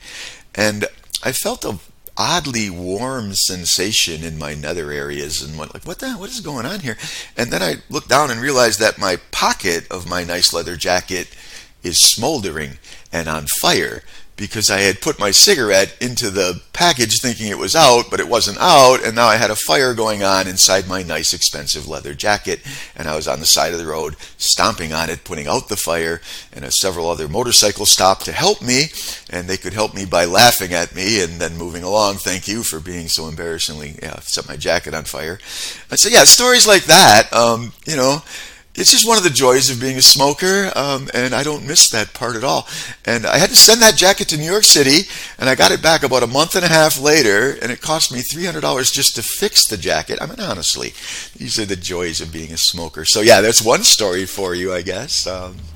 And 0.54 0.86
I 1.22 1.34
felt 1.34 1.66
a 1.66 1.80
oddly 2.18 2.70
warm 2.70 3.34
sensation 3.34 4.24
in 4.24 4.38
my 4.38 4.54
nether 4.54 4.92
areas 4.92 5.42
and 5.42 5.58
went 5.58 5.74
like, 5.74 5.86
what 5.86 6.00
the 6.00 6.12
what 6.14 6.30
is 6.30 6.40
going 6.40 6.66
on 6.66 6.80
here? 6.80 6.98
And 7.36 7.52
then 7.52 7.62
I 7.62 7.76
looked 7.90 8.10
down 8.10 8.32
and 8.32 8.40
realized 8.42 8.80
that 8.80 8.98
my 8.98 9.18
pocket 9.32 9.90
of 9.92 10.10
my 10.10 10.24
nice 10.24 10.54
leather 10.54 10.76
jacket 10.78 11.36
is 11.84 11.98
smoldering 12.00 12.80
and 13.12 13.28
on 13.28 13.48
fire 13.48 14.04
because 14.38 14.70
I 14.70 14.80
had 14.80 15.02
put 15.02 15.20
my 15.20 15.32
cigarette 15.32 15.96
into 16.02 16.30
the 16.30 16.62
package 16.74 17.22
thinking 17.22 17.48
it 17.48 17.58
was 17.58 17.76
out, 17.76 18.06
but 18.12 18.20
it 18.20 18.28
wasn't 18.28 18.58
out, 18.60 19.04
and 19.04 19.16
now 19.16 19.28
I 19.28 19.38
had 19.38 19.50
a 19.50 19.56
fire 19.56 19.94
going 19.94 20.24
on 20.24 20.48
inside 20.48 20.88
my 20.88 21.04
nice 21.04 21.34
expensive 21.34 21.88
leather 21.88 22.14
jacket, 22.14 22.60
and 22.96 23.08
I 23.08 23.16
was 23.16 23.28
on 23.28 23.40
the 23.40 23.46
side 23.46 23.72
of 23.72 23.80
the 23.80 23.86
road 23.86 24.16
stomping 24.38 24.92
on 24.92 25.10
it, 25.10 25.24
putting 25.24 25.48
out 25.48 25.70
the 25.70 25.78
fire, 25.78 26.22
and 26.52 26.66
several 26.74 27.10
other 27.10 27.30
motorcycles 27.30 27.92
stopped 27.92 28.26
to 28.26 28.34
help 28.34 28.62
me, 28.62 28.86
and 29.30 29.48
they 29.48 29.58
could 29.58 29.74
help 29.74 29.94
me 29.94 30.06
by 30.06 30.26
laughing 30.26 30.74
at 30.74 30.94
me 30.94 31.24
and 31.24 31.40
then 31.40 31.58
moving 31.58 31.84
along. 31.84 32.16
Thank 32.16 32.48
you 32.48 32.64
for 32.64 32.80
being 32.80 33.08
so 33.08 33.28
embarrassingly 33.28 33.98
yeah, 34.02 34.20
set 34.20 34.48
my 34.48 34.58
jacket 34.58 34.94
on 34.94 35.06
fire. 35.06 35.40
And 35.90 36.00
so 36.00 36.10
yeah, 36.10 36.26
stories 36.26 36.68
like 36.68 36.86
that, 36.86 37.32
um, 37.32 37.72
you 37.86 37.96
know 37.96 38.22
it's 38.76 38.92
just 38.92 39.08
one 39.08 39.18
of 39.18 39.24
the 39.24 39.30
joys 39.30 39.70
of 39.70 39.80
being 39.80 39.98
a 39.98 40.02
smoker, 40.02 40.72
um, 40.76 41.10
and 41.14 41.34
I 41.34 41.44
don't 41.44 41.66
miss 41.66 41.90
that 41.92 42.14
part 42.14 42.36
at 42.36 42.44
all. 42.44 42.68
And 43.06 43.26
I 43.26 43.38
had 43.38 43.50
to 43.50 43.56
send 43.56 43.82
that 43.82 43.96
jacket 43.96 44.28
to 44.30 44.38
New 44.38 44.50
York 44.50 44.66
City, 44.66 45.10
and 45.40 45.50
I 45.50 45.56
got 45.56 45.72
it 45.72 45.82
back 45.82 46.04
about 46.04 46.24
a 46.24 46.28
month 46.28 46.56
and 46.56 46.66
a 46.66 46.68
half 46.68 47.00
later, 47.00 47.58
and 47.62 47.72
it 47.72 47.82
cost 47.82 48.12
me 48.12 48.20
$300 48.20 48.94
just 48.94 49.16
to 49.16 49.24
fix 49.24 49.68
the 49.68 49.78
jacket. 49.78 50.20
I 50.22 50.26
mean, 50.26 50.40
honestly, 50.40 50.94
these 51.38 51.58
are 51.58 51.66
the 51.66 51.76
joys 51.76 52.20
of 52.20 52.34
being 52.34 52.52
a 52.52 52.58
smoker. 52.58 53.06
So, 53.06 53.22
yeah, 53.22 53.42
that's 53.42 53.64
one 53.64 53.84
story 53.84 54.26
for 54.26 54.54
you, 54.54 54.74
I 54.74 54.82
guess. 54.82 55.26
Um, 55.26 55.58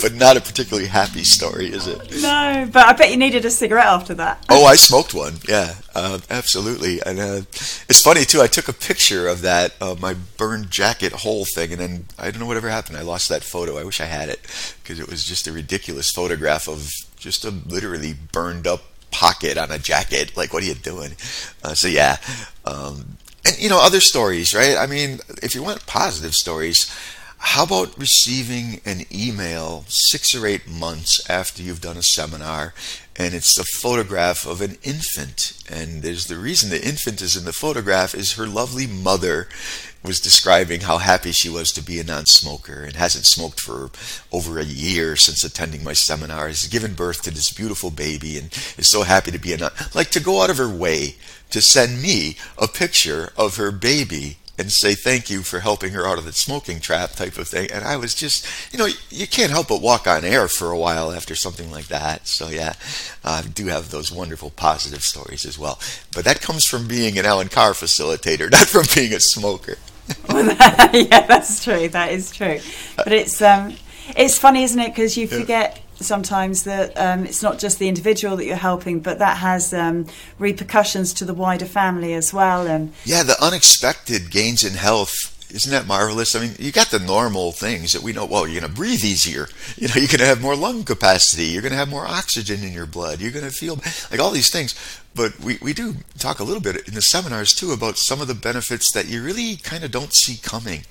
but 0.00 0.14
not 0.14 0.36
a 0.36 0.40
particularly 0.40 0.88
happy 0.88 1.24
story, 1.24 1.66
is 1.66 1.86
it? 1.86 1.98
No, 2.22 2.68
but 2.72 2.86
I 2.86 2.92
bet 2.92 3.10
you 3.10 3.16
needed 3.16 3.44
a 3.44 3.50
cigarette 3.50 3.86
after 3.86 4.14
that. 4.14 4.44
Oh, 4.48 4.64
I 4.64 4.76
smoked 4.76 5.14
one, 5.14 5.34
yeah. 5.48 5.74
Uh, 5.94 6.18
absolutely, 6.30 7.00
and 7.04 7.18
uh, 7.18 7.40
it's 7.88 8.00
funny 8.00 8.24
too. 8.24 8.40
I 8.40 8.46
took 8.46 8.68
a 8.68 8.72
picture 8.72 9.26
of 9.26 9.40
that, 9.42 9.74
uh, 9.80 9.96
my 9.98 10.14
burned 10.36 10.70
jacket 10.70 11.12
hole 11.12 11.44
thing, 11.44 11.72
and 11.72 11.80
then 11.80 12.04
I 12.18 12.30
don't 12.30 12.40
know 12.40 12.46
whatever 12.46 12.68
happened. 12.68 12.98
I 12.98 13.02
lost 13.02 13.28
that 13.30 13.42
photo. 13.42 13.78
I 13.78 13.84
wish 13.84 14.00
I 14.00 14.04
had 14.04 14.28
it 14.28 14.40
because 14.82 15.00
it 15.00 15.08
was 15.08 15.24
just 15.24 15.46
a 15.46 15.52
ridiculous 15.52 16.10
photograph 16.10 16.68
of 16.68 16.92
just 17.16 17.44
a 17.44 17.50
literally 17.50 18.14
burned 18.32 18.66
up 18.66 18.82
pocket 19.10 19.56
on 19.56 19.70
a 19.70 19.78
jacket. 19.78 20.36
Like, 20.36 20.52
what 20.52 20.62
are 20.62 20.66
you 20.66 20.74
doing? 20.74 21.12
Uh, 21.64 21.74
so 21.74 21.88
yeah, 21.88 22.18
um, 22.64 23.16
and 23.44 23.58
you 23.58 23.68
know 23.68 23.80
other 23.80 24.00
stories, 24.00 24.54
right? 24.54 24.76
I 24.76 24.86
mean, 24.86 25.20
if 25.42 25.54
you 25.54 25.62
want 25.62 25.86
positive 25.86 26.34
stories. 26.34 26.94
How 27.40 27.62
about 27.62 27.96
receiving 27.96 28.80
an 28.84 29.02
email 29.14 29.84
six 29.86 30.34
or 30.34 30.44
eight 30.44 30.68
months 30.68 31.30
after 31.30 31.62
you've 31.62 31.80
done 31.80 31.96
a 31.96 32.02
seminar 32.02 32.74
and 33.18 33.34
it's 33.34 33.58
a 33.58 33.64
photograph 33.64 34.46
of 34.46 34.60
an 34.60 34.78
infant. 34.84 35.60
And 35.68 36.02
there's 36.02 36.26
the 36.28 36.38
reason 36.38 36.70
the 36.70 36.86
infant 36.86 37.20
is 37.20 37.36
in 37.36 37.44
the 37.44 37.52
photograph 37.52 38.14
is 38.14 38.34
her 38.34 38.46
lovely 38.46 38.86
mother 38.86 39.48
was 40.04 40.20
describing 40.20 40.82
how 40.82 40.98
happy 40.98 41.32
she 41.32 41.48
was 41.48 41.72
to 41.72 41.82
be 41.82 41.98
a 41.98 42.04
non-smoker 42.04 42.84
and 42.84 42.94
hasn't 42.94 43.26
smoked 43.26 43.60
for 43.60 43.90
over 44.30 44.60
a 44.60 44.64
year 44.64 45.16
since 45.16 45.42
attending 45.42 45.82
my 45.82 45.92
seminar. 45.92 46.46
Has 46.46 46.68
given 46.68 46.94
birth 46.94 47.22
to 47.22 47.32
this 47.32 47.52
beautiful 47.52 47.90
baby 47.90 48.38
and 48.38 48.52
is 48.78 48.88
so 48.88 49.02
happy 49.02 49.32
to 49.32 49.38
be 49.38 49.52
a 49.52 49.56
non 49.56 49.72
like 49.94 50.10
to 50.10 50.20
go 50.20 50.40
out 50.40 50.50
of 50.50 50.58
her 50.58 50.68
way 50.68 51.16
to 51.50 51.60
send 51.60 52.00
me 52.00 52.36
a 52.56 52.68
picture 52.68 53.32
of 53.36 53.56
her 53.56 53.72
baby 53.72 54.38
and 54.58 54.72
say 54.72 54.94
thank 54.94 55.30
you 55.30 55.42
for 55.42 55.60
helping 55.60 55.92
her 55.92 56.06
out 56.06 56.18
of 56.18 56.24
the 56.24 56.32
smoking 56.32 56.80
trap 56.80 57.12
type 57.12 57.38
of 57.38 57.46
thing. 57.46 57.70
And 57.72 57.84
I 57.84 57.96
was 57.96 58.14
just, 58.14 58.46
you 58.72 58.78
know, 58.78 58.88
you 59.08 59.26
can't 59.26 59.52
help 59.52 59.68
but 59.68 59.80
walk 59.80 60.06
on 60.06 60.24
air 60.24 60.48
for 60.48 60.70
a 60.70 60.78
while 60.78 61.12
after 61.12 61.34
something 61.34 61.70
like 61.70 61.86
that. 61.86 62.26
So 62.26 62.48
yeah, 62.48 62.74
I 63.24 63.42
do 63.42 63.66
have 63.66 63.90
those 63.90 64.10
wonderful 64.10 64.50
positive 64.50 65.02
stories 65.02 65.44
as 65.44 65.58
well. 65.58 65.78
But 66.12 66.24
that 66.24 66.40
comes 66.40 66.64
from 66.64 66.88
being 66.88 67.18
an 67.18 67.24
Allen 67.24 67.48
Carr 67.48 67.72
facilitator, 67.72 68.50
not 68.50 68.66
from 68.66 68.84
being 68.94 69.14
a 69.14 69.20
smoker. 69.20 69.76
yeah, 70.30 71.26
that's 71.26 71.62
true. 71.62 71.88
That 71.88 72.12
is 72.12 72.30
true. 72.32 72.58
But 72.96 73.12
it's 73.12 73.42
um, 73.42 73.76
it's 74.16 74.38
funny, 74.38 74.62
isn't 74.64 74.80
it? 74.80 74.88
Because 74.88 75.16
you 75.16 75.28
forget 75.28 75.80
sometimes 76.00 76.64
that 76.64 76.92
um, 76.96 77.26
it's 77.26 77.42
not 77.42 77.58
just 77.58 77.78
the 77.78 77.88
individual 77.88 78.36
that 78.36 78.44
you're 78.44 78.56
helping, 78.56 79.00
but 79.00 79.18
that 79.18 79.38
has 79.38 79.72
um, 79.74 80.06
repercussions 80.38 81.12
to 81.14 81.24
the 81.24 81.34
wider 81.34 81.66
family 81.66 82.14
as 82.14 82.32
well. 82.32 82.66
And 82.66 82.92
yeah, 83.04 83.22
the 83.22 83.42
unexpected 83.42 84.30
gains 84.30 84.64
in 84.64 84.74
health. 84.74 85.34
Isn't 85.50 85.72
that 85.72 85.86
marvelous? 85.86 86.34
I 86.34 86.40
mean, 86.40 86.54
you 86.58 86.72
got 86.72 86.88
the 86.88 86.98
normal 86.98 87.52
things 87.52 87.92
that 87.92 88.02
we 88.02 88.12
know. 88.12 88.26
Well, 88.26 88.46
you're 88.46 88.60
going 88.60 88.70
to 88.70 88.76
breathe 88.76 89.04
easier. 89.04 89.48
You 89.76 89.88
know, 89.88 89.94
you're 89.94 90.06
going 90.06 90.18
to 90.18 90.26
have 90.26 90.42
more 90.42 90.56
lung 90.56 90.84
capacity. 90.84 91.44
You're 91.46 91.62
going 91.62 91.72
to 91.72 91.78
have 91.78 91.88
more 91.88 92.06
oxygen 92.06 92.62
in 92.62 92.72
your 92.72 92.86
blood. 92.86 93.20
You're 93.20 93.32
going 93.32 93.44
to 93.44 93.50
feel 93.50 93.76
like 94.10 94.20
all 94.20 94.30
these 94.30 94.50
things. 94.50 94.74
But 95.14 95.40
we, 95.40 95.58
we 95.62 95.72
do 95.72 95.96
talk 96.18 96.38
a 96.38 96.44
little 96.44 96.60
bit 96.60 96.86
in 96.86 96.94
the 96.94 97.02
seminars 97.02 97.54
too 97.54 97.72
about 97.72 97.96
some 97.96 98.20
of 98.20 98.28
the 98.28 98.34
benefits 98.34 98.92
that 98.92 99.08
you 99.08 99.22
really 99.22 99.56
kind 99.56 99.84
of 99.84 99.90
don't 99.90 100.12
see 100.12 100.36
coming 100.36 100.82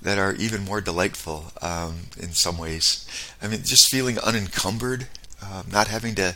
that 0.00 0.18
are 0.18 0.34
even 0.34 0.64
more 0.64 0.80
delightful 0.80 1.52
um, 1.60 2.06
in 2.18 2.32
some 2.32 2.58
ways. 2.58 3.06
I 3.42 3.48
mean, 3.48 3.62
just 3.62 3.90
feeling 3.90 4.18
unencumbered, 4.18 5.08
uh, 5.42 5.62
not 5.70 5.88
having 5.88 6.14
to 6.16 6.34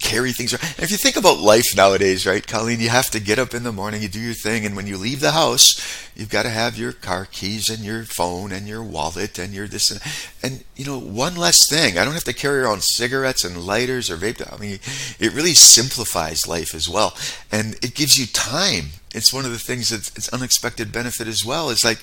carry 0.00 0.32
things 0.32 0.52
around. 0.52 0.64
And 0.76 0.84
if 0.84 0.90
you 0.90 0.96
think 0.96 1.16
about 1.16 1.38
life 1.38 1.74
nowadays, 1.76 2.26
right, 2.26 2.46
Colleen, 2.46 2.80
you 2.80 2.88
have 2.88 3.10
to 3.10 3.20
get 3.20 3.38
up 3.38 3.54
in 3.54 3.62
the 3.62 3.72
morning, 3.72 4.02
you 4.02 4.08
do 4.08 4.20
your 4.20 4.34
thing, 4.34 4.66
and 4.66 4.76
when 4.76 4.86
you 4.86 4.96
leave 4.96 5.20
the 5.20 5.32
house, 5.32 6.10
you've 6.14 6.30
got 6.30 6.42
to 6.42 6.50
have 6.50 6.78
your 6.78 6.92
car 6.92 7.26
keys 7.30 7.68
and 7.68 7.80
your 7.80 8.04
phone 8.04 8.52
and 8.52 8.68
your 8.68 8.82
wallet 8.82 9.38
and 9.38 9.54
your 9.54 9.66
this 9.66 9.90
and 9.90 10.00
and 10.42 10.64
you 10.76 10.84
know 10.84 10.98
one 10.98 11.36
less 11.36 11.68
thing. 11.68 11.98
I 11.98 12.04
don't 12.04 12.14
have 12.14 12.24
to 12.24 12.32
carry 12.32 12.60
around 12.60 12.82
cigarettes 12.82 13.44
and 13.44 13.66
lighters 13.66 14.10
or 14.10 14.16
vape. 14.16 14.52
I 14.52 14.58
mean, 14.58 14.78
it 15.18 15.34
really 15.34 15.54
simplifies 15.54 16.46
life 16.46 16.74
as 16.74 16.88
well, 16.88 17.16
and 17.50 17.74
it 17.82 17.94
gives 17.94 18.18
you 18.18 18.26
time. 18.26 18.86
It's 19.14 19.32
one 19.32 19.44
of 19.44 19.52
the 19.52 19.58
things 19.58 19.90
that's 19.90 20.14
it's 20.16 20.28
unexpected 20.30 20.92
benefit 20.92 21.28
as 21.28 21.44
well. 21.44 21.70
It's 21.70 21.84
like 21.84 22.02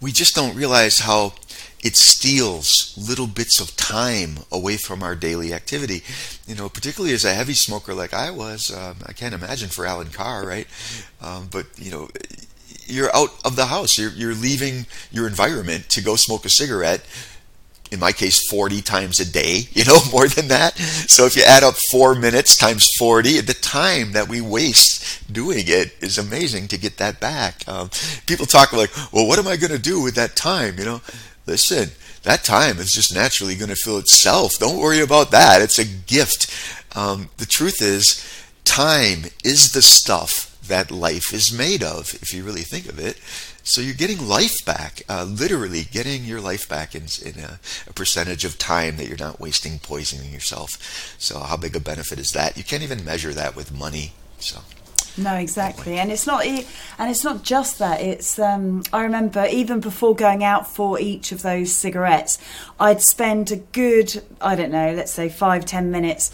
we 0.00 0.12
just 0.12 0.34
don't 0.34 0.56
realize 0.56 1.00
how 1.00 1.34
it 1.82 1.96
steals 1.96 2.94
little 2.96 3.26
bits 3.26 3.60
of 3.60 3.76
time 3.76 4.40
away 4.52 4.76
from 4.76 5.02
our 5.02 5.14
daily 5.14 5.54
activity. 5.54 6.02
You 6.46 6.54
know, 6.54 6.68
particularly 6.68 7.14
as 7.14 7.24
a 7.24 7.34
heavy 7.34 7.54
smoker 7.54 7.94
like 7.94 8.12
I 8.12 8.30
was, 8.30 8.74
um, 8.74 8.96
I 9.06 9.12
can't 9.12 9.34
imagine 9.34 9.68
for 9.68 9.86
Allen 9.86 10.08
Carr, 10.08 10.46
right? 10.46 10.66
Um, 11.22 11.48
but 11.50 11.66
you 11.76 11.90
know, 11.90 12.08
you're 12.86 13.14
out 13.16 13.30
of 13.44 13.56
the 13.56 13.66
house. 13.66 13.98
You're, 13.98 14.10
you're 14.10 14.34
leaving 14.34 14.86
your 15.10 15.26
environment 15.26 15.88
to 15.90 16.02
go 16.02 16.16
smoke 16.16 16.44
a 16.44 16.50
cigarette. 16.50 17.04
In 17.90 17.98
my 17.98 18.12
case, 18.12 18.48
40 18.48 18.82
times 18.82 19.18
a 19.18 19.30
day, 19.30 19.62
you 19.72 19.84
know, 19.84 19.98
more 20.12 20.28
than 20.28 20.48
that. 20.48 20.76
So 20.76 21.24
if 21.24 21.34
you 21.34 21.42
add 21.42 21.64
up 21.64 21.74
four 21.90 22.14
minutes 22.14 22.56
times 22.56 22.88
40, 22.98 23.40
the 23.40 23.54
time 23.54 24.12
that 24.12 24.28
we 24.28 24.40
waste 24.40 25.32
doing 25.32 25.64
it 25.66 25.96
is 26.00 26.18
amazing 26.18 26.68
to 26.68 26.78
get 26.78 26.98
that 26.98 27.20
back. 27.20 27.66
Um, 27.66 27.90
people 28.26 28.46
talk 28.46 28.72
like, 28.72 28.94
well, 29.12 29.26
what 29.26 29.38
am 29.38 29.48
I 29.48 29.56
going 29.56 29.72
to 29.72 29.78
do 29.78 30.00
with 30.00 30.14
that 30.14 30.36
time? 30.36 30.78
You 30.78 30.84
know, 30.84 31.00
listen, 31.50 31.90
that 32.22 32.44
time 32.44 32.78
is 32.78 32.92
just 32.92 33.12
naturally 33.12 33.56
going 33.56 33.70
to 33.70 33.74
fill 33.74 33.98
itself. 33.98 34.58
Don't 34.58 34.78
worry 34.78 35.00
about 35.00 35.32
that. 35.32 35.60
It's 35.60 35.80
a 35.80 35.84
gift. 35.84 36.48
Um, 36.96 37.28
the 37.38 37.46
truth 37.46 37.82
is, 37.82 38.24
time 38.64 39.24
is 39.42 39.72
the 39.72 39.82
stuff 39.82 40.46
that 40.68 40.92
life 40.92 41.32
is 41.34 41.52
made 41.52 41.82
of, 41.82 42.14
if 42.22 42.32
you 42.32 42.44
really 42.44 42.62
think 42.62 42.88
of 42.88 43.00
it. 43.00 43.18
So 43.64 43.80
you're 43.80 43.94
getting 43.94 44.28
life 44.28 44.64
back, 44.64 45.02
uh, 45.08 45.24
literally 45.24 45.82
getting 45.82 46.24
your 46.24 46.40
life 46.40 46.68
back 46.68 46.94
in, 46.94 47.06
in 47.24 47.40
a, 47.40 47.58
a, 47.88 47.92
percentage 47.92 48.44
of 48.44 48.56
time 48.56 48.96
that 48.96 49.08
you're 49.08 49.16
not 49.16 49.40
wasting 49.40 49.80
poisoning 49.80 50.32
yourself. 50.32 50.70
So 51.18 51.40
how 51.40 51.56
big 51.56 51.74
a 51.74 51.80
benefit 51.80 52.20
is 52.20 52.30
that? 52.30 52.56
You 52.56 52.62
can't 52.62 52.84
even 52.84 53.04
measure 53.04 53.34
that 53.34 53.56
with 53.56 53.76
money. 53.76 54.12
So. 54.38 54.60
No, 55.16 55.34
exactly, 55.34 55.98
and 55.98 56.10
it's 56.10 56.26
not, 56.26 56.46
and 56.46 57.10
it's 57.10 57.24
not 57.24 57.42
just 57.42 57.78
that. 57.78 58.00
It's 58.00 58.38
um, 58.38 58.82
I 58.92 59.02
remember 59.02 59.46
even 59.50 59.80
before 59.80 60.14
going 60.14 60.42
out 60.44 60.66
for 60.66 60.98
each 61.00 61.32
of 61.32 61.42
those 61.42 61.72
cigarettes, 61.72 62.38
I'd 62.78 63.02
spend 63.02 63.50
a 63.50 63.56
good, 63.56 64.22
I 64.40 64.54
don't 64.54 64.70
know, 64.70 64.92
let's 64.94 65.12
say 65.12 65.28
five 65.28 65.66
ten 65.66 65.90
minutes 65.90 66.30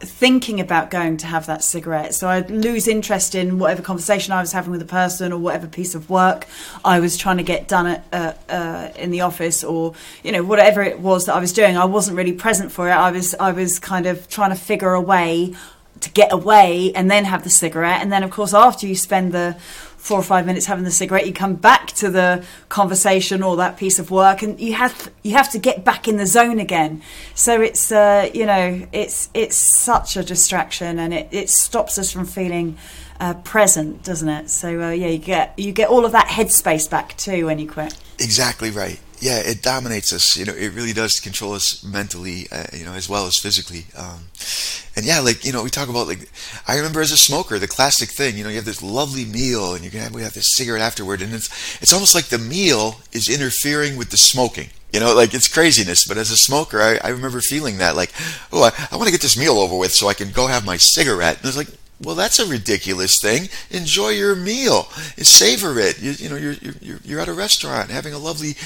thinking 0.00 0.60
about 0.60 0.90
going 0.90 1.16
to 1.18 1.26
have 1.26 1.46
that 1.46 1.62
cigarette. 1.62 2.14
So 2.14 2.28
I'd 2.28 2.50
lose 2.50 2.88
interest 2.88 3.34
in 3.34 3.58
whatever 3.58 3.80
conversation 3.80 4.32
I 4.32 4.40
was 4.40 4.52
having 4.52 4.72
with 4.72 4.82
a 4.82 4.86
person 4.86 5.32
or 5.32 5.38
whatever 5.38 5.66
piece 5.66 5.94
of 5.94 6.10
work 6.10 6.46
I 6.84 7.00
was 7.00 7.16
trying 7.16 7.38
to 7.38 7.42
get 7.42 7.68
done 7.68 7.86
at, 7.86 8.04
uh, 8.12 8.34
uh, 8.52 8.88
in 8.96 9.12
the 9.12 9.22
office 9.22 9.64
or, 9.64 9.94
you 10.22 10.32
know, 10.32 10.42
whatever 10.42 10.82
it 10.82 10.98
was 10.98 11.26
that 11.26 11.36
I 11.36 11.40
was 11.40 11.52
doing. 11.52 11.78
I 11.78 11.86
wasn't 11.86 12.16
really 12.18 12.32
present 12.32 12.70
for 12.70 12.88
it. 12.88 12.92
I 12.92 13.12
was, 13.12 13.34
I 13.36 13.52
was 13.52 13.78
kind 13.78 14.06
of 14.06 14.28
trying 14.28 14.50
to 14.50 14.56
figure 14.56 14.92
a 14.92 15.00
way 15.00 15.54
to 16.04 16.10
get 16.10 16.32
away 16.32 16.92
and 16.94 17.10
then 17.10 17.24
have 17.24 17.42
the 17.42 17.50
cigarette. 17.50 18.00
And 18.00 18.12
then, 18.12 18.22
of 18.22 18.30
course, 18.30 18.54
after 18.54 18.86
you 18.86 18.94
spend 18.94 19.32
the 19.32 19.56
four 19.96 20.18
or 20.18 20.22
five 20.22 20.44
minutes 20.44 20.66
having 20.66 20.84
the 20.84 20.90
cigarette, 20.90 21.26
you 21.26 21.32
come 21.32 21.54
back 21.54 21.88
to 21.88 22.10
the 22.10 22.44
conversation 22.68 23.42
or 23.42 23.56
that 23.56 23.76
piece 23.76 23.98
of 23.98 24.10
work, 24.10 24.42
and 24.42 24.60
you 24.60 24.74
have 24.74 25.10
you 25.22 25.32
have 25.32 25.50
to 25.50 25.58
get 25.58 25.84
back 25.84 26.06
in 26.06 26.18
the 26.18 26.26
zone 26.26 26.58
again. 26.60 27.02
So 27.34 27.60
it's 27.60 27.90
uh, 27.90 28.30
you 28.32 28.46
know 28.46 28.86
it's 28.92 29.30
it's 29.34 29.56
such 29.56 30.16
a 30.16 30.22
distraction, 30.22 30.98
and 30.98 31.12
it, 31.12 31.28
it 31.30 31.50
stops 31.50 31.98
us 31.98 32.12
from 32.12 32.26
feeling 32.26 32.76
uh, 33.18 33.34
present, 33.34 34.02
doesn't 34.04 34.28
it? 34.28 34.50
So 34.50 34.80
uh, 34.82 34.90
yeah, 34.90 35.08
you 35.08 35.18
get 35.18 35.58
you 35.58 35.72
get 35.72 35.88
all 35.88 36.04
of 36.04 36.12
that 36.12 36.28
headspace 36.28 36.88
back 36.88 37.16
too 37.16 37.46
when 37.46 37.58
you 37.58 37.68
quit. 37.68 37.98
Exactly 38.18 38.70
right 38.70 39.00
yeah, 39.24 39.38
it 39.38 39.62
dominates 39.62 40.12
us. 40.12 40.36
You 40.36 40.44
know, 40.44 40.52
it 40.52 40.74
really 40.74 40.92
does 40.92 41.18
control 41.18 41.54
us 41.54 41.82
mentally, 41.82 42.46
uh, 42.52 42.66
you 42.74 42.84
know, 42.84 42.92
as 42.92 43.08
well 43.08 43.26
as 43.26 43.38
physically. 43.38 43.86
Um, 43.96 44.26
and 44.96 45.06
yeah, 45.06 45.20
like 45.20 45.46
you 45.46 45.52
know, 45.52 45.62
we 45.64 45.70
talk 45.70 45.88
about 45.88 46.06
like 46.06 46.30
I 46.68 46.76
remember 46.76 47.00
as 47.00 47.10
a 47.10 47.16
smoker, 47.16 47.58
the 47.58 47.66
classic 47.66 48.10
thing. 48.10 48.36
You 48.36 48.44
know, 48.44 48.50
you 48.50 48.56
have 48.56 48.66
this 48.66 48.82
lovely 48.82 49.24
meal, 49.24 49.72
and 49.72 49.82
you 49.82 49.90
can 49.90 50.00
have, 50.00 50.14
we 50.14 50.20
have 50.20 50.34
this 50.34 50.54
cigarette 50.54 50.82
afterward, 50.82 51.22
and 51.22 51.32
it's 51.32 51.48
it's 51.80 51.92
almost 51.94 52.14
like 52.14 52.26
the 52.26 52.38
meal 52.38 53.00
is 53.12 53.30
interfering 53.30 53.96
with 53.96 54.10
the 54.10 54.18
smoking. 54.18 54.68
You 54.92 55.00
know, 55.00 55.14
like 55.14 55.32
it's 55.32 55.48
craziness. 55.48 56.06
But 56.06 56.18
as 56.18 56.30
a 56.30 56.36
smoker, 56.36 56.82
I, 56.82 56.98
I 57.02 57.08
remember 57.08 57.40
feeling 57.40 57.78
that, 57.78 57.96
like, 57.96 58.12
oh, 58.52 58.64
I, 58.64 58.88
I 58.92 58.96
want 58.96 59.06
to 59.06 59.12
get 59.12 59.22
this 59.22 59.38
meal 59.38 59.58
over 59.58 59.76
with 59.78 59.92
so 59.92 60.06
I 60.06 60.14
can 60.14 60.32
go 60.32 60.48
have 60.48 60.66
my 60.66 60.76
cigarette. 60.76 61.38
And 61.38 61.46
it's 61.46 61.56
like, 61.56 61.68
well, 62.02 62.14
that's 62.14 62.38
a 62.38 62.46
ridiculous 62.46 63.20
thing. 63.20 63.48
Enjoy 63.70 64.10
your 64.10 64.34
meal, 64.34 64.84
savor 65.16 65.78
it. 65.78 66.00
You, 66.00 66.12
you 66.12 66.28
know, 66.28 66.36
you're, 66.36 66.52
you're 66.80 66.98
you're 67.04 67.20
at 67.20 67.28
a 67.28 67.32
restaurant 67.32 67.90
having 67.90 68.12
a 68.12 68.18
lovely 68.18 68.56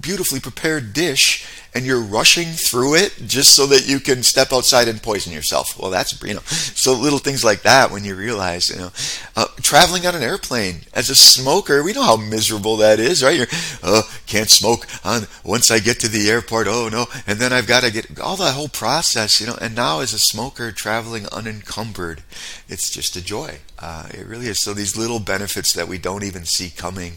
beautifully 0.00 0.40
prepared 0.40 0.92
dish 0.92 1.46
and 1.74 1.84
you're 1.84 2.00
rushing 2.00 2.48
through 2.48 2.94
it 2.94 3.14
just 3.26 3.54
so 3.54 3.66
that 3.66 3.86
you 3.86 4.00
can 4.00 4.22
step 4.22 4.52
outside 4.52 4.88
and 4.88 5.02
poison 5.02 5.32
yourself. 5.32 5.78
Well, 5.78 5.90
that's, 5.90 6.20
you 6.22 6.34
know, 6.34 6.40
so 6.40 6.94
little 6.94 7.18
things 7.18 7.44
like 7.44 7.62
that 7.62 7.90
when 7.90 8.04
you 8.04 8.14
realize, 8.14 8.70
you 8.70 8.76
know, 8.76 8.90
uh, 9.36 9.46
traveling 9.60 10.06
on 10.06 10.14
an 10.14 10.22
airplane 10.22 10.80
as 10.94 11.10
a 11.10 11.14
smoker, 11.14 11.82
we 11.82 11.92
know 11.92 12.02
how 12.02 12.16
miserable 12.16 12.78
that 12.78 12.98
is, 12.98 13.22
right? 13.22 13.36
You're, 13.36 13.46
oh, 13.82 14.02
can't 14.26 14.48
smoke 14.48 14.86
on 15.04 15.26
once 15.44 15.70
I 15.70 15.78
get 15.78 16.00
to 16.00 16.08
the 16.08 16.30
airport. 16.30 16.66
Oh 16.68 16.88
no. 16.88 17.06
And 17.26 17.38
then 17.38 17.52
I've 17.52 17.66
got 17.66 17.84
to 17.84 17.92
get 17.92 18.18
all 18.18 18.36
the 18.36 18.52
whole 18.52 18.68
process, 18.68 19.40
you 19.40 19.46
know, 19.46 19.58
and 19.60 19.74
now 19.74 20.00
as 20.00 20.12
a 20.14 20.18
smoker 20.18 20.72
traveling 20.72 21.26
unencumbered, 21.30 22.22
it's 22.68 22.90
just 22.90 23.14
a 23.14 23.24
joy. 23.24 23.58
Uh, 23.78 24.08
it 24.10 24.26
really 24.26 24.46
is. 24.46 24.60
So 24.60 24.74
these 24.74 24.96
little 24.96 25.20
benefits 25.20 25.72
that 25.74 25.86
we 25.86 25.98
don't 25.98 26.24
even 26.24 26.44
see 26.44 26.70
coming 26.70 27.14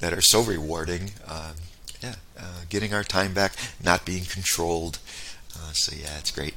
that 0.00 0.12
are 0.12 0.20
so 0.20 0.42
rewarding. 0.42 1.12
Uh, 1.26 1.54
uh, 2.38 2.62
getting 2.68 2.92
our 2.92 3.04
time 3.04 3.34
back, 3.34 3.52
not 3.82 4.04
being 4.04 4.24
controlled. 4.24 4.98
Uh, 5.54 5.72
so 5.72 5.94
yeah, 5.96 6.18
it's 6.18 6.30
great. 6.30 6.54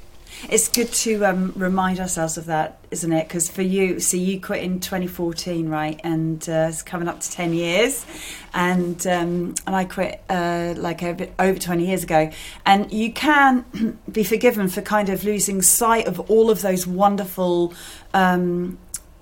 It's 0.47 0.69
good 0.69 0.91
to 0.93 1.25
um, 1.25 1.53
remind 1.55 1.99
ourselves 1.99 2.37
of 2.37 2.45
that, 2.45 2.79
isn't 2.91 3.11
it? 3.11 3.27
Because 3.27 3.49
for 3.49 3.61
you, 3.61 3.99
so 3.99 4.15
you 4.15 4.39
quit 4.39 4.63
in 4.63 4.79
2014, 4.79 5.67
right? 5.67 5.99
And 6.03 6.47
uh, 6.47 6.67
it's 6.69 6.81
coming 6.81 7.09
up 7.09 7.19
to 7.19 7.31
10 7.31 7.53
years, 7.53 8.05
and 8.53 9.05
um, 9.05 9.55
and 9.67 9.75
I 9.75 9.83
quit 9.83 10.21
uh, 10.29 10.75
like 10.77 11.03
over, 11.03 11.27
over 11.39 11.59
20 11.59 11.85
years 11.85 12.03
ago. 12.03 12.31
And 12.65 12.89
you 12.91 13.11
can 13.11 13.99
be 14.11 14.23
forgiven 14.23 14.69
for 14.69 14.81
kind 14.81 15.09
of 15.09 15.25
losing 15.25 15.61
sight 15.61 16.07
of 16.07 16.19
all 16.29 16.49
of 16.49 16.61
those 16.61 16.87
wonderful. 16.87 17.73
Um, 18.13 18.77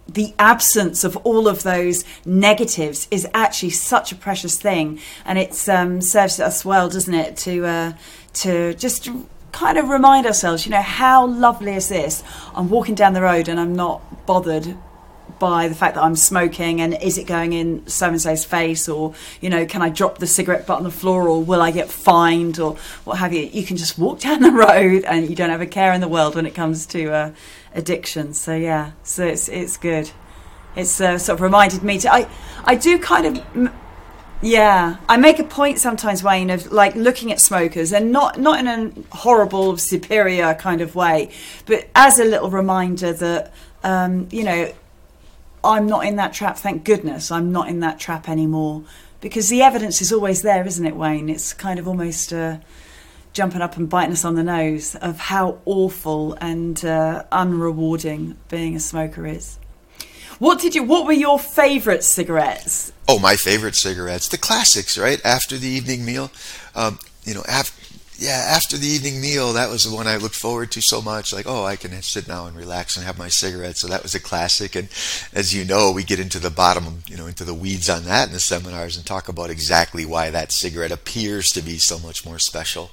the 0.08 0.34
absence 0.40 1.04
of 1.04 1.18
all 1.18 1.48
of 1.48 1.64
those 1.64 2.04
negatives 2.26 3.08
is 3.12 3.28
actually 3.34 3.72
such 3.72 4.12
a 4.12 4.16
precious 4.16 4.58
thing, 4.58 5.00
and 5.26 5.38
it 5.38 5.68
um, 5.70 6.02
serves 6.02 6.40
us 6.40 6.64
well, 6.64 6.90
doesn't 6.90 7.14
it, 7.14 7.38
to 7.38 7.66
uh, 7.66 7.94
to 8.34 8.74
just 8.76 9.10
kind 9.52 9.78
of 9.78 9.90
remind 9.90 10.26
ourselves, 10.26 10.66
you 10.66 10.72
know, 10.72 10.82
how 10.82 11.26
lovely 11.26 11.74
is 11.74 11.90
this? 11.90 12.24
I'm 12.54 12.70
walking 12.70 12.96
down 12.96 13.14
the 13.14 13.22
road 13.22 13.48
and 13.48 13.60
I'm 13.60 13.76
not 13.76 14.26
bothered 14.28 14.78
by 15.40 15.68
the 15.68 15.76
fact 15.76 15.96
that 15.96 16.04
I'm 16.04 16.16
smoking 16.16 16.82
and 16.82 17.02
is 17.02 17.18
it 17.18 17.28
going 17.28 17.54
in 17.54 17.88
so 17.88 18.08
and 18.08 18.22
so's 18.22 18.46
face 18.46 18.88
or 18.90 19.14
you 19.42 19.50
know 19.50 19.66
can 19.66 19.82
I 19.82 19.90
drop 19.90 20.18
the 20.18 20.28
cigarette 20.28 20.66
butt 20.68 20.78
on 20.78 20.84
the 20.84 20.92
floor 20.92 21.28
or 21.28 21.44
will 21.44 21.62
I 21.62 21.72
get 21.72 21.90
fined 21.90 22.60
or 22.60 22.76
what 23.04 23.18
have 23.18 23.34
you 23.34 23.44
you 23.44 23.64
can 23.64 23.78
just 23.78 23.98
walk 23.98 24.20
down 24.28 24.42
the 24.42 24.52
road 24.52 25.04
and 25.04 25.30
you 25.30 25.36
don't 25.36 25.50
have 25.50 25.62
a 25.62 25.68
care 25.68 25.94
in 25.94 26.02
the 26.02 26.08
world 26.08 26.36
when 26.36 26.46
it 26.46 26.56
comes 26.56 26.86
to 26.88 27.12
uh, 27.12 27.32
addiction. 27.74 28.34
So 28.34 28.56
yeah, 28.56 28.92
so 29.04 29.26
it's 29.26 29.48
it's 29.48 29.78
good. 29.78 30.12
It's 30.76 31.00
uh, 31.00 31.18
sort 31.18 31.38
of 31.38 31.42
reminded 31.42 31.84
me 31.84 32.00
to 32.00 32.14
I 32.14 32.28
I 32.66 32.76
do 32.76 33.00
kind 33.00 33.38
of. 33.38 33.74
Yeah, 34.40 34.98
I 35.10 35.18
make 35.18 35.40
a 35.40 35.44
point 35.44 35.80
sometimes, 35.80 36.24
Wayne, 36.24 36.52
of 36.52 36.72
like 36.72 36.94
looking 36.94 37.32
at 37.32 37.42
smokers 37.42 37.92
and 37.92 38.12
not 38.12 38.40
not 38.40 38.60
in 38.60 38.68
a 38.68 39.16
horrible, 39.16 39.78
superior 39.78 40.54
kind 40.54 40.80
of 40.82 40.94
way, 40.94 41.32
but 41.66 41.88
as 41.96 42.20
a 42.20 42.24
little 42.24 42.52
reminder 42.52 43.14
that 43.14 43.52
um, 43.84 44.28
you 44.30 44.44
know 44.44 44.72
I'm 45.64 45.88
not 45.88 46.06
in 46.06 46.16
that 46.18 46.34
trap. 46.34 46.58
Thank 46.58 46.84
goodness 46.84 47.32
I'm 47.32 47.52
not 47.52 47.70
in 47.70 47.80
that 47.82 48.00
trap 48.00 48.30
anymore 48.30 48.84
because 49.22 49.50
the 49.50 49.62
evidence 49.62 50.02
is 50.02 50.14
always 50.14 50.42
there, 50.42 50.66
isn't 50.66 50.86
it, 50.86 50.96
Wayne? 50.96 51.30
It's 51.30 51.54
kind 51.54 51.80
of 51.80 51.88
almost. 51.88 52.34
Uh, 52.34 52.58
jumping 53.38 53.62
up 53.62 53.78
and 53.78 53.88
biting 53.88 54.14
us 54.14 54.26
on 54.26 54.34
the 54.34 54.44
nose 54.44 54.96
of 54.96 55.20
how 55.20 55.60
awful 55.66 56.34
and 56.42 56.84
uh, 56.84 57.24
unrewarding 57.32 58.36
being 58.50 58.76
a 58.76 58.80
smoker 58.80 59.28
is. 59.28 59.60
What 60.40 60.60
did 60.60 60.74
you? 60.74 60.84
What 60.84 61.06
were 61.06 61.14
your 61.14 61.38
favourite 61.38 62.04
cigarettes? 62.04 62.92
Oh, 63.08 63.20
my 63.20 63.36
favourite 63.36 63.76
cigarettes, 63.76 64.28
the 64.28 64.40
classics, 64.40 64.98
right? 64.98 65.24
After 65.24 65.56
the 65.56 65.68
evening 65.68 66.04
meal, 66.04 66.32
um, 66.76 66.98
you 67.26 67.36
know, 67.36 67.44
after 67.48 67.77
yeah, 68.20 68.46
after 68.50 68.78
the 68.78 68.88
evening 68.88 69.22
meal, 69.22 69.54
that 69.54 69.70
was 69.70 69.84
the 69.84 69.96
one 69.96 70.08
I 70.08 70.18
looked 70.18 70.36
forward 70.36 70.72
to 70.72 70.82
so 70.82 71.02
much. 71.02 71.32
Like, 71.32 71.46
oh, 71.48 71.66
I 71.66 71.76
can 71.76 72.02
sit 72.02 72.28
now 72.28 72.48
and 72.48 72.56
relax 72.56 72.98
and 72.98 73.06
have 73.06 73.18
my 73.18 73.28
cigarette. 73.28 73.78
So 73.78 73.88
that 73.88 74.02
was 74.02 74.16
a 74.16 74.20
classic. 74.20 74.76
And 74.76 74.90
as 75.34 75.54
you 75.54 75.64
know, 75.64 75.92
we 75.92 76.04
get 76.04 76.20
into 76.20 76.40
the 76.40 76.50
bottom, 76.50 77.04
you 77.08 77.16
know, 77.16 77.28
into 77.28 77.44
the 77.44 77.54
weeds 77.54 77.90
on 77.90 78.06
that 78.06 78.28
in 78.28 78.34
the 78.34 78.40
seminars 78.40 78.98
and 78.98 79.06
talk 79.06 79.30
about 79.30 79.52
exactly 79.52 80.04
why 80.04 80.32
that 80.32 80.52
cigarette 80.52 80.92
appears 80.92 81.52
to 81.52 81.62
be 81.62 81.78
so 81.78 82.00
much 82.00 82.26
more 82.26 82.40
special. 82.40 82.90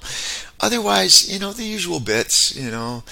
Otherwise, 0.59 1.31
you 1.31 1.39
know, 1.39 1.53
the 1.53 1.65
usual 1.65 1.99
bits, 1.99 2.55
you 2.55 2.69
know, 2.69 3.03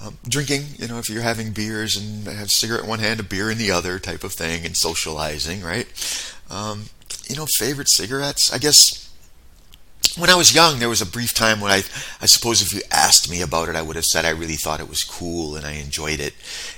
um, 0.00 0.16
drinking, 0.28 0.62
you 0.76 0.86
know, 0.86 0.98
if 0.98 1.10
you're 1.10 1.22
having 1.22 1.50
beers 1.50 1.96
and 1.96 2.26
have 2.28 2.52
cigarette 2.52 2.84
in 2.84 2.88
one 2.88 3.00
hand, 3.00 3.18
a 3.18 3.24
beer 3.24 3.50
in 3.50 3.58
the 3.58 3.72
other 3.72 3.98
type 3.98 4.22
of 4.22 4.32
thing, 4.32 4.64
and 4.64 4.76
socializing, 4.76 5.62
right? 5.62 5.88
Um, 6.50 6.84
you 7.28 7.34
know, 7.34 7.46
favorite 7.58 7.88
cigarettes, 7.88 8.52
I 8.52 8.58
guess 8.58 9.07
when 10.16 10.30
I 10.30 10.36
was 10.36 10.54
young, 10.54 10.78
there 10.78 10.88
was 10.88 11.02
a 11.02 11.06
brief 11.06 11.34
time 11.34 11.60
when 11.60 11.72
I, 11.72 11.82
I 12.20 12.26
suppose 12.26 12.62
if 12.62 12.72
you 12.72 12.82
asked 12.90 13.30
me 13.30 13.42
about 13.42 13.68
it, 13.68 13.76
I 13.76 13.82
would 13.82 13.96
have 13.96 14.04
said 14.04 14.24
I 14.24 14.30
really 14.30 14.54
thought 14.54 14.80
it 14.80 14.88
was 14.88 15.04
cool 15.04 15.56
and 15.56 15.66
I 15.66 15.72
enjoyed 15.72 16.20
it. 16.20 16.34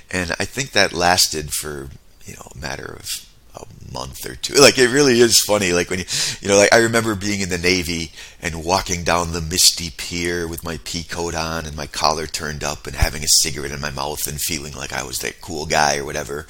And 0.09 0.31
I 0.39 0.45
think 0.45 0.71
that 0.71 0.93
lasted 0.93 1.53
for, 1.53 1.89
you 2.25 2.35
know, 2.35 2.51
a 2.53 2.57
matter 2.57 2.97
of 2.99 3.27
a 3.55 3.93
month 3.93 4.25
or 4.25 4.35
two. 4.35 4.53
Like, 4.55 4.77
it 4.77 4.89
really 4.89 5.19
is 5.19 5.39
funny. 5.39 5.73
Like, 5.73 5.89
when 5.89 5.99
you, 5.99 6.05
you 6.41 6.47
know, 6.47 6.57
like 6.57 6.73
I 6.73 6.77
remember 6.77 7.15
being 7.15 7.41
in 7.41 7.49
the 7.49 7.57
Navy 7.57 8.11
and 8.41 8.63
walking 8.63 9.03
down 9.03 9.33
the 9.33 9.41
misty 9.41 9.89
pier 9.89 10.47
with 10.47 10.63
my 10.63 10.79
pea 10.83 11.03
coat 11.03 11.35
on 11.35 11.65
and 11.65 11.75
my 11.75 11.87
collar 11.87 12.27
turned 12.27 12.63
up 12.63 12.87
and 12.87 12.95
having 12.95 13.23
a 13.23 13.27
cigarette 13.27 13.71
in 13.71 13.81
my 13.81 13.91
mouth 13.91 14.27
and 14.27 14.39
feeling 14.39 14.73
like 14.73 14.93
I 14.93 15.03
was 15.03 15.19
that 15.19 15.41
cool 15.41 15.65
guy 15.65 15.97
or 15.97 16.05
whatever. 16.05 16.47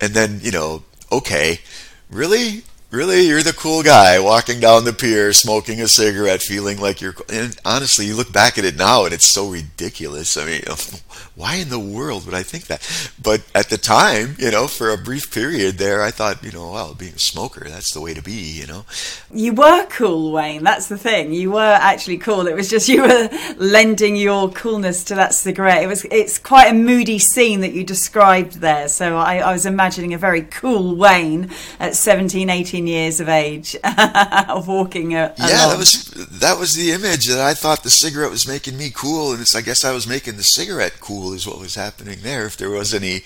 And 0.00 0.14
then, 0.14 0.40
you 0.42 0.50
know, 0.50 0.84
okay, 1.10 1.60
really? 2.10 2.62
Really? 2.94 3.26
You're 3.26 3.42
the 3.42 3.52
cool 3.52 3.82
guy 3.82 4.20
walking 4.20 4.60
down 4.60 4.84
the 4.84 4.92
pier 4.92 5.32
smoking 5.32 5.80
a 5.80 5.88
cigarette 5.88 6.40
feeling 6.40 6.80
like 6.80 7.00
you're 7.00 7.14
and 7.32 7.56
honestly 7.64 8.06
you 8.06 8.14
look 8.14 8.32
back 8.32 8.56
at 8.56 8.64
it 8.64 8.76
now 8.76 9.04
and 9.04 9.12
it's 9.12 9.26
so 9.26 9.50
ridiculous. 9.50 10.36
I 10.36 10.44
mean 10.44 10.62
why 11.34 11.56
in 11.56 11.68
the 11.68 11.80
world 11.80 12.24
would 12.24 12.34
i 12.34 12.44
think 12.44 12.66
that? 12.66 13.10
But 13.20 13.42
at 13.54 13.68
the 13.68 13.78
time 13.78 14.36
you 14.38 14.50
know 14.50 14.68
for 14.68 14.90
a 14.90 14.96
brief 14.96 15.32
period 15.32 15.78
there 15.78 16.02
i 16.02 16.10
thought 16.12 16.44
you 16.44 16.52
know 16.52 16.70
well 16.70 16.94
being 16.94 17.14
a 17.14 17.18
smoker 17.18 17.68
that's 17.68 17.92
the 17.92 18.00
way 18.00 18.14
to 18.14 18.22
be 18.22 18.32
you 18.32 18.66
know? 18.66 18.84
You 19.32 19.52
were 19.52 19.86
cool 19.86 20.30
wayne 20.32 20.62
that's 20.62 20.86
the 20.86 20.98
thing. 20.98 21.32
You 21.32 21.50
were 21.52 21.78
actually 21.80 22.18
cool. 22.18 22.46
It 22.46 22.54
was 22.54 22.70
just 22.70 22.88
you 22.88 23.02
were 23.02 23.28
lending 23.56 24.14
your 24.14 24.50
coolness 24.50 25.02
to 25.04 25.16
that 25.16 25.34
cigarette. 25.34 25.82
It 25.82 25.88
was 25.88 26.04
it's 26.10 26.38
quite 26.38 26.70
a 26.70 26.74
moody 26.74 27.18
scene 27.18 27.60
that 27.60 27.72
you 27.72 27.82
described 27.82 28.60
there. 28.60 28.88
So 28.88 29.16
i, 29.16 29.38
I 29.38 29.52
was 29.52 29.66
imagining 29.66 30.14
a 30.14 30.18
very 30.18 30.42
cool 30.42 30.94
wayne 30.94 31.50
at 31.80 31.96
17 31.96 32.48
18 32.48 32.83
years 32.86 33.20
of 33.20 33.28
age 33.28 33.76
of 34.48 34.68
walking 34.68 35.14
a, 35.14 35.34
yeah 35.38 35.68
that 35.68 35.76
was 35.78 36.04
that 36.40 36.58
was 36.58 36.74
the 36.74 36.92
image 36.92 37.26
that 37.26 37.40
i 37.40 37.54
thought 37.54 37.82
the 37.82 37.90
cigarette 37.90 38.30
was 38.30 38.46
making 38.46 38.76
me 38.76 38.90
cool 38.94 39.32
and 39.32 39.40
it's 39.40 39.54
i 39.54 39.60
guess 39.60 39.84
i 39.84 39.92
was 39.92 40.06
making 40.06 40.36
the 40.36 40.42
cigarette 40.42 41.00
cool 41.00 41.32
is 41.32 41.46
what 41.46 41.58
was 41.58 41.74
happening 41.74 42.18
there 42.22 42.46
if 42.46 42.56
there 42.56 42.70
was 42.70 42.94
any 42.94 43.22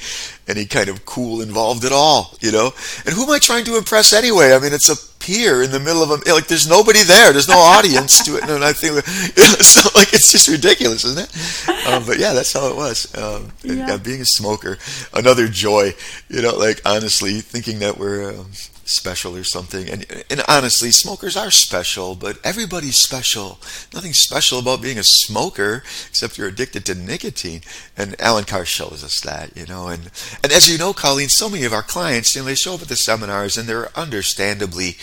any 0.47 0.65
kind 0.65 0.89
of 0.89 1.05
cool 1.05 1.41
involved 1.41 1.85
at 1.85 1.93
all 1.93 2.37
you 2.41 2.53
know? 2.53 2.73
And 3.05 3.15
who 3.15 3.25
am 3.25 3.31
i 3.31 3.39
trying 3.39 3.65
to 3.65 3.77
impress 3.77 4.13
anyway? 4.13 4.53
I 4.53 4.59
mean 4.59 4.73
it's 4.73 4.89
a 4.89 4.97
pier 5.19 5.63
in 5.63 5.73
the 5.73 5.81
middle 5.81 6.03
of 6.03 6.11
a 6.11 6.33
like 6.33 6.47
there's 6.47 6.69
nobody 6.69 7.03
there. 7.03 7.33
There's 7.33 7.49
no 7.49 7.59
audience 7.77 8.23
to 8.25 8.37
it. 8.37 8.49
And 8.49 8.65
i 8.65 8.73
think 8.73 9.05
so 9.05 9.89
like 9.95 10.13
it's 10.15 10.33
just 10.33 10.49
ridiculous 10.49 11.05
isn't 11.05 11.29
it? 11.29 11.89
Um, 11.89 12.05
but 12.05 12.19
yeah 12.19 12.33
that's 12.33 12.53
how 12.53 12.69
it 12.69 12.77
was. 12.77 13.15
Um, 13.17 13.51
yeah. 13.63 13.93
And, 13.95 14.03
being 14.03 14.21
a 14.21 14.25
smoker 14.25 14.79
another 15.13 15.49
joy 15.49 15.93
you 16.29 16.41
know 16.41 16.57
like 16.57 16.81
honestly 16.87 17.41
thinking 17.41 17.81
that 17.81 17.99
we're 17.99 18.31
um, 18.31 18.47
special 18.89 19.37
or 19.37 19.45
something. 19.45 19.89
And 19.89 20.07
and 20.31 20.43
honestly, 20.49 20.91
smokers 20.91 21.37
are 21.37 21.51
special, 21.51 22.15
but 22.15 22.39
everybody's 22.45 22.97
special. 22.97 23.59
Nothing 23.93 24.13
special 24.13 24.59
about 24.59 24.83
being 24.83 24.99
a 24.99 25.05
smoker 25.05 25.83
except 26.09 26.39
you're 26.39 26.49
addicted 26.49 26.87
to 26.87 26.95
nicotine. 26.95 27.63
And 27.97 28.17
Allen 28.21 28.45
Carr 28.45 28.65
shows 28.65 29.05
us 29.05 29.21
that, 29.21 29.57
you 29.57 29.67
know. 29.67 29.89
And 29.89 30.11
and 30.43 30.53
as 30.53 30.71
you 30.71 30.79
know, 30.79 30.93
Colleen, 30.93 31.29
so 31.29 31.49
many 31.49 31.65
of 31.65 31.73
our 31.73 31.83
clients, 31.83 32.35
you 32.35 32.43
know, 32.43 32.47
they 32.47 32.55
show 32.55 32.75
up 32.75 32.83
at 32.83 32.89
the 32.89 32.97
seminars 32.97 33.57
and 33.57 33.69
they're 33.69 33.97
understandably 33.97 34.97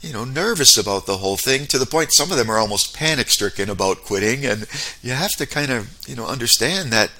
you 0.00 0.12
know, 0.12 0.24
nervous 0.24 0.76
about 0.76 1.06
the 1.06 1.16
whole 1.16 1.38
thing 1.38 1.64
to 1.64 1.78
the 1.78 1.86
point 1.86 2.12
some 2.12 2.30
of 2.30 2.36
them 2.36 2.50
are 2.50 2.58
almost 2.58 2.94
panic 2.94 3.30
stricken 3.30 3.70
about 3.70 4.02
quitting. 4.02 4.44
And 4.44 4.66
you 5.02 5.12
have 5.12 5.32
to 5.36 5.46
kind 5.46 5.70
of, 5.70 5.98
you 6.06 6.14
know, 6.14 6.26
understand 6.26 6.92
that 6.92 7.10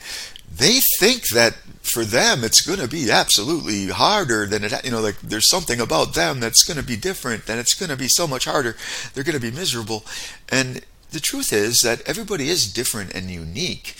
they 0.54 0.80
think 0.98 1.28
that 1.30 1.56
for 1.94 2.04
them 2.04 2.42
it's 2.42 2.60
going 2.60 2.80
to 2.80 2.88
be 2.88 3.10
absolutely 3.10 3.86
harder 3.86 4.46
than 4.46 4.64
it 4.64 4.84
you 4.84 4.90
know 4.90 5.00
like 5.00 5.18
there's 5.20 5.48
something 5.48 5.80
about 5.80 6.14
them 6.14 6.40
that's 6.40 6.64
going 6.64 6.76
to 6.76 6.82
be 6.82 6.96
different 6.96 7.48
and 7.48 7.60
it's 7.60 7.74
going 7.74 7.90
to 7.90 7.96
be 7.96 8.08
so 8.08 8.26
much 8.26 8.44
harder. 8.46 8.76
They're 9.12 9.24
going 9.24 9.38
to 9.38 9.50
be 9.50 9.56
miserable. 9.56 10.04
And 10.48 10.82
the 11.12 11.20
truth 11.20 11.52
is 11.52 11.82
that 11.82 12.02
everybody 12.02 12.48
is 12.48 12.72
different 12.72 13.14
and 13.14 13.30
unique 13.30 13.94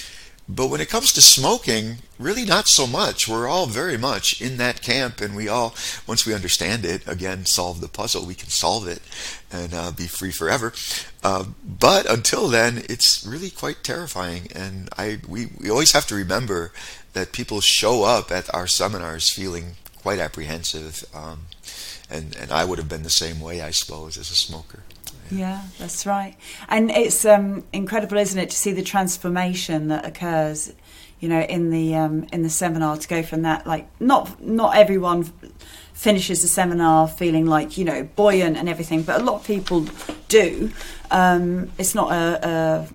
but 0.49 0.69
when 0.69 0.81
it 0.81 0.91
comes 0.91 1.13
to 1.13 1.23
smoking 1.23 1.97
really 2.19 2.45
not 2.45 2.69
so 2.69 2.87
much 2.87 3.27
we're 3.27 3.49
all 3.49 3.67
very 3.67 3.97
much 3.97 4.41
in 4.41 4.57
that 4.57 4.83
camp 4.83 5.21
and 5.21 5.35
we 5.35 5.49
all 5.49 5.75
once 6.07 6.27
we 6.27 6.35
understand 6.35 6.85
it 6.85 7.07
again 7.09 7.45
solve 7.45 7.81
the 7.81 7.89
puzzle 7.89 8.27
we 8.27 8.35
can 8.35 8.49
solve 8.49 8.87
it 8.87 9.01
and 9.51 9.73
uh, 9.73 9.91
be 9.91 10.07
free 10.07 10.31
forever 10.31 10.73
uh, 11.23 11.45
but 11.65 12.11
until 12.11 12.49
then 12.49 12.83
it's 12.89 13.27
really 13.27 13.51
quite 13.51 13.83
terrifying 13.83 14.47
and 14.55 14.89
i 14.99 15.19
we, 15.27 15.47
we 15.59 15.71
always 15.71 15.93
have 15.93 16.07
to 16.07 16.15
remember 16.15 16.73
that 17.15 17.33
people 17.33 17.61
show 17.61 18.05
up 18.05 18.31
at 18.31 18.53
our 18.55 18.67
seminars 18.67 19.33
feeling 19.33 19.77
quite 20.05 20.19
apprehensive. 20.19 21.03
Um, 21.15 21.47
and, 22.11 22.37
and 22.37 22.53
I 22.53 22.67
would 22.67 22.79
have 22.79 22.91
been 22.91 23.05
the 23.05 23.11
same 23.11 23.41
way, 23.41 23.63
I 23.63 23.71
suppose, 23.71 24.19
as 24.19 24.31
a 24.31 24.35
smoker. 24.35 24.83
Yeah, 25.31 25.63
that's 25.79 26.07
right. 26.07 26.37
And 26.69 26.91
it's 26.91 27.25
um, 27.25 27.65
incredible, 27.73 28.19
isn't 28.19 28.39
it, 28.39 28.51
to 28.51 28.57
see 28.57 28.73
the 28.73 28.83
transformation 28.83 29.89
that 29.89 30.05
occurs, 30.05 30.73
you 31.21 31.29
know, 31.29 31.41
in 31.41 31.71
the 31.71 31.95
um, 31.95 32.27
in 32.33 32.43
the 32.43 32.51
seminar 32.51 32.97
to 32.97 33.09
go 33.09 33.23
from 33.23 33.43
that 33.43 33.67
like 33.67 33.89
not 34.01 34.43
not 34.43 34.77
everyone 34.77 35.25
finishes 35.95 36.43
the 36.43 36.49
seminar 36.49 37.07
feeling 37.07 37.47
like 37.47 37.79
you 37.79 37.85
know 37.85 38.05
buoyant 38.17 38.57
and 38.57 38.69
everything, 38.69 39.03
but 39.03 39.21
a 39.21 39.25
lot 39.25 39.37
of 39.37 39.47
people 39.47 39.87
do. 40.29 40.71
Um, 41.11 41.71
it's 41.79 41.95
not 41.95 42.11
a, 42.11 42.49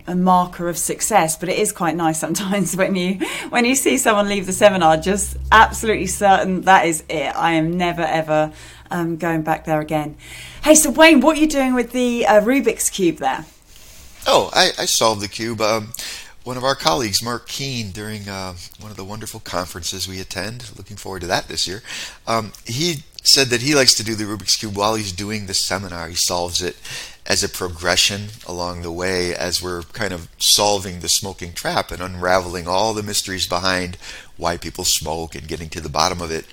a, 0.08 0.12
a, 0.12 0.16
marker 0.16 0.68
of 0.68 0.78
success, 0.78 1.38
but 1.38 1.48
it 1.48 1.58
is 1.58 1.72
quite 1.72 1.96
nice 1.96 2.20
sometimes 2.20 2.76
when 2.82 2.96
you 2.96 3.16
when 3.50 3.66
you 3.66 3.76
see 3.76 3.98
someone 3.98 4.28
leave 4.28 4.46
the 4.46 4.54
seminar 4.54 4.98
just 4.98 5.38
absolutely 5.52 6.08
certain 6.08 6.62
that 6.62 6.86
is 6.86 7.04
it. 7.10 7.36
I 7.36 7.54
am 7.54 7.78
never 7.78 8.02
ever 8.02 8.52
um, 8.92 9.18
going 9.18 9.42
back 9.42 9.66
there 9.66 9.80
again. 9.80 10.16
Hey, 10.64 10.76
so 10.76 10.90
Wayne, 10.90 11.22
what 11.22 11.38
are 11.38 11.42
you 11.42 11.48
doing 11.48 11.74
with 11.74 11.92
the 11.92 12.26
uh, 12.26 12.42
Rubik's 12.42 12.90
cube 12.90 13.18
there? 13.18 13.46
Oh, 14.28 14.50
I, 14.54 14.72
I 14.78 14.86
solved 14.86 15.22
the 15.22 15.28
cube. 15.28 15.62
Um, 15.62 15.94
one 16.44 16.58
of 16.58 16.64
our 16.64 16.76
colleagues, 16.76 17.24
Mark 17.24 17.48
Keene, 17.48 17.92
during 17.92 18.28
uh, 18.28 18.56
one 18.80 18.92
of 18.92 18.98
the 18.98 19.04
wonderful 19.04 19.40
conferences 19.40 20.08
we 20.08 20.20
attend, 20.20 20.72
looking 20.78 20.98
forward 20.98 21.22
to 21.22 21.28
that 21.28 21.48
this 21.48 21.68
year, 21.68 21.84
um, 22.28 22.54
he 22.66 23.04
said 23.24 23.48
that 23.48 23.62
he 23.62 23.76
likes 23.76 23.94
to 23.96 24.04
do 24.04 24.16
the 24.16 24.24
Rubik's 24.24 24.56
Cube 24.56 24.76
while 24.76 24.96
he's 24.96 25.12
doing 25.12 25.46
the 25.46 25.54
seminar. 25.54 26.08
He 26.08 26.16
solves 26.16 26.62
it 26.62 26.78
as 27.30 27.44
a 27.44 27.50
progression 27.50 28.30
along 28.48 28.82
the 28.82 28.92
way 28.92 29.36
as 29.36 29.62
we're 29.62 29.84
kind 29.84 30.12
of 30.12 30.28
solving 30.40 31.00
the 31.00 31.08
smoking 31.08 31.54
trap 31.54 31.92
and 31.92 32.02
unraveling 32.02 32.68
all 32.68 32.94
the 32.94 33.04
mysteries 33.04 33.46
behind 33.46 33.96
why 34.36 34.58
people 34.58 34.84
smoke 34.84 35.36
and 35.36 35.48
getting 35.48 35.70
to 35.70 35.80
the 35.80 35.88
bottom 35.88 36.22
of 36.22 36.32
it. 36.32 36.46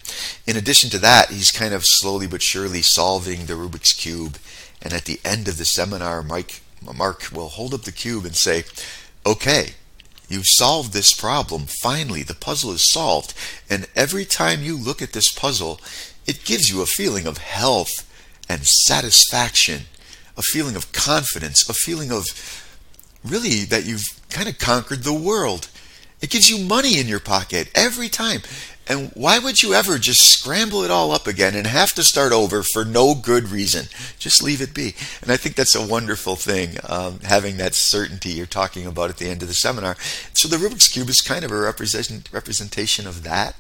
In 0.47 0.57
addition 0.57 0.91
to 0.91 0.99
that, 0.99 1.31
he's 1.31 1.51
kind 1.51 1.73
of 1.73 1.87
slowly 1.87 2.27
but 2.27 2.43
surely 2.43 2.83
solving 2.83 3.47
the 3.47 3.55
Rubik's 3.55 3.95
Cube. 3.95 4.37
And 4.83 4.93
at 4.93 5.07
the 5.07 5.19
end 5.25 5.49
of 5.49 5.57
the 5.57 5.65
seminar, 5.65 6.23
Mike, 6.23 6.61
Mark 6.95 7.31
will 7.33 7.49
hold 7.49 7.73
up 7.73 7.83
the 7.83 7.93
cube 7.93 8.27
and 8.27 8.37
say, 8.37 8.65
Okay, 9.25 9.71
You've 10.29 10.47
solved 10.47 10.93
this 10.93 11.15
problem. 11.15 11.67
Finally, 11.83 12.25
the 12.25 12.35
puzzle 12.35 12.73
is 12.73 12.83
solved. 12.83 13.33
And 13.71 13.87
every 13.95 14.25
time 14.25 14.63
you 14.63 14.77
look 14.77 15.01
at 15.01 15.13
this 15.13 15.31
puzzle, 15.31 15.81
it 16.27 16.45
gives 16.45 16.69
you 16.69 16.83
a 16.83 16.87
feeling 16.87 17.27
of 17.27 17.39
health 17.39 18.03
and 18.49 18.67
satisfaction, 18.67 19.83
a 20.37 20.43
feeling 20.43 20.77
of 20.77 20.93
confidence, 20.93 21.69
a 21.69 21.75
feeling 21.75 22.13
of 22.13 22.27
really 23.25 23.65
that 23.65 23.85
you've 23.85 24.21
kind 24.31 24.49
of 24.49 24.59
conquered 24.59 25.03
the 25.03 25.13
world. 25.13 25.69
It 26.21 26.31
gives 26.31 26.49
you 26.49 26.65
money 26.65 26.99
in 26.99 27.09
your 27.09 27.21
pocket 27.21 27.71
every 27.75 28.09
time. 28.09 28.41
And 28.89 29.11
why 29.15 29.41
would 29.41 29.63
you 29.63 29.75
ever 29.75 29.99
just 29.99 30.21
scramble 30.21 30.83
it 30.83 30.93
all 30.93 31.11
up 31.11 31.27
again 31.27 31.57
and 31.57 31.67
have 31.67 31.93
to 31.95 32.05
start 32.05 32.33
over 32.33 32.63
for 32.63 32.85
no 32.85 33.17
good 33.17 33.49
reason? 33.49 33.87
Just 34.19 34.45
leave 34.45 34.61
it 34.61 34.73
be. 34.73 34.95
And 35.23 35.33
I 35.33 35.37
think 35.37 35.57
that's 35.57 35.75
a 35.75 35.85
wonderful 35.85 36.37
thing, 36.37 36.77
um, 36.89 37.19
having 37.21 37.57
that 37.57 37.75
certainty 37.75 38.31
you're 38.31 38.47
talking 38.47 38.87
about 38.87 39.11
at 39.11 39.17
the 39.17 39.29
end 39.29 39.43
of 39.43 39.49
the 39.49 39.55
seminar. 39.55 39.97
So 40.35 40.47
the 40.47 40.57
Rubik's 40.57 40.89
Cube 40.89 41.09
is 41.09 41.21
kind 41.21 41.45
of 41.45 41.51
a 41.51 41.61
represent, 41.61 42.29
representation 42.33 43.09
of 43.09 43.25
that. 43.25 43.57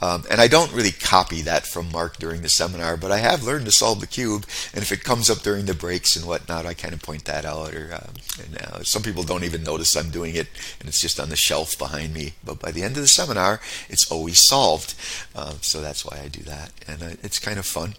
Um, 0.00 0.24
and 0.30 0.40
I 0.40 0.48
don't 0.48 0.72
really 0.72 0.92
copy 0.92 1.42
that 1.42 1.66
from 1.66 1.90
Mark 1.90 2.18
during 2.18 2.42
the 2.42 2.48
seminar, 2.48 2.96
but 2.96 3.10
I 3.10 3.18
have 3.18 3.44
learned 3.44 3.64
to 3.64 3.70
solve 3.70 4.00
the 4.00 4.06
cube. 4.06 4.44
And 4.74 4.82
if 4.82 4.92
it 4.92 5.04
comes 5.04 5.30
up 5.30 5.38
during 5.38 5.66
the 5.66 5.74
breaks 5.74 6.16
and 6.16 6.26
whatnot, 6.26 6.66
I 6.66 6.74
kind 6.74 6.92
of 6.92 7.02
point 7.02 7.24
that 7.24 7.44
out. 7.44 7.74
Or 7.74 7.94
uh, 7.94 8.10
and, 8.44 8.62
uh, 8.62 8.82
some 8.82 9.02
people 9.02 9.22
don't 9.22 9.44
even 9.44 9.62
notice 9.62 9.96
I'm 9.96 10.10
doing 10.10 10.34
it, 10.34 10.48
and 10.80 10.88
it's 10.88 11.00
just 11.00 11.18
on 11.18 11.30
the 11.30 11.36
shelf 11.36 11.78
behind 11.78 12.12
me. 12.12 12.34
But 12.44 12.60
by 12.60 12.72
the 12.72 12.82
end 12.82 12.96
of 12.96 13.02
the 13.02 13.08
seminar, 13.08 13.60
it's 13.88 14.10
always 14.10 14.46
solved. 14.46 14.94
Uh, 15.34 15.54
so 15.60 15.80
that's 15.80 16.04
why 16.04 16.20
I 16.22 16.28
do 16.28 16.42
that, 16.42 16.72
and 16.86 17.02
uh, 17.02 17.16
it's 17.22 17.38
kind 17.38 17.58
of 17.58 17.66
fun. 17.66 17.94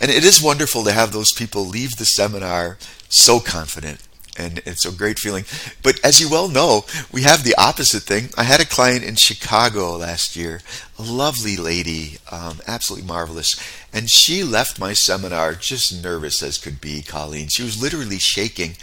And 0.00 0.10
it 0.10 0.24
is 0.24 0.42
wonderful 0.42 0.84
to 0.84 0.92
have 0.92 1.12
those 1.12 1.32
people 1.32 1.64
leave 1.64 1.96
the 1.96 2.04
seminar 2.04 2.78
so 3.08 3.40
confident 3.40 4.00
and 4.36 4.58
it's 4.64 4.86
a 4.86 4.92
great 4.92 5.18
feeling. 5.18 5.44
But 5.82 6.00
as 6.04 6.20
you 6.20 6.28
well 6.30 6.48
know, 6.48 6.84
we 7.12 7.22
have 7.22 7.44
the 7.44 7.54
opposite 7.58 8.02
thing. 8.02 8.30
I 8.36 8.44
had 8.44 8.60
a 8.60 8.66
client 8.66 9.04
in 9.04 9.16
Chicago 9.16 9.96
last 9.96 10.36
year, 10.36 10.60
a 10.98 11.02
lovely 11.02 11.56
lady, 11.56 12.18
um, 12.30 12.60
absolutely 12.66 13.06
marvelous, 13.06 13.54
and 13.92 14.10
she 14.10 14.42
left 14.42 14.80
my 14.80 14.92
seminar 14.92 15.54
just 15.54 16.02
nervous 16.02 16.42
as 16.42 16.58
could 16.58 16.80
be. 16.80 17.02
Colleen, 17.02 17.48
she 17.48 17.62
was 17.62 17.82
literally 17.82 18.18
shaking. 18.18 18.76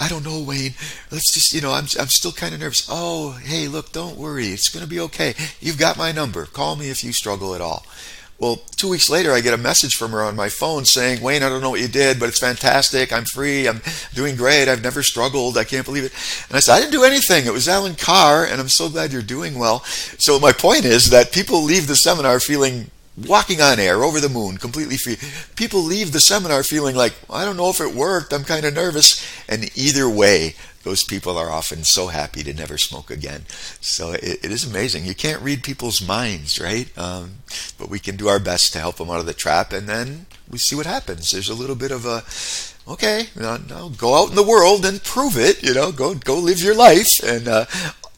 I 0.00 0.08
don't 0.08 0.24
know, 0.24 0.42
Wayne. 0.42 0.74
Let's 1.10 1.32
just, 1.32 1.52
you 1.52 1.60
know, 1.60 1.72
I'm 1.72 1.86
I'm 1.98 2.08
still 2.08 2.32
kind 2.32 2.54
of 2.54 2.60
nervous. 2.60 2.86
Oh, 2.90 3.32
hey, 3.42 3.68
look, 3.68 3.92
don't 3.92 4.16
worry, 4.16 4.48
it's 4.48 4.68
going 4.68 4.84
to 4.84 4.90
be 4.90 5.00
okay. 5.00 5.34
You've 5.60 5.78
got 5.78 5.96
my 5.96 6.12
number. 6.12 6.46
Call 6.46 6.76
me 6.76 6.90
if 6.90 7.04
you 7.04 7.12
struggle 7.12 7.54
at 7.54 7.60
all. 7.60 7.86
Well, 8.38 8.56
two 8.76 8.90
weeks 8.90 9.08
later, 9.08 9.32
I 9.32 9.40
get 9.40 9.54
a 9.54 9.58
message 9.58 9.96
from 9.96 10.10
her 10.10 10.22
on 10.22 10.36
my 10.36 10.50
phone 10.50 10.84
saying, 10.84 11.22
Wayne, 11.22 11.42
I 11.42 11.48
don't 11.48 11.62
know 11.62 11.70
what 11.70 11.80
you 11.80 11.88
did, 11.88 12.20
but 12.20 12.28
it's 12.28 12.38
fantastic. 12.38 13.10
I'm 13.10 13.24
free. 13.24 13.66
I'm 13.66 13.80
doing 14.12 14.36
great. 14.36 14.68
I've 14.68 14.82
never 14.82 15.02
struggled. 15.02 15.56
I 15.56 15.64
can't 15.64 15.86
believe 15.86 16.04
it. 16.04 16.12
And 16.48 16.56
I 16.56 16.60
said, 16.60 16.74
I 16.74 16.80
didn't 16.80 16.92
do 16.92 17.04
anything. 17.04 17.46
It 17.46 17.52
was 17.54 17.66
Allen 17.66 17.94
Carr, 17.94 18.44
and 18.44 18.60
I'm 18.60 18.68
so 18.68 18.90
glad 18.90 19.10
you're 19.10 19.22
doing 19.22 19.58
well. 19.58 19.84
So 20.18 20.38
my 20.38 20.52
point 20.52 20.84
is 20.84 21.08
that 21.10 21.32
people 21.32 21.62
leave 21.62 21.86
the 21.86 21.96
seminar 21.96 22.38
feeling 22.38 22.90
walking 23.26 23.62
on 23.62 23.80
air, 23.80 24.04
over 24.04 24.20
the 24.20 24.28
moon, 24.28 24.58
completely 24.58 24.98
free. 24.98 25.16
People 25.54 25.80
leave 25.80 26.12
the 26.12 26.20
seminar 26.20 26.62
feeling 26.62 26.94
like, 26.94 27.14
I 27.30 27.46
don't 27.46 27.56
know 27.56 27.70
if 27.70 27.80
it 27.80 27.94
worked. 27.94 28.34
I'm 28.34 28.44
kind 28.44 28.66
of 28.66 28.74
nervous. 28.74 29.26
And 29.48 29.70
either 29.76 30.08
way, 30.08 30.54
those 30.86 31.02
people 31.02 31.36
are 31.36 31.50
often 31.50 31.82
so 31.82 32.06
happy 32.06 32.44
to 32.44 32.54
never 32.54 32.78
smoke 32.78 33.10
again. 33.10 33.42
So 33.80 34.12
it, 34.12 34.44
it 34.44 34.52
is 34.52 34.64
amazing. 34.64 35.04
You 35.04 35.16
can't 35.16 35.42
read 35.42 35.64
people's 35.64 36.00
minds, 36.00 36.60
right? 36.60 36.96
Um, 36.96 37.38
but 37.76 37.90
we 37.90 37.98
can 37.98 38.14
do 38.14 38.28
our 38.28 38.38
best 38.38 38.72
to 38.72 38.78
help 38.78 38.98
them 38.98 39.10
out 39.10 39.18
of 39.18 39.26
the 39.26 39.34
trap, 39.34 39.72
and 39.72 39.88
then 39.88 40.26
we 40.48 40.58
see 40.58 40.76
what 40.76 40.86
happens. 40.86 41.32
There's 41.32 41.48
a 41.48 41.56
little 41.56 41.74
bit 41.74 41.90
of 41.90 42.06
a, 42.06 42.22
okay, 42.88 43.30
now, 43.34 43.88
go 43.88 44.14
out 44.14 44.30
in 44.30 44.36
the 44.36 44.46
world 44.46 44.86
and 44.86 45.02
prove 45.02 45.36
it. 45.36 45.60
You 45.60 45.74
know, 45.74 45.90
go 45.90 46.14
go 46.14 46.38
live 46.38 46.62
your 46.62 46.76
life. 46.76 47.18
And 47.24 47.48
uh, 47.48 47.64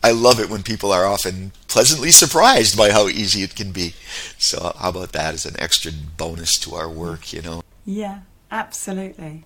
I 0.05 0.11
love 0.11 0.39
it 0.39 0.51
when 0.51 0.63
people 0.63 0.93
are 0.93 1.07
often 1.07 1.53
pleasantly 1.69 2.11
surprised 2.11 2.77
by 2.77 2.91
how 2.91 3.09
easy 3.09 3.43
it 3.43 3.57
can 3.57 3.73
be. 3.73 3.95
So 4.37 4.75
how 4.79 4.91
about 4.91 5.13
that 5.13 5.33
as 5.33 5.47
an 5.47 5.57
extra 5.59 5.91
bonus 6.19 6.59
to 6.59 6.75
our 6.75 6.91
work? 6.91 7.33
You 7.33 7.41
know. 7.41 7.63
Yeah, 7.87 8.21
absolutely. 8.51 9.45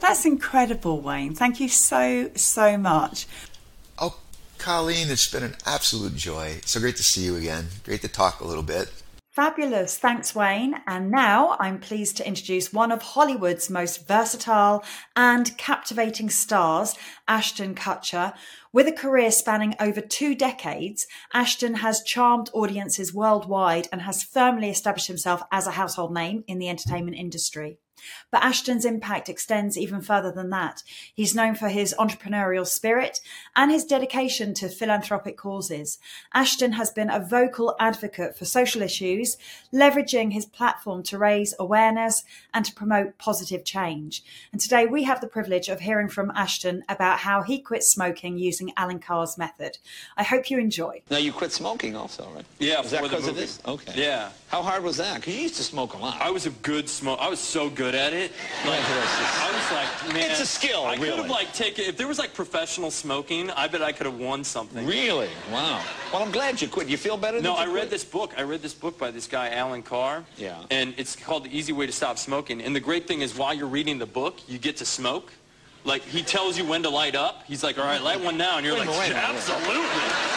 That's 0.00 0.24
incredible, 0.24 1.00
Wayne. 1.00 1.34
Thank 1.34 1.60
you 1.60 1.68
so 1.68 2.30
so 2.34 2.76
much. 2.76 3.26
Oh, 3.98 4.18
Colleen, 4.58 5.10
it's 5.10 5.30
been 5.30 5.42
an 5.42 5.56
absolute 5.66 6.16
joy. 6.16 6.60
So 6.64 6.80
great 6.80 6.96
to 6.96 7.02
see 7.02 7.22
you 7.22 7.36
again. 7.36 7.66
Great 7.84 8.02
to 8.02 8.08
talk 8.08 8.40
a 8.40 8.46
little 8.46 8.62
bit. 8.62 8.90
Fabulous. 9.32 9.96
Thanks, 9.96 10.34
Wayne. 10.34 10.74
And 10.86 11.10
now 11.10 11.56
I'm 11.58 11.80
pleased 11.80 12.18
to 12.18 12.28
introduce 12.28 12.70
one 12.70 12.92
of 12.92 13.00
Hollywood's 13.00 13.70
most 13.70 14.06
versatile 14.06 14.84
and 15.16 15.56
captivating 15.56 16.28
stars, 16.28 16.96
Ashton 17.26 17.74
Kutcher. 17.74 18.34
With 18.74 18.86
a 18.88 18.92
career 18.92 19.30
spanning 19.30 19.74
over 19.80 20.02
two 20.02 20.34
decades, 20.34 21.06
Ashton 21.32 21.76
has 21.76 22.02
charmed 22.02 22.50
audiences 22.52 23.14
worldwide 23.14 23.88
and 23.90 24.02
has 24.02 24.22
firmly 24.22 24.68
established 24.68 25.06
himself 25.06 25.42
as 25.50 25.66
a 25.66 25.72
household 25.72 26.12
name 26.12 26.44
in 26.46 26.58
the 26.58 26.68
entertainment 26.68 27.16
industry. 27.16 27.78
But 28.30 28.42
Ashton's 28.42 28.84
impact 28.84 29.28
extends 29.28 29.78
even 29.78 30.00
further 30.00 30.32
than 30.32 30.50
that. 30.50 30.82
He's 31.14 31.34
known 31.34 31.54
for 31.54 31.68
his 31.68 31.94
entrepreneurial 31.98 32.66
spirit 32.66 33.20
and 33.54 33.70
his 33.70 33.84
dedication 33.84 34.54
to 34.54 34.68
philanthropic 34.68 35.36
causes. 35.36 35.98
Ashton 36.34 36.72
has 36.72 36.90
been 36.90 37.10
a 37.10 37.20
vocal 37.20 37.76
advocate 37.78 38.36
for 38.36 38.44
social 38.44 38.82
issues, 38.82 39.36
leveraging 39.72 40.32
his 40.32 40.46
platform 40.46 41.02
to 41.04 41.18
raise 41.18 41.54
awareness 41.58 42.24
and 42.54 42.64
to 42.64 42.74
promote 42.74 43.18
positive 43.18 43.64
change. 43.64 44.22
And 44.52 44.60
today 44.60 44.86
we 44.86 45.04
have 45.04 45.20
the 45.20 45.26
privilege 45.26 45.68
of 45.68 45.80
hearing 45.80 46.08
from 46.08 46.30
Ashton 46.34 46.84
about 46.88 47.20
how 47.20 47.42
he 47.42 47.58
quit 47.58 47.82
smoking 47.82 48.38
using 48.38 48.72
Allen 48.76 48.98
Carr's 48.98 49.38
method. 49.38 49.78
I 50.16 50.22
hope 50.22 50.50
you 50.50 50.58
enjoy. 50.58 51.02
Now 51.10 51.18
you 51.18 51.32
quit 51.32 51.52
smoking 51.52 51.96
also, 51.96 52.28
right? 52.34 52.44
Yeah, 52.58 52.80
Is 52.82 52.90
that 52.90 53.02
because 53.02 53.28
of 53.28 53.36
this? 53.36 53.60
Okay. 53.66 53.92
Yeah. 53.94 54.30
How 54.48 54.62
hard 54.62 54.82
was 54.82 54.96
that? 54.98 55.16
Because 55.16 55.34
you 55.34 55.42
used 55.42 55.56
to 55.56 55.62
smoke 55.62 55.94
a 55.94 55.98
lot. 55.98 56.20
I 56.20 56.30
was 56.30 56.46
a 56.46 56.50
good 56.50 56.88
smoker. 56.88 57.20
I 57.22 57.28
was 57.28 57.40
so 57.40 57.70
good 57.70 57.91
at 57.94 58.12
it. 58.12 58.32
Like, 58.66 58.80
I 58.80 59.50
was 59.52 59.72
like, 59.72 60.14
man, 60.14 60.30
It's 60.30 60.40
a 60.40 60.46
skill, 60.46 60.84
I 60.86 60.96
could 60.96 61.08
have 61.18 61.30
like 61.30 61.52
taken 61.52 61.84
if 61.84 61.96
there 61.96 62.06
was 62.06 62.18
like 62.18 62.34
professional 62.34 62.90
smoking. 62.90 63.50
I 63.50 63.68
bet 63.68 63.82
I 63.82 63.92
could 63.92 64.06
have 64.06 64.18
won 64.18 64.44
something. 64.44 64.86
Really? 64.86 65.28
Wow. 65.50 65.82
Well, 66.12 66.22
I'm 66.22 66.30
glad 66.32 66.60
you 66.60 66.68
quit. 66.68 66.88
You 66.88 66.96
feel 66.96 67.16
better? 67.16 67.40
No, 67.40 67.54
I 67.54 67.64
you 67.64 67.74
read 67.74 67.90
this 67.90 68.04
book. 68.04 68.34
I 68.36 68.42
read 68.42 68.62
this 68.62 68.74
book 68.74 68.98
by 68.98 69.10
this 69.10 69.26
guy, 69.26 69.50
Allen 69.50 69.82
Carr. 69.82 70.24
Yeah. 70.36 70.62
And 70.70 70.94
it's 70.96 71.16
called 71.16 71.44
The 71.44 71.56
Easy 71.56 71.72
Way 71.72 71.86
to 71.86 71.92
Stop 71.92 72.18
Smoking. 72.18 72.60
And 72.62 72.74
the 72.74 72.80
great 72.80 73.06
thing 73.08 73.20
is 73.22 73.36
while 73.36 73.54
you're 73.54 73.66
reading 73.66 73.98
the 73.98 74.06
book, 74.06 74.40
you 74.48 74.58
get 74.58 74.76
to 74.78 74.84
smoke. 74.84 75.32
Like, 75.84 76.02
he 76.02 76.22
tells 76.22 76.56
you 76.56 76.64
when 76.64 76.82
to 76.84 76.90
light 76.90 77.16
up. 77.16 77.42
He's 77.44 77.64
like, 77.64 77.76
all 77.78 77.84
right, 77.84 78.00
light 78.00 78.20
one 78.20 78.36
now. 78.36 78.56
And 78.58 78.64
you're 78.64 78.76
Wait 78.76 78.86
like, 78.86 78.98
wait 78.98 79.10
a 79.10 79.14
minute. 79.14 79.30
absolutely. 79.30 80.31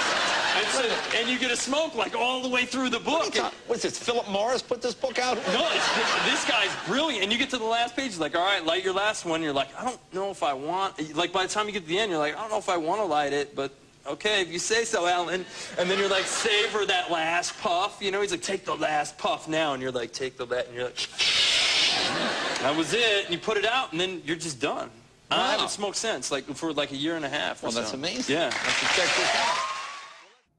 And, 0.80 1.16
and 1.16 1.30
you 1.30 1.38
get 1.40 1.50
to 1.50 1.56
smoke 1.56 1.96
like 1.96 2.16
all 2.16 2.42
the 2.42 2.50
way 2.50 2.66
through 2.66 2.90
the 2.90 3.00
What 3.00 3.26
book. 3.26 3.34
talk- 3.34 3.54
What's 3.68 3.84
this? 3.84 3.98
Philip 3.98 4.28
Morris 4.30 4.62
put 4.62 4.82
this 4.82 4.94
book 4.94 5.20
out? 5.20 5.38
No, 5.48 5.68
it's, 5.72 6.26
this 6.26 6.46
guy's 6.50 6.70
brilliant. 6.88 7.24
And 7.24 7.32
you 7.32 7.38
get 7.38 7.50
to 7.52 7.58
the 7.58 7.64
last 7.64 7.96
page, 7.96 8.06
he's 8.08 8.20
like, 8.20 8.36
all 8.36 8.46
right, 8.46 8.64
light 8.66 8.84
your 8.84 8.94
last 8.94 9.26
one. 9.26 9.42
You're 9.42 9.54
like, 9.54 9.70
I 9.80 9.84
don't 9.86 10.00
know 10.14 10.30
if 10.32 10.44
I 10.44 10.54
want, 10.54 11.16
like 11.16 11.32
by 11.32 11.44
the 11.44 11.50
time 11.52 11.68
you 11.68 11.72
get 11.74 11.84
to 11.84 11.88
the 11.90 12.00
end, 12.00 12.12
you're 12.12 12.20
like, 12.20 12.36
I 12.36 12.42
don't 12.42 12.50
know 12.52 12.58
if 12.58 12.70
I 12.70 12.78
want 12.78 13.00
to 13.02 13.06
light 13.06 13.34
it, 13.34 13.56
but 13.56 13.74
okay, 14.08 14.42
if 14.42 14.52
you 14.52 14.60
say 14.60 14.84
so, 14.86 15.08
Allen. 15.08 15.46
And 15.80 15.90
then 15.90 15.98
you're 16.00 16.10
like, 16.10 16.26
savor 16.26 16.86
that 16.86 17.10
last 17.12 17.58
puff. 17.60 17.98
You 18.02 18.12
know, 18.12 18.22
he's 18.22 18.32
like, 18.32 18.42
take 18.44 18.66
the 18.66 18.76
last 18.76 19.18
puff 19.18 19.48
now. 19.48 19.74
And 19.74 19.82
you're 19.82 19.92
like, 19.92 20.12
take 20.14 20.38
the 20.38 20.46
last, 20.46 20.68
and 20.68 20.76
you're 20.76 20.86
like, 20.86 20.96
that 22.62 22.74
was 22.76 22.94
it. 22.94 23.26
And 23.26 23.34
you 23.34 23.40
put 23.40 23.58
it 23.58 23.66
out, 23.66 23.92
and 23.92 24.00
then 24.02 24.22
you're 24.26 24.36
just 24.36 24.60
done. 24.60 24.90
I 25.32 25.52
haven't 25.52 25.72
smoked 25.72 25.98
since, 25.98 26.30
like 26.32 26.46
for 26.56 26.72
like 26.72 26.92
a 26.92 26.96
year 26.96 27.16
and 27.16 27.26
a 27.26 27.30
half. 27.30 27.64
or 27.64 27.68
Well, 27.68 27.72
that's 27.76 27.90
so. 27.92 27.98
amazing. 27.98 28.36
Yeah. 28.36 28.52
I 28.54 28.70
should 28.70 28.90
check 28.90 29.16
this 29.18 29.36
out. 29.36 29.58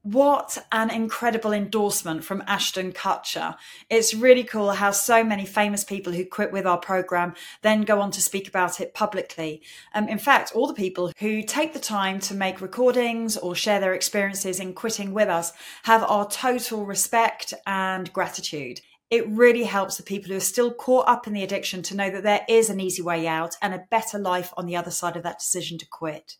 What 0.09 0.57
an 0.71 0.89
incredible 0.89 1.51
endorsement 1.51 2.23
from 2.23 2.41
Ashton 2.47 2.93
Kutcher. 2.93 3.57
It's 3.89 4.13
really 4.13 4.45
cool 4.45 4.71
how 4.71 4.91
so 4.91 5.21
many 5.21 5.45
famous 5.45 5.83
people 5.83 6.13
who 6.13 6.23
quit 6.23 6.53
with 6.53 6.65
our 6.65 6.77
program 6.77 7.33
then 7.61 7.81
go 7.81 7.99
on 7.99 8.11
to 8.11 8.21
speak 8.21 8.47
about 8.47 8.79
it 8.79 8.93
publicly. 8.93 9.61
Um, 9.93 10.07
in 10.07 10.17
fact, 10.17 10.53
all 10.55 10.65
the 10.65 10.73
people 10.73 11.11
who 11.17 11.43
take 11.43 11.73
the 11.73 11.79
time 11.79 12.21
to 12.21 12.33
make 12.33 12.61
recordings 12.61 13.35
or 13.35 13.53
share 13.53 13.81
their 13.81 13.93
experiences 13.93 14.61
in 14.61 14.73
quitting 14.73 15.13
with 15.13 15.27
us 15.27 15.51
have 15.83 16.03
our 16.03 16.25
total 16.25 16.85
respect 16.85 17.53
and 17.65 18.13
gratitude. 18.13 18.79
It 19.09 19.27
really 19.27 19.65
helps 19.65 19.97
the 19.97 20.03
people 20.03 20.31
who 20.31 20.37
are 20.37 20.39
still 20.39 20.73
caught 20.73 21.09
up 21.09 21.27
in 21.27 21.33
the 21.33 21.43
addiction 21.43 21.81
to 21.83 21.97
know 21.97 22.09
that 22.09 22.23
there 22.23 22.45
is 22.47 22.69
an 22.69 22.79
easy 22.79 23.01
way 23.01 23.27
out 23.27 23.55
and 23.61 23.73
a 23.73 23.83
better 23.91 24.17
life 24.17 24.53
on 24.55 24.67
the 24.67 24.77
other 24.77 24.91
side 24.91 25.17
of 25.17 25.23
that 25.23 25.39
decision 25.39 25.77
to 25.79 25.85
quit. 25.85 26.37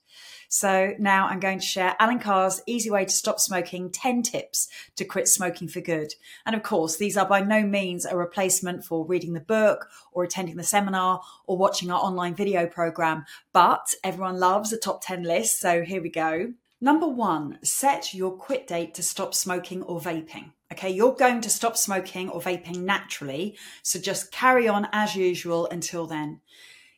So 0.48 0.94
now 0.98 1.28
I'm 1.28 1.40
going 1.40 1.60
to 1.60 1.66
share 1.66 1.96
Allen 2.00 2.20
Carr's 2.20 2.62
Easy 2.66 2.90
Way 2.90 3.06
to 3.06 3.12
Stop 3.12 3.40
Smoking 3.40 3.92
10 3.92 4.24
tips 4.24 4.70
to 4.96 5.06
quit 5.06 5.28
smoking 5.28 5.68
for 5.68 5.82
good. 5.82 6.14
And 6.46 6.56
of 6.56 6.64
course, 6.64 6.98
these 6.98 7.18
are 7.18 7.28
by 7.28 7.42
no 7.42 7.64
means 7.64 8.06
a 8.06 8.16
replacement 8.16 8.86
for 8.86 9.06
reading 9.06 9.34
the 9.34 9.42
book 9.42 9.90
or 10.12 10.24
attending 10.24 10.56
the 10.56 10.64
seminar 10.64 11.22
or 11.46 11.58
watching 11.58 11.92
our 11.92 12.00
online 12.00 12.36
video 12.36 12.66
program, 12.66 13.26
but 13.52 13.94
everyone 14.04 14.40
loves 14.40 14.72
a 14.72 14.78
top 14.78 15.04
10 15.04 15.24
list. 15.24 15.60
So 15.60 15.84
here 15.84 16.02
we 16.02 16.10
go. 16.10 16.54
Number 16.80 17.08
one, 17.08 17.58
set 17.64 18.14
your 18.14 18.32
quit 18.32 18.68
date 18.68 18.94
to 18.96 19.04
stop 19.04 19.34
smoking 19.34 19.82
or 19.84 20.00
vaping. 20.00 20.52
Okay, 20.72 20.92
you're 20.92 21.16
going 21.16 21.42
to 21.42 21.50
stop 21.50 21.76
smoking 21.76 22.30
or 22.30 22.40
vaping 22.40 22.84
naturally, 22.84 23.58
so 23.82 24.00
just 24.00 24.32
carry 24.32 24.68
on 24.68 24.88
as 24.92 25.16
usual 25.16 25.68
until 25.72 26.06
then. 26.06 26.42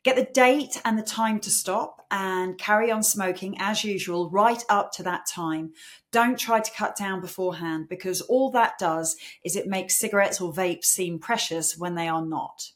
Get 0.04 0.16
the 0.16 0.24
date 0.34 0.82
and 0.86 0.98
the 0.98 1.04
time 1.04 1.40
to 1.42 1.50
stop 1.50 2.06
and 2.10 2.58
carry 2.58 2.90
on 2.90 3.04
smoking 3.04 3.58
as 3.60 3.84
usual 3.84 4.30
right 4.30 4.64
up 4.70 4.94
to 4.94 5.04
that 5.04 5.26
time. 5.28 5.74
Don't 6.12 6.40
try 6.40 6.62
to 6.62 6.72
cut 6.72 6.96
down 6.96 7.20
beforehand 7.20 7.88
because 7.90 8.22
all 8.22 8.50
that 8.52 8.80
does 8.80 9.18
is 9.44 9.56
it 9.58 9.68
makes 9.68 10.00
cigarettes 10.00 10.40
or 10.40 10.54
vapes 10.54 10.86
seem 10.86 11.20
precious 11.20 11.78
when 11.78 11.96
they 11.96 12.08
are 12.08 12.26
not. 12.26 12.72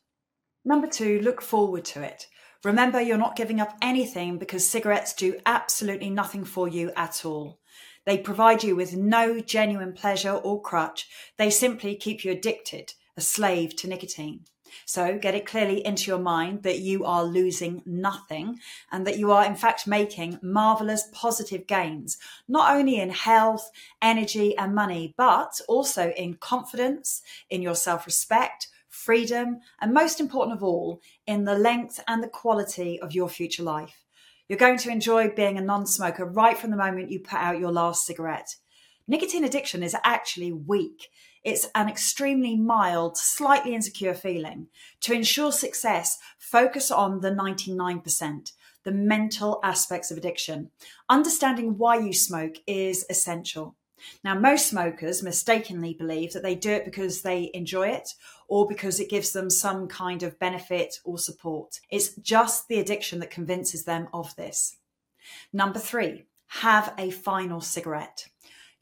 Number 0.65 0.87
two, 0.87 1.19
look 1.19 1.41
forward 1.41 1.85
to 1.85 2.01
it. 2.01 2.27
Remember, 2.63 3.01
you're 3.01 3.17
not 3.17 3.35
giving 3.35 3.59
up 3.59 3.77
anything 3.81 4.37
because 4.37 4.65
cigarettes 4.67 5.13
do 5.13 5.37
absolutely 5.45 6.09
nothing 6.09 6.43
for 6.43 6.67
you 6.67 6.91
at 6.95 7.25
all. 7.25 7.59
They 8.05 8.17
provide 8.17 8.63
you 8.63 8.75
with 8.75 8.95
no 8.95 9.39
genuine 9.39 9.93
pleasure 9.93 10.33
or 10.33 10.61
crutch. 10.61 11.07
They 11.37 11.49
simply 11.49 11.95
keep 11.95 12.23
you 12.23 12.31
addicted, 12.31 12.93
a 13.15 13.21
slave 13.21 13.75
to 13.77 13.87
nicotine. 13.87 14.45
So 14.85 15.17
get 15.17 15.35
it 15.35 15.45
clearly 15.45 15.85
into 15.85 16.09
your 16.09 16.19
mind 16.19 16.63
that 16.63 16.79
you 16.79 17.05
are 17.05 17.23
losing 17.23 17.81
nothing 17.85 18.59
and 18.91 19.05
that 19.07 19.17
you 19.17 19.31
are 19.31 19.45
in 19.45 19.55
fact 19.55 19.87
making 19.87 20.39
marvelous 20.41 21.07
positive 21.11 21.67
gains, 21.67 22.17
not 22.47 22.75
only 22.75 22.99
in 22.99 23.09
health, 23.09 23.69
energy 24.01 24.57
and 24.57 24.75
money, 24.75 25.13
but 25.17 25.59
also 25.67 26.09
in 26.11 26.35
confidence, 26.35 27.21
in 27.49 27.61
your 27.61 27.75
self-respect, 27.75 28.67
freedom, 28.89 29.59
and 29.81 29.93
most 29.93 30.19
important 30.19 30.55
of 30.55 30.63
all, 30.63 31.01
in 31.25 31.45
the 31.45 31.57
length 31.57 31.99
and 32.07 32.23
the 32.23 32.27
quality 32.27 32.99
of 32.99 33.13
your 33.13 33.27
future 33.27 33.63
life. 33.63 34.03
You're 34.47 34.59
going 34.59 34.77
to 34.79 34.91
enjoy 34.91 35.29
being 35.29 35.57
a 35.57 35.61
non 35.61 35.85
smoker 35.87 36.25
right 36.25 36.57
from 36.57 36.69
the 36.69 36.77
moment 36.77 37.11
you 37.11 37.19
put 37.19 37.39
out 37.39 37.59
your 37.59 37.71
last 37.71 38.05
cigarette. 38.05 38.55
Nicotine 39.07 39.43
addiction 39.43 39.83
is 39.83 39.95
actually 40.03 40.51
weak. 40.51 41.07
It's 41.43 41.67
an 41.75 41.89
extremely 41.89 42.55
mild, 42.55 43.17
slightly 43.17 43.75
insecure 43.75 44.13
feeling. 44.13 44.67
To 45.01 45.13
ensure 45.13 45.51
success, 45.51 46.19
focus 46.37 46.89
on 46.89 47.19
the 47.19 47.31
99%, 47.31 48.51
the 48.83 48.91
mental 48.91 49.59
aspects 49.63 50.09
of 50.11 50.17
addiction. 50.17 50.71
Understanding 51.09 51.77
why 51.77 51.99
you 51.99 52.13
smoke 52.13 52.55
is 52.65 53.05
essential. 53.09 53.75
Now, 54.23 54.35
most 54.35 54.67
smokers 54.67 55.23
mistakenly 55.23 55.93
believe 55.93 56.33
that 56.33 56.43
they 56.43 56.55
do 56.55 56.71
it 56.71 56.85
because 56.85 57.21
they 57.21 57.51
enjoy 57.53 57.89
it 57.89 58.13
or 58.47 58.67
because 58.67 58.99
it 58.99 59.09
gives 59.09 59.31
them 59.31 59.49
some 59.49 59.87
kind 59.87 60.23
of 60.23 60.39
benefit 60.39 60.99
or 61.03 61.17
support. 61.17 61.79
It's 61.89 62.15
just 62.15 62.67
the 62.67 62.79
addiction 62.79 63.19
that 63.19 63.31
convinces 63.31 63.85
them 63.85 64.07
of 64.13 64.35
this. 64.35 64.77
Number 65.51 65.79
three, 65.79 66.25
have 66.47 66.93
a 66.97 67.11
final 67.11 67.61
cigarette. 67.61 68.27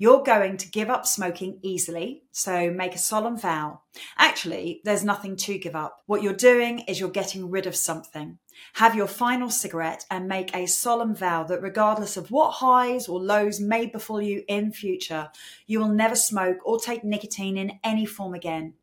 You're 0.02 0.24
going 0.24 0.58
to 0.58 0.72
give 0.72 0.90
up 0.90 1.06
smoking 1.06 1.60
easily, 1.62 2.24
so 2.32 2.72
make 2.72 2.96
a 2.96 2.98
solemn 2.98 3.38
vow. 3.38 3.82
Actually, 4.18 4.82
there's 4.84 5.04
nothing 5.04 5.36
to 5.36 5.60
give 5.60 5.76
up. 5.76 6.02
What 6.08 6.24
you're 6.24 6.34
doing 6.34 6.80
is 6.88 7.00
you're 7.00 7.12
getting 7.12 7.52
rid 7.52 7.68
of 7.68 7.76
something. 7.76 8.40
Have 8.74 8.96
your 8.96 9.06
final 9.06 9.52
cigarette 9.52 10.04
and 10.10 10.28
make 10.28 10.56
a 10.56 10.66
solemn 10.66 11.14
vow 11.14 11.44
that 11.44 11.62
regardless 11.62 12.18
of 12.18 12.32
what 12.32 12.54
highs 12.54 13.08
or 13.08 13.22
lows 13.22 13.60
may 13.60 13.86
befall 13.86 14.24
you 14.24 14.44
in 14.48 14.72
future, 14.72 15.30
you 15.68 15.80
will 15.80 15.90
never 15.90 16.16
smoke 16.16 16.58
or 16.66 16.80
take 16.80 17.04
nicotine 17.04 17.56
in 17.56 17.74
any 17.84 18.08
form 18.08 18.34
again. 18.34 18.74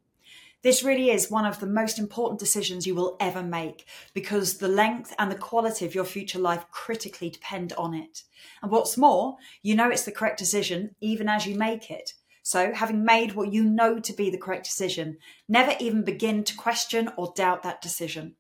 This 0.63 0.83
really 0.83 1.11
is 1.11 1.31
one 1.31 1.47
of 1.47 1.61
the 1.61 1.67
most 1.67 2.01
important 2.01 2.41
decisions 2.41 2.85
you 2.85 2.95
will 2.97 3.17
ever 3.21 3.43
make 3.43 3.87
because 4.13 4.59
the 4.59 4.67
length 4.69 5.15
and 5.17 5.31
the 5.31 5.37
quality 5.37 5.87
of 5.87 5.95
your 5.95 6.05
future 6.05 6.41
life 6.41 6.67
critically 6.73 7.31
depend 7.31 7.73
on 7.75 7.95
it. 7.95 8.25
And 8.61 8.71
what's 8.71 8.97
more, 8.97 9.37
you 9.63 9.77
know 9.77 9.89
it's 9.89 10.05
the 10.05 10.11
correct 10.11 10.39
decision 10.39 10.97
even 11.01 11.29
as 11.29 11.47
you 11.47 11.57
make 11.57 11.91
it. 11.91 12.15
So, 12.43 12.73
having 12.73 13.05
made 13.05 13.35
what 13.35 13.53
you 13.53 13.63
know 13.63 14.01
to 14.01 14.13
be 14.13 14.31
the 14.31 14.39
correct 14.39 14.65
decision, 14.65 15.19
never 15.49 15.75
even 15.79 16.03
begin 16.03 16.43
to 16.45 16.57
question 16.57 17.11
or 17.17 17.33
doubt 17.37 17.63
that 17.63 17.83
decision. 17.83 18.37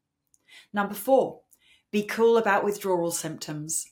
Number 0.72 0.94
four, 0.94 1.42
be 1.92 2.02
cool 2.02 2.36
about 2.36 2.64
withdrawal 2.64 3.10
symptoms. 3.10 3.86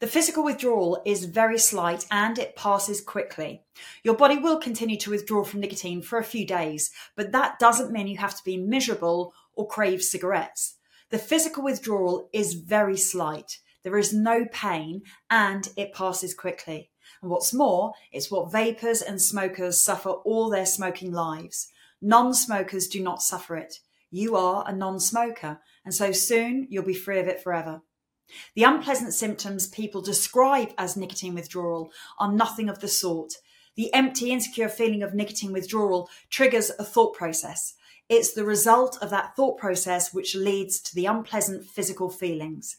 The 0.00 0.06
physical 0.06 0.44
withdrawal 0.44 1.02
is 1.04 1.24
very 1.24 1.58
slight 1.58 2.06
and 2.10 2.38
it 2.38 2.56
passes 2.56 3.00
quickly. 3.00 3.62
Your 4.02 4.16
body 4.16 4.38
will 4.38 4.58
continue 4.58 4.96
to 4.98 5.10
withdraw 5.10 5.44
from 5.44 5.60
nicotine 5.60 6.02
for 6.02 6.18
a 6.18 6.24
few 6.24 6.46
days, 6.46 6.90
but 7.16 7.32
that 7.32 7.58
doesn't 7.58 7.92
mean 7.92 8.08
you 8.08 8.18
have 8.18 8.36
to 8.36 8.44
be 8.44 8.56
miserable 8.56 9.34
or 9.54 9.66
crave 9.66 10.02
cigarettes. 10.02 10.76
The 11.10 11.18
physical 11.18 11.62
withdrawal 11.62 12.28
is 12.32 12.54
very 12.54 12.96
slight. 12.96 13.58
There 13.82 13.98
is 13.98 14.12
no 14.12 14.46
pain 14.52 15.02
and 15.30 15.68
it 15.76 15.92
passes 15.92 16.34
quickly. 16.34 16.90
And 17.20 17.30
what's 17.30 17.52
more, 17.52 17.92
it's 18.12 18.30
what 18.30 18.52
vapors 18.52 19.02
and 19.02 19.20
smokers 19.20 19.80
suffer 19.80 20.10
all 20.10 20.50
their 20.50 20.66
smoking 20.66 21.12
lives. 21.12 21.68
Non 22.00 22.34
smokers 22.34 22.88
do 22.88 23.02
not 23.02 23.22
suffer 23.22 23.56
it. 23.56 23.78
You 24.10 24.36
are 24.36 24.64
a 24.66 24.74
non 24.74 25.00
smoker, 25.00 25.60
and 25.84 25.94
so 25.94 26.12
soon 26.12 26.66
you'll 26.68 26.84
be 26.84 26.94
free 26.94 27.18
of 27.18 27.28
it 27.28 27.42
forever. 27.42 27.82
The 28.54 28.64
unpleasant 28.64 29.14
symptoms 29.14 29.66
people 29.66 30.02
describe 30.02 30.70
as 30.78 30.96
nicotine 30.96 31.34
withdrawal 31.34 31.92
are 32.18 32.32
nothing 32.32 32.68
of 32.68 32.80
the 32.80 32.88
sort. 32.88 33.34
The 33.76 33.92
empty, 33.94 34.30
insecure 34.30 34.68
feeling 34.68 35.02
of 35.02 35.14
nicotine 35.14 35.52
withdrawal 35.52 36.08
triggers 36.30 36.70
a 36.78 36.84
thought 36.84 37.14
process. 37.14 37.74
It's 38.08 38.32
the 38.32 38.44
result 38.44 38.98
of 39.00 39.10
that 39.10 39.34
thought 39.36 39.58
process 39.58 40.12
which 40.12 40.34
leads 40.34 40.80
to 40.82 40.94
the 40.94 41.06
unpleasant 41.06 41.64
physical 41.64 42.10
feelings. 42.10 42.76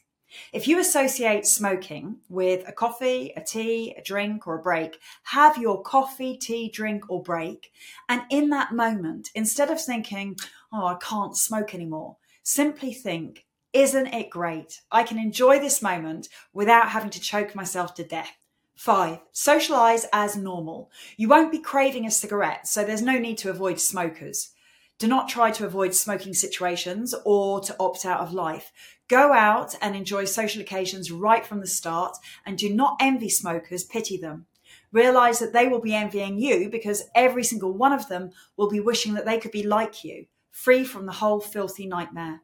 If 0.51 0.68
you 0.68 0.80
associate 0.80 1.45
smoking 1.45 2.18
with 2.30 2.68
a 2.68 2.72
coffee, 2.72 3.34
a 3.36 3.41
tea, 3.41 3.93
a 3.97 4.01
drink, 4.01 4.47
or 4.47 4.60
a 4.60 4.62
break, 4.62 4.99
have 5.24 5.58
your 5.58 5.82
coffee, 5.82 6.38
tea, 6.38 6.70
drink, 6.70 7.10
or 7.10 7.22
break. 7.22 7.72
And 8.10 8.24
in 8.30 8.49
that 8.49 8.74
moment, 8.74 9.30
instead 9.36 9.70
of 9.70 9.82
thinking, 9.82 10.38
oh, 10.72 10.86
I 10.86 10.95
can't 10.95 11.38
smoke 11.38 11.74
anymore, 11.76 12.18
simply 12.41 12.93
think, 12.93 13.45
isn't 13.74 14.07
it 14.07 14.30
great? 14.30 14.82
I 14.91 15.03
can 15.03 15.17
enjoy 15.17 15.59
this 15.59 15.82
moment 15.82 16.30
without 16.53 16.89
having 16.89 17.09
to 17.09 17.19
choke 17.19 17.55
myself 17.55 17.95
to 17.95 18.03
death. 18.03 18.32
Five, 18.76 19.19
socialize 19.32 20.05
as 20.13 20.36
normal. 20.36 20.91
You 21.17 21.28
won't 21.28 21.51
be 21.51 21.59
craving 21.59 22.05
a 22.05 22.11
cigarette, 22.11 22.67
so 22.67 22.84
there's 22.84 23.01
no 23.01 23.17
need 23.17 23.38
to 23.39 23.49
avoid 23.49 23.80
smokers. 23.80 24.51
Do 24.99 25.07
not 25.07 25.28
try 25.28 25.51
to 25.51 25.65
avoid 25.65 25.93
smoking 25.93 26.34
situations 26.34 27.13
or 27.26 27.59
to 27.61 27.76
opt 27.80 28.05
out 28.05 28.21
of 28.21 28.34
life. 28.34 28.71
Go 29.07 29.34
out 29.34 29.76
and 29.82 29.95
enjoy 29.95 30.26
social 30.26 30.61
occasions 30.61 31.11
right 31.11 31.45
from 31.45 31.59
the 31.59 31.67
start 31.67 32.15
and 32.45 32.57
do 32.57 32.74
not 32.74 32.97
envy 32.99 33.30
smokers, 33.30 33.84
pity 33.84 34.17
them. 34.17 34.45
Realize 34.91 35.39
that 35.39 35.51
they 35.51 35.67
will 35.67 35.82
be 35.82 35.95
envying 35.95 36.38
you 36.38 36.69
because 36.69 37.03
every 37.15 37.43
single 37.43 37.74
one 37.74 37.91
of 37.91 38.07
them 38.07 38.32
will 38.55 38.69
be 38.69 38.80
wishing 38.80 39.15
that 39.15 39.26
they 39.26 39.39
could 39.39 39.51
be 39.51 39.63
like 39.63 40.03
you, 40.03 40.28
free 40.51 40.84
from 40.84 41.05
the 41.05 41.11
whole 41.13 41.39
filthy 41.39 41.88
nightmare. 41.88 42.41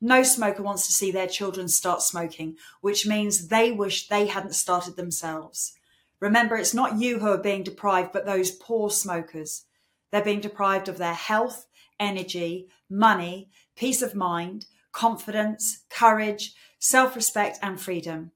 No 0.00 0.22
smoker 0.22 0.62
wants 0.62 0.86
to 0.86 0.92
see 0.92 1.10
their 1.10 1.26
children 1.26 1.68
start 1.68 2.02
smoking, 2.02 2.56
which 2.80 3.06
means 3.06 3.48
they 3.48 3.72
wish 3.72 4.08
they 4.08 4.26
hadn't 4.26 4.54
started 4.54 4.96
themselves. 4.96 5.74
Remember, 6.20 6.56
it's 6.56 6.74
not 6.74 6.98
you 6.98 7.18
who 7.18 7.28
are 7.28 7.38
being 7.38 7.62
deprived, 7.62 8.12
but 8.12 8.26
those 8.26 8.50
poor 8.50 8.90
smokers. 8.90 9.64
They're 10.10 10.24
being 10.24 10.40
deprived 10.40 10.88
of 10.88 10.98
their 10.98 11.14
health, 11.14 11.66
energy, 12.00 12.68
money, 12.88 13.50
peace 13.76 14.02
of 14.02 14.14
mind, 14.14 14.66
confidence, 14.92 15.84
courage, 15.90 16.54
self 16.78 17.14
respect, 17.14 17.58
and 17.62 17.80
freedom. 17.80 18.32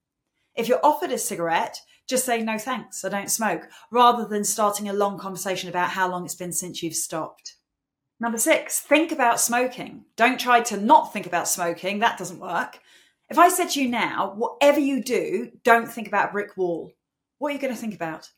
If 0.55 0.69
you're 0.69 0.85
offered 0.85 1.13
a 1.13 1.19
cigarette, 1.19 1.81
just 2.07 2.27
say 2.27 2.43
no 2.43 2.59
thanks, 2.59 3.05
I 3.05 3.09
don't 3.09 3.31
smoke, 3.31 3.69
rather 3.91 4.27
than 4.27 4.45
starting 4.45 4.89
a 4.89 4.93
long 4.93 5.19
conversation 5.19 5.69
about 5.69 5.91
how 5.91 6.11
long 6.11 6.25
it's 6.25 6.35
been 6.35 6.53
since 6.53 6.83
you've 6.83 6.95
stopped. 6.95 7.55
Number 8.23 8.39
six, 8.39 8.79
think 8.79 9.13
about 9.13 9.41
smoking. 9.41 10.05
Don't 10.15 10.39
try 10.39 10.61
to 10.61 10.77
not 10.77 11.11
think 11.11 11.27
about 11.27 11.49
smoking, 11.49 12.01
that 12.01 12.19
doesn't 12.19 12.39
work. 12.39 12.79
If 13.31 13.39
I 13.39 13.49
said 13.49 13.71
to 13.71 13.83
you 13.83 13.89
now, 13.89 14.35
whatever 14.37 14.79
you 14.79 15.03
do, 15.03 15.53
don't 15.65 15.91
think 15.91 16.07
about 16.07 16.29
a 16.29 16.33
brick 16.33 16.55
wall, 16.55 16.93
what 17.39 17.51
are 17.51 17.55
you 17.55 17.61
going 17.61 17.73
to 17.73 17.81
think 17.81 17.95
about? 17.95 18.29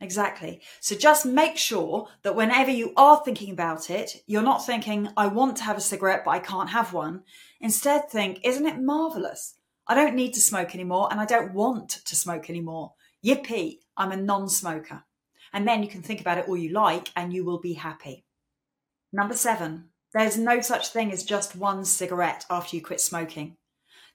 Exactly. 0.00 0.60
So 0.80 0.96
just 0.96 1.24
make 1.24 1.56
sure 1.56 2.08
that 2.22 2.34
whenever 2.34 2.72
you 2.72 2.92
are 2.96 3.22
thinking 3.24 3.52
about 3.52 3.88
it, 3.88 4.24
you're 4.26 4.42
not 4.42 4.66
thinking, 4.66 5.08
I 5.16 5.28
want 5.28 5.56
to 5.58 5.62
have 5.62 5.76
a 5.76 5.80
cigarette, 5.80 6.24
but 6.24 6.32
I 6.32 6.40
can't 6.40 6.70
have 6.70 6.92
one. 6.92 7.22
Instead, 7.60 8.10
think, 8.10 8.40
isn't 8.42 8.66
it 8.66 8.80
marvelous? 8.80 9.54
I 9.86 9.94
don't 9.94 10.16
need 10.16 10.34
to 10.34 10.40
smoke 10.40 10.74
anymore 10.74 11.08
and 11.12 11.20
I 11.20 11.24
don't 11.24 11.54
want 11.54 11.90
to 12.04 12.16
smoke 12.16 12.50
anymore. 12.50 12.94
Yippee, 13.24 13.78
I'm 13.96 14.10
a 14.10 14.16
non 14.16 14.48
smoker. 14.48 15.04
And 15.52 15.68
then 15.68 15.84
you 15.84 15.88
can 15.88 16.02
think 16.02 16.20
about 16.20 16.38
it 16.38 16.48
all 16.48 16.56
you 16.56 16.70
like 16.70 17.10
and 17.14 17.32
you 17.32 17.44
will 17.44 17.60
be 17.60 17.74
happy. 17.74 18.24
Number 19.14 19.36
seven, 19.36 19.90
there's 20.12 20.36
no 20.36 20.60
such 20.60 20.88
thing 20.88 21.12
as 21.12 21.22
just 21.22 21.54
one 21.54 21.84
cigarette 21.84 22.44
after 22.50 22.74
you 22.74 22.82
quit 22.82 23.00
smoking. 23.00 23.56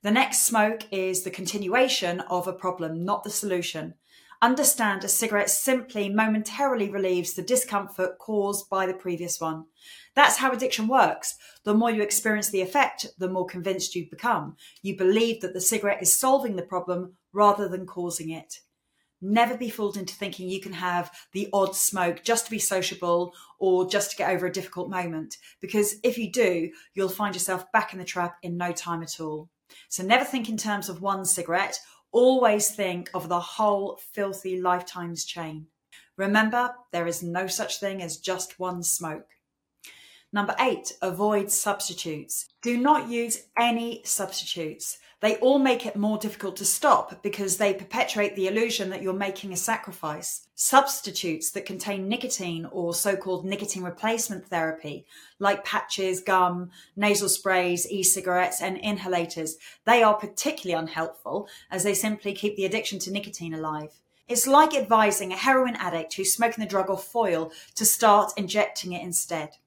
The 0.04 0.12
next 0.12 0.46
smoke 0.46 0.84
is 0.92 1.24
the 1.24 1.32
continuation 1.32 2.20
of 2.20 2.50
a 2.50 2.54
problem, 2.54 3.06
not 3.06 3.24
the 3.24 3.30
solution. 3.30 3.94
Understand 4.42 5.06
a 5.06 5.08
cigarette 5.08 5.50
simply 5.50 6.10
momentarily 6.10 6.90
relieves 6.90 7.34
the 7.34 7.42
discomfort 7.42 8.20
caused 8.20 8.70
by 8.70 8.86
the 8.86 8.94
previous 8.94 9.40
one. 9.40 9.68
That's 10.16 10.36
how 10.36 10.52
addiction 10.52 10.90
works. 10.90 11.36
The 11.64 11.74
more 11.74 11.92
you 11.92 12.02
experience 12.02 12.50
the 12.50 12.60
effect, 12.60 13.06
the 13.18 13.30
more 13.30 13.46
convinced 13.46 13.96
you 13.96 14.10
become. 14.10 14.58
You 14.82 14.98
believe 14.98 15.40
that 15.40 15.54
the 15.54 15.62
cigarette 15.62 16.02
is 16.02 16.20
solving 16.20 16.58
the 16.58 16.62
problem 16.62 17.14
rather 17.32 17.70
than 17.70 17.86
causing 17.86 18.32
it. 18.32 18.56
Never 19.22 19.58
be 19.58 19.70
fooled 19.70 19.98
into 19.98 20.16
thinking 20.16 20.50
you 20.50 20.62
can 20.62 20.74
have 20.74 21.12
the 21.34 21.50
odd 21.52 21.76
smoke 21.76 22.24
just 22.24 22.46
to 22.46 22.52
be 22.52 22.60
sociable 22.60 23.34
or 23.60 23.88
just 23.88 24.12
to 24.12 24.18
get 24.18 24.32
over 24.32 24.48
a 24.48 24.52
difficult 24.52 24.90
moment. 24.90 25.38
Because 25.62 25.96
if 26.04 26.18
you 26.18 26.32
do, 26.32 26.72
you'll 26.94 27.10
find 27.10 27.36
yourself 27.36 27.72
back 27.72 27.94
in 27.94 28.00
the 28.00 28.06
trap 28.06 28.38
in 28.42 28.58
no 28.58 28.72
time 28.72 29.04
at 29.04 29.20
all. 29.20 29.50
So 29.90 30.04
never 30.04 30.26
think 30.26 30.50
in 30.50 30.58
terms 30.58 30.90
of 30.90 31.02
one 31.02 31.26
cigarette 31.26 31.80
Always 32.12 32.72
think 32.72 33.12
of 33.14 33.30
the 33.30 33.40
whole 33.40 34.00
filthy 34.14 34.60
lifetimes 34.60 35.26
chain. 35.26 35.68
Remember, 36.18 36.74
there 36.92 37.06
is 37.06 37.22
no 37.22 37.46
such 37.46 37.80
thing 37.80 38.02
as 38.02 38.18
just 38.18 38.60
one 38.60 38.82
smoke. 38.82 39.28
Number 40.32 40.56
eight, 40.60 40.94
avoid 41.02 41.52
substitutes. 41.52 42.48
Do 42.62 42.78
not 42.78 43.10
use 43.10 43.48
any 43.58 44.02
substitutes. 44.06 45.00
They 45.22 45.36
all 45.38 45.58
make 45.60 45.86
it 45.86 45.96
more 45.96 46.18
difficult 46.18 46.56
to 46.58 46.66
stop 46.66 47.24
because 47.24 47.58
they 47.58 47.74
perpetuate 47.74 48.36
the 48.36 48.48
illusion 48.48 48.90
that 48.92 49.02
you're 49.02 49.12
making 49.12 49.52
a 49.52 49.58
sacrifice. 49.58 50.48
Substitutes 50.56 51.52
that 51.52 51.66
contain 51.66 52.08
nicotine 52.08 52.66
or 52.72 52.94
so 52.94 53.18
called 53.18 53.44
nicotine 53.44 53.84
replacement 53.84 54.46
therapy, 54.48 55.06
like 55.40 55.66
patches, 55.66 56.22
gum, 56.22 56.70
nasal 56.96 57.28
sprays, 57.28 57.90
e 57.90 58.04
cigarettes, 58.04 58.62
and 58.62 58.78
inhalators, 58.78 59.56
they 59.86 60.04
are 60.04 60.14
particularly 60.14 60.80
unhelpful 60.80 61.50
as 61.72 61.84
they 61.84 61.94
simply 61.96 62.34
keep 62.34 62.56
the 62.56 62.66
addiction 62.66 63.00
to 63.00 63.12
nicotine 63.12 63.54
alive. 63.54 63.92
It's 64.28 64.46
like 64.46 64.76
advising 64.76 65.34
a 65.34 65.38
heroin 65.38 65.76
addict 65.76 66.14
who's 66.14 66.32
smoking 66.32 66.64
the 66.64 66.70
drug 66.70 66.90
off 66.90 67.04
foil 67.04 67.52
to 67.76 67.84
start 67.84 68.32
injecting 68.38 68.94
it 68.94 69.02
instead. 69.02 69.58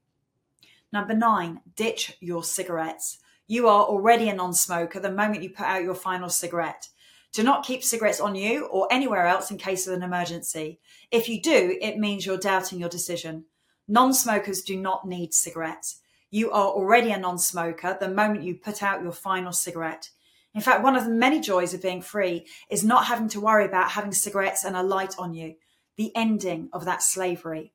Number 0.93 1.15
nine, 1.15 1.61
ditch 1.75 2.17
your 2.21 2.45
cigarettes. 2.45 3.19
You 3.47 3.67
are 3.69 3.85
already 3.85 4.29
a 4.29 4.35
non 4.35 4.53
smoker 4.53 5.01
the 5.01 5.11
moment 5.11 5.43
you 5.43 5.51
put 5.51 5.67
out 5.67 5.83
your 5.83 5.95
final 5.95 6.29
cigarette. 6.29 6.89
Do 7.33 7.43
not 7.43 7.65
keep 7.65 7.83
cigarettes 7.83 8.21
on 8.21 8.35
you 8.35 8.67
or 8.67 8.89
anywhere 8.91 9.27
else 9.27 9.51
in 9.51 9.57
case 9.57 9.87
of 9.87 9.95
an 9.95 10.03
emergency. 10.03 10.81
If 11.11 11.31
you 11.31 11.41
do, 11.41 11.79
it 11.81 11.97
means 11.97 12.27
you're 12.27 12.37
doubting 12.37 12.79
your 12.79 12.91
decision. 12.91 13.47
Non 13.89 14.13
smokers 14.13 14.61
do 14.63 14.77
not 14.77 15.07
need 15.07 15.33
cigarettes. 15.33 16.01
You 16.31 16.51
are 16.51 16.69
already 16.69 17.11
a 17.11 17.19
non 17.19 17.39
smoker 17.39 17.97
the 17.99 18.09
moment 18.09 18.45
you 18.45 18.55
put 18.55 18.83
out 18.83 19.03
your 19.03 19.13
final 19.13 19.53
cigarette. 19.53 20.11
In 20.55 20.61
fact, 20.61 20.83
one 20.83 20.97
of 20.97 21.05
the 21.05 21.11
many 21.11 21.41
joys 21.41 21.73
of 21.73 21.81
being 21.81 22.03
free 22.03 22.47
is 22.69 22.85
not 22.85 23.07
having 23.07 23.29
to 23.29 23.41
worry 23.41 23.65
about 23.65 23.93
having 23.93 24.13
cigarettes 24.13 24.65
and 24.65 24.77
a 24.77 24.83
light 24.83 25.15
on 25.19 25.33
you, 25.33 25.55
the 25.97 26.15
ending 26.15 26.69
of 26.75 26.85
that 26.85 27.03
slavery. 27.03 27.73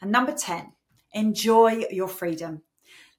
And 0.00 0.10
number 0.10 0.32
10, 0.32 0.72
enjoy 1.12 1.84
your 1.90 2.08
freedom. 2.08 2.62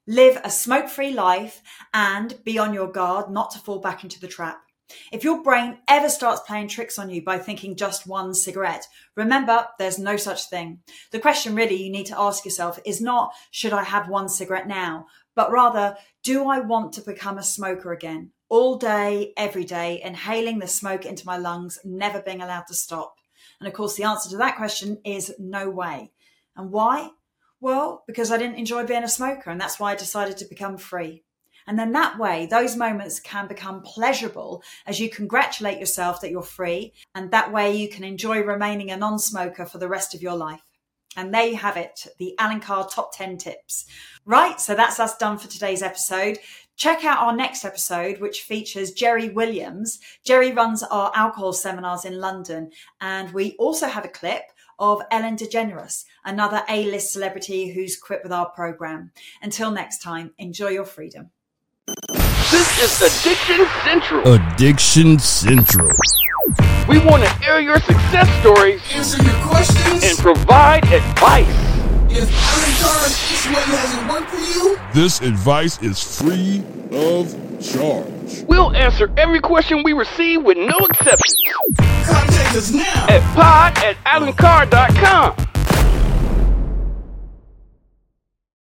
Live 0.06 0.40
a 0.42 0.50
smoke 0.50 0.88
free 0.88 1.12
life 1.12 1.62
and 1.94 2.42
be 2.44 2.58
on 2.58 2.74
your 2.74 2.90
guard 2.90 3.30
not 3.30 3.50
to 3.52 3.58
fall 3.58 3.78
back 3.78 4.02
into 4.02 4.18
the 4.18 4.28
trap. 4.28 4.60
If 5.12 5.22
your 5.22 5.42
brain 5.42 5.78
ever 5.88 6.08
starts 6.08 6.40
playing 6.40 6.68
tricks 6.68 6.98
on 6.98 7.10
you 7.10 7.22
by 7.22 7.38
thinking 7.38 7.76
just 7.76 8.06
one 8.06 8.34
cigarette, 8.34 8.86
remember 9.14 9.68
there's 9.78 9.98
no 9.98 10.16
such 10.16 10.48
thing. 10.48 10.80
The 11.12 11.20
question 11.20 11.54
really 11.54 11.80
you 11.80 11.90
need 11.90 12.06
to 12.06 12.18
ask 12.18 12.44
yourself 12.44 12.78
is 12.84 13.00
not, 13.00 13.32
should 13.50 13.72
I 13.72 13.84
have 13.84 14.08
one 14.08 14.28
cigarette 14.28 14.66
now? 14.66 15.06
But 15.36 15.52
rather, 15.52 15.96
do 16.24 16.48
I 16.48 16.60
want 16.60 16.92
to 16.94 17.02
become 17.02 17.38
a 17.38 17.42
smoker 17.42 17.92
again? 17.92 18.32
All 18.48 18.76
day, 18.76 19.32
every 19.36 19.64
day, 19.64 20.00
inhaling 20.02 20.58
the 20.58 20.66
smoke 20.66 21.06
into 21.06 21.26
my 21.26 21.36
lungs, 21.36 21.78
never 21.84 22.20
being 22.20 22.42
allowed 22.42 22.66
to 22.66 22.74
stop. 22.74 23.14
And 23.60 23.68
of 23.68 23.74
course, 23.74 23.94
the 23.94 24.04
answer 24.04 24.30
to 24.30 24.36
that 24.38 24.56
question 24.56 24.98
is 25.04 25.34
no 25.38 25.70
way. 25.70 26.10
And 26.56 26.72
why? 26.72 27.10
Well, 27.60 28.04
because 28.06 28.30
I 28.30 28.38
didn't 28.38 28.56
enjoy 28.56 28.86
being 28.86 29.04
a 29.04 29.08
smoker, 29.08 29.50
and 29.50 29.60
that's 29.60 29.78
why 29.78 29.92
I 29.92 29.96
decided 29.96 30.38
to 30.38 30.46
become 30.46 30.78
free. 30.78 31.24
And 31.66 31.78
then 31.78 31.92
that 31.92 32.18
way, 32.18 32.46
those 32.46 32.74
moments 32.74 33.20
can 33.20 33.46
become 33.46 33.82
pleasurable 33.82 34.62
as 34.86 34.98
you 34.98 35.10
congratulate 35.10 35.78
yourself 35.78 36.20
that 36.20 36.30
you're 36.30 36.42
free. 36.42 36.94
And 37.14 37.30
that 37.30 37.52
way, 37.52 37.76
you 37.76 37.88
can 37.88 38.02
enjoy 38.02 38.40
remaining 38.40 38.90
a 38.90 38.96
non 38.96 39.18
smoker 39.18 39.66
for 39.66 39.78
the 39.78 39.88
rest 39.88 40.14
of 40.14 40.22
your 40.22 40.36
life. 40.36 40.62
And 41.16 41.34
there 41.34 41.46
you 41.46 41.56
have 41.56 41.76
it, 41.76 42.06
the 42.18 42.34
Allen 42.38 42.60
Carr 42.60 42.88
top 42.88 43.14
10 43.14 43.36
tips. 43.36 43.84
Right, 44.24 44.60
so 44.60 44.74
that's 44.74 45.00
us 45.00 45.16
done 45.16 45.38
for 45.38 45.48
today's 45.48 45.82
episode. 45.82 46.38
Check 46.76 47.04
out 47.04 47.18
our 47.18 47.36
next 47.36 47.64
episode, 47.64 48.20
which 48.20 48.42
features 48.42 48.92
Jerry 48.92 49.28
Williams. 49.28 49.98
Jerry 50.24 50.52
runs 50.52 50.82
our 50.84 51.12
alcohol 51.14 51.52
seminars 51.52 52.04
in 52.04 52.20
London, 52.20 52.70
and 53.00 53.32
we 53.32 53.54
also 53.58 53.86
have 53.86 54.04
a 54.04 54.08
clip 54.08 54.44
of 54.78 55.02
Ellen 55.10 55.36
DeGeneres, 55.36 56.04
another 56.24 56.62
A 56.68 56.84
list 56.90 57.12
celebrity 57.12 57.72
who's 57.72 57.96
quit 57.96 58.20
with 58.22 58.32
our 58.32 58.46
program. 58.50 59.12
Until 59.42 59.70
next 59.70 60.02
time, 60.02 60.32
enjoy 60.38 60.68
your 60.68 60.84
freedom. 60.84 61.30
This 62.50 63.00
is 63.02 63.22
Addiction 63.24 63.66
Central. 63.84 64.34
Addiction 64.34 65.18
Central. 65.18 65.90
We 66.88 66.98
want 66.98 67.22
to 67.24 67.48
air 67.48 67.60
your 67.60 67.78
success 67.80 68.28
stories 68.40 68.80
answer 68.92 69.22
your 69.22 69.34
questions. 69.46 70.02
and 70.04 70.18
provide 70.18 70.84
advice. 70.84 71.46
if 72.10 72.28
Allen 72.28 72.74
Carr's 72.80 73.14
Easyway 73.14 73.62
hasn't 73.64 74.10
worked 74.10 74.30
for 74.30 74.38
you, 74.38 74.78
This 74.92 75.20
advice 75.20 75.80
is 75.82 76.02
free 76.18 76.64
of 76.92 77.32
charge. 77.62 78.42
We'll 78.48 78.74
answer 78.74 79.12
every 79.16 79.40
question 79.40 79.82
we 79.84 79.92
receive 79.92 80.42
with 80.42 80.56
no 80.58 80.74
exceptions 80.90 81.36
contact 82.04 82.56
us 82.56 82.72
now. 82.72 83.06
at 83.08 83.20
pod 83.34 83.78
at 83.84 83.96
allencarr.com. 84.04 85.36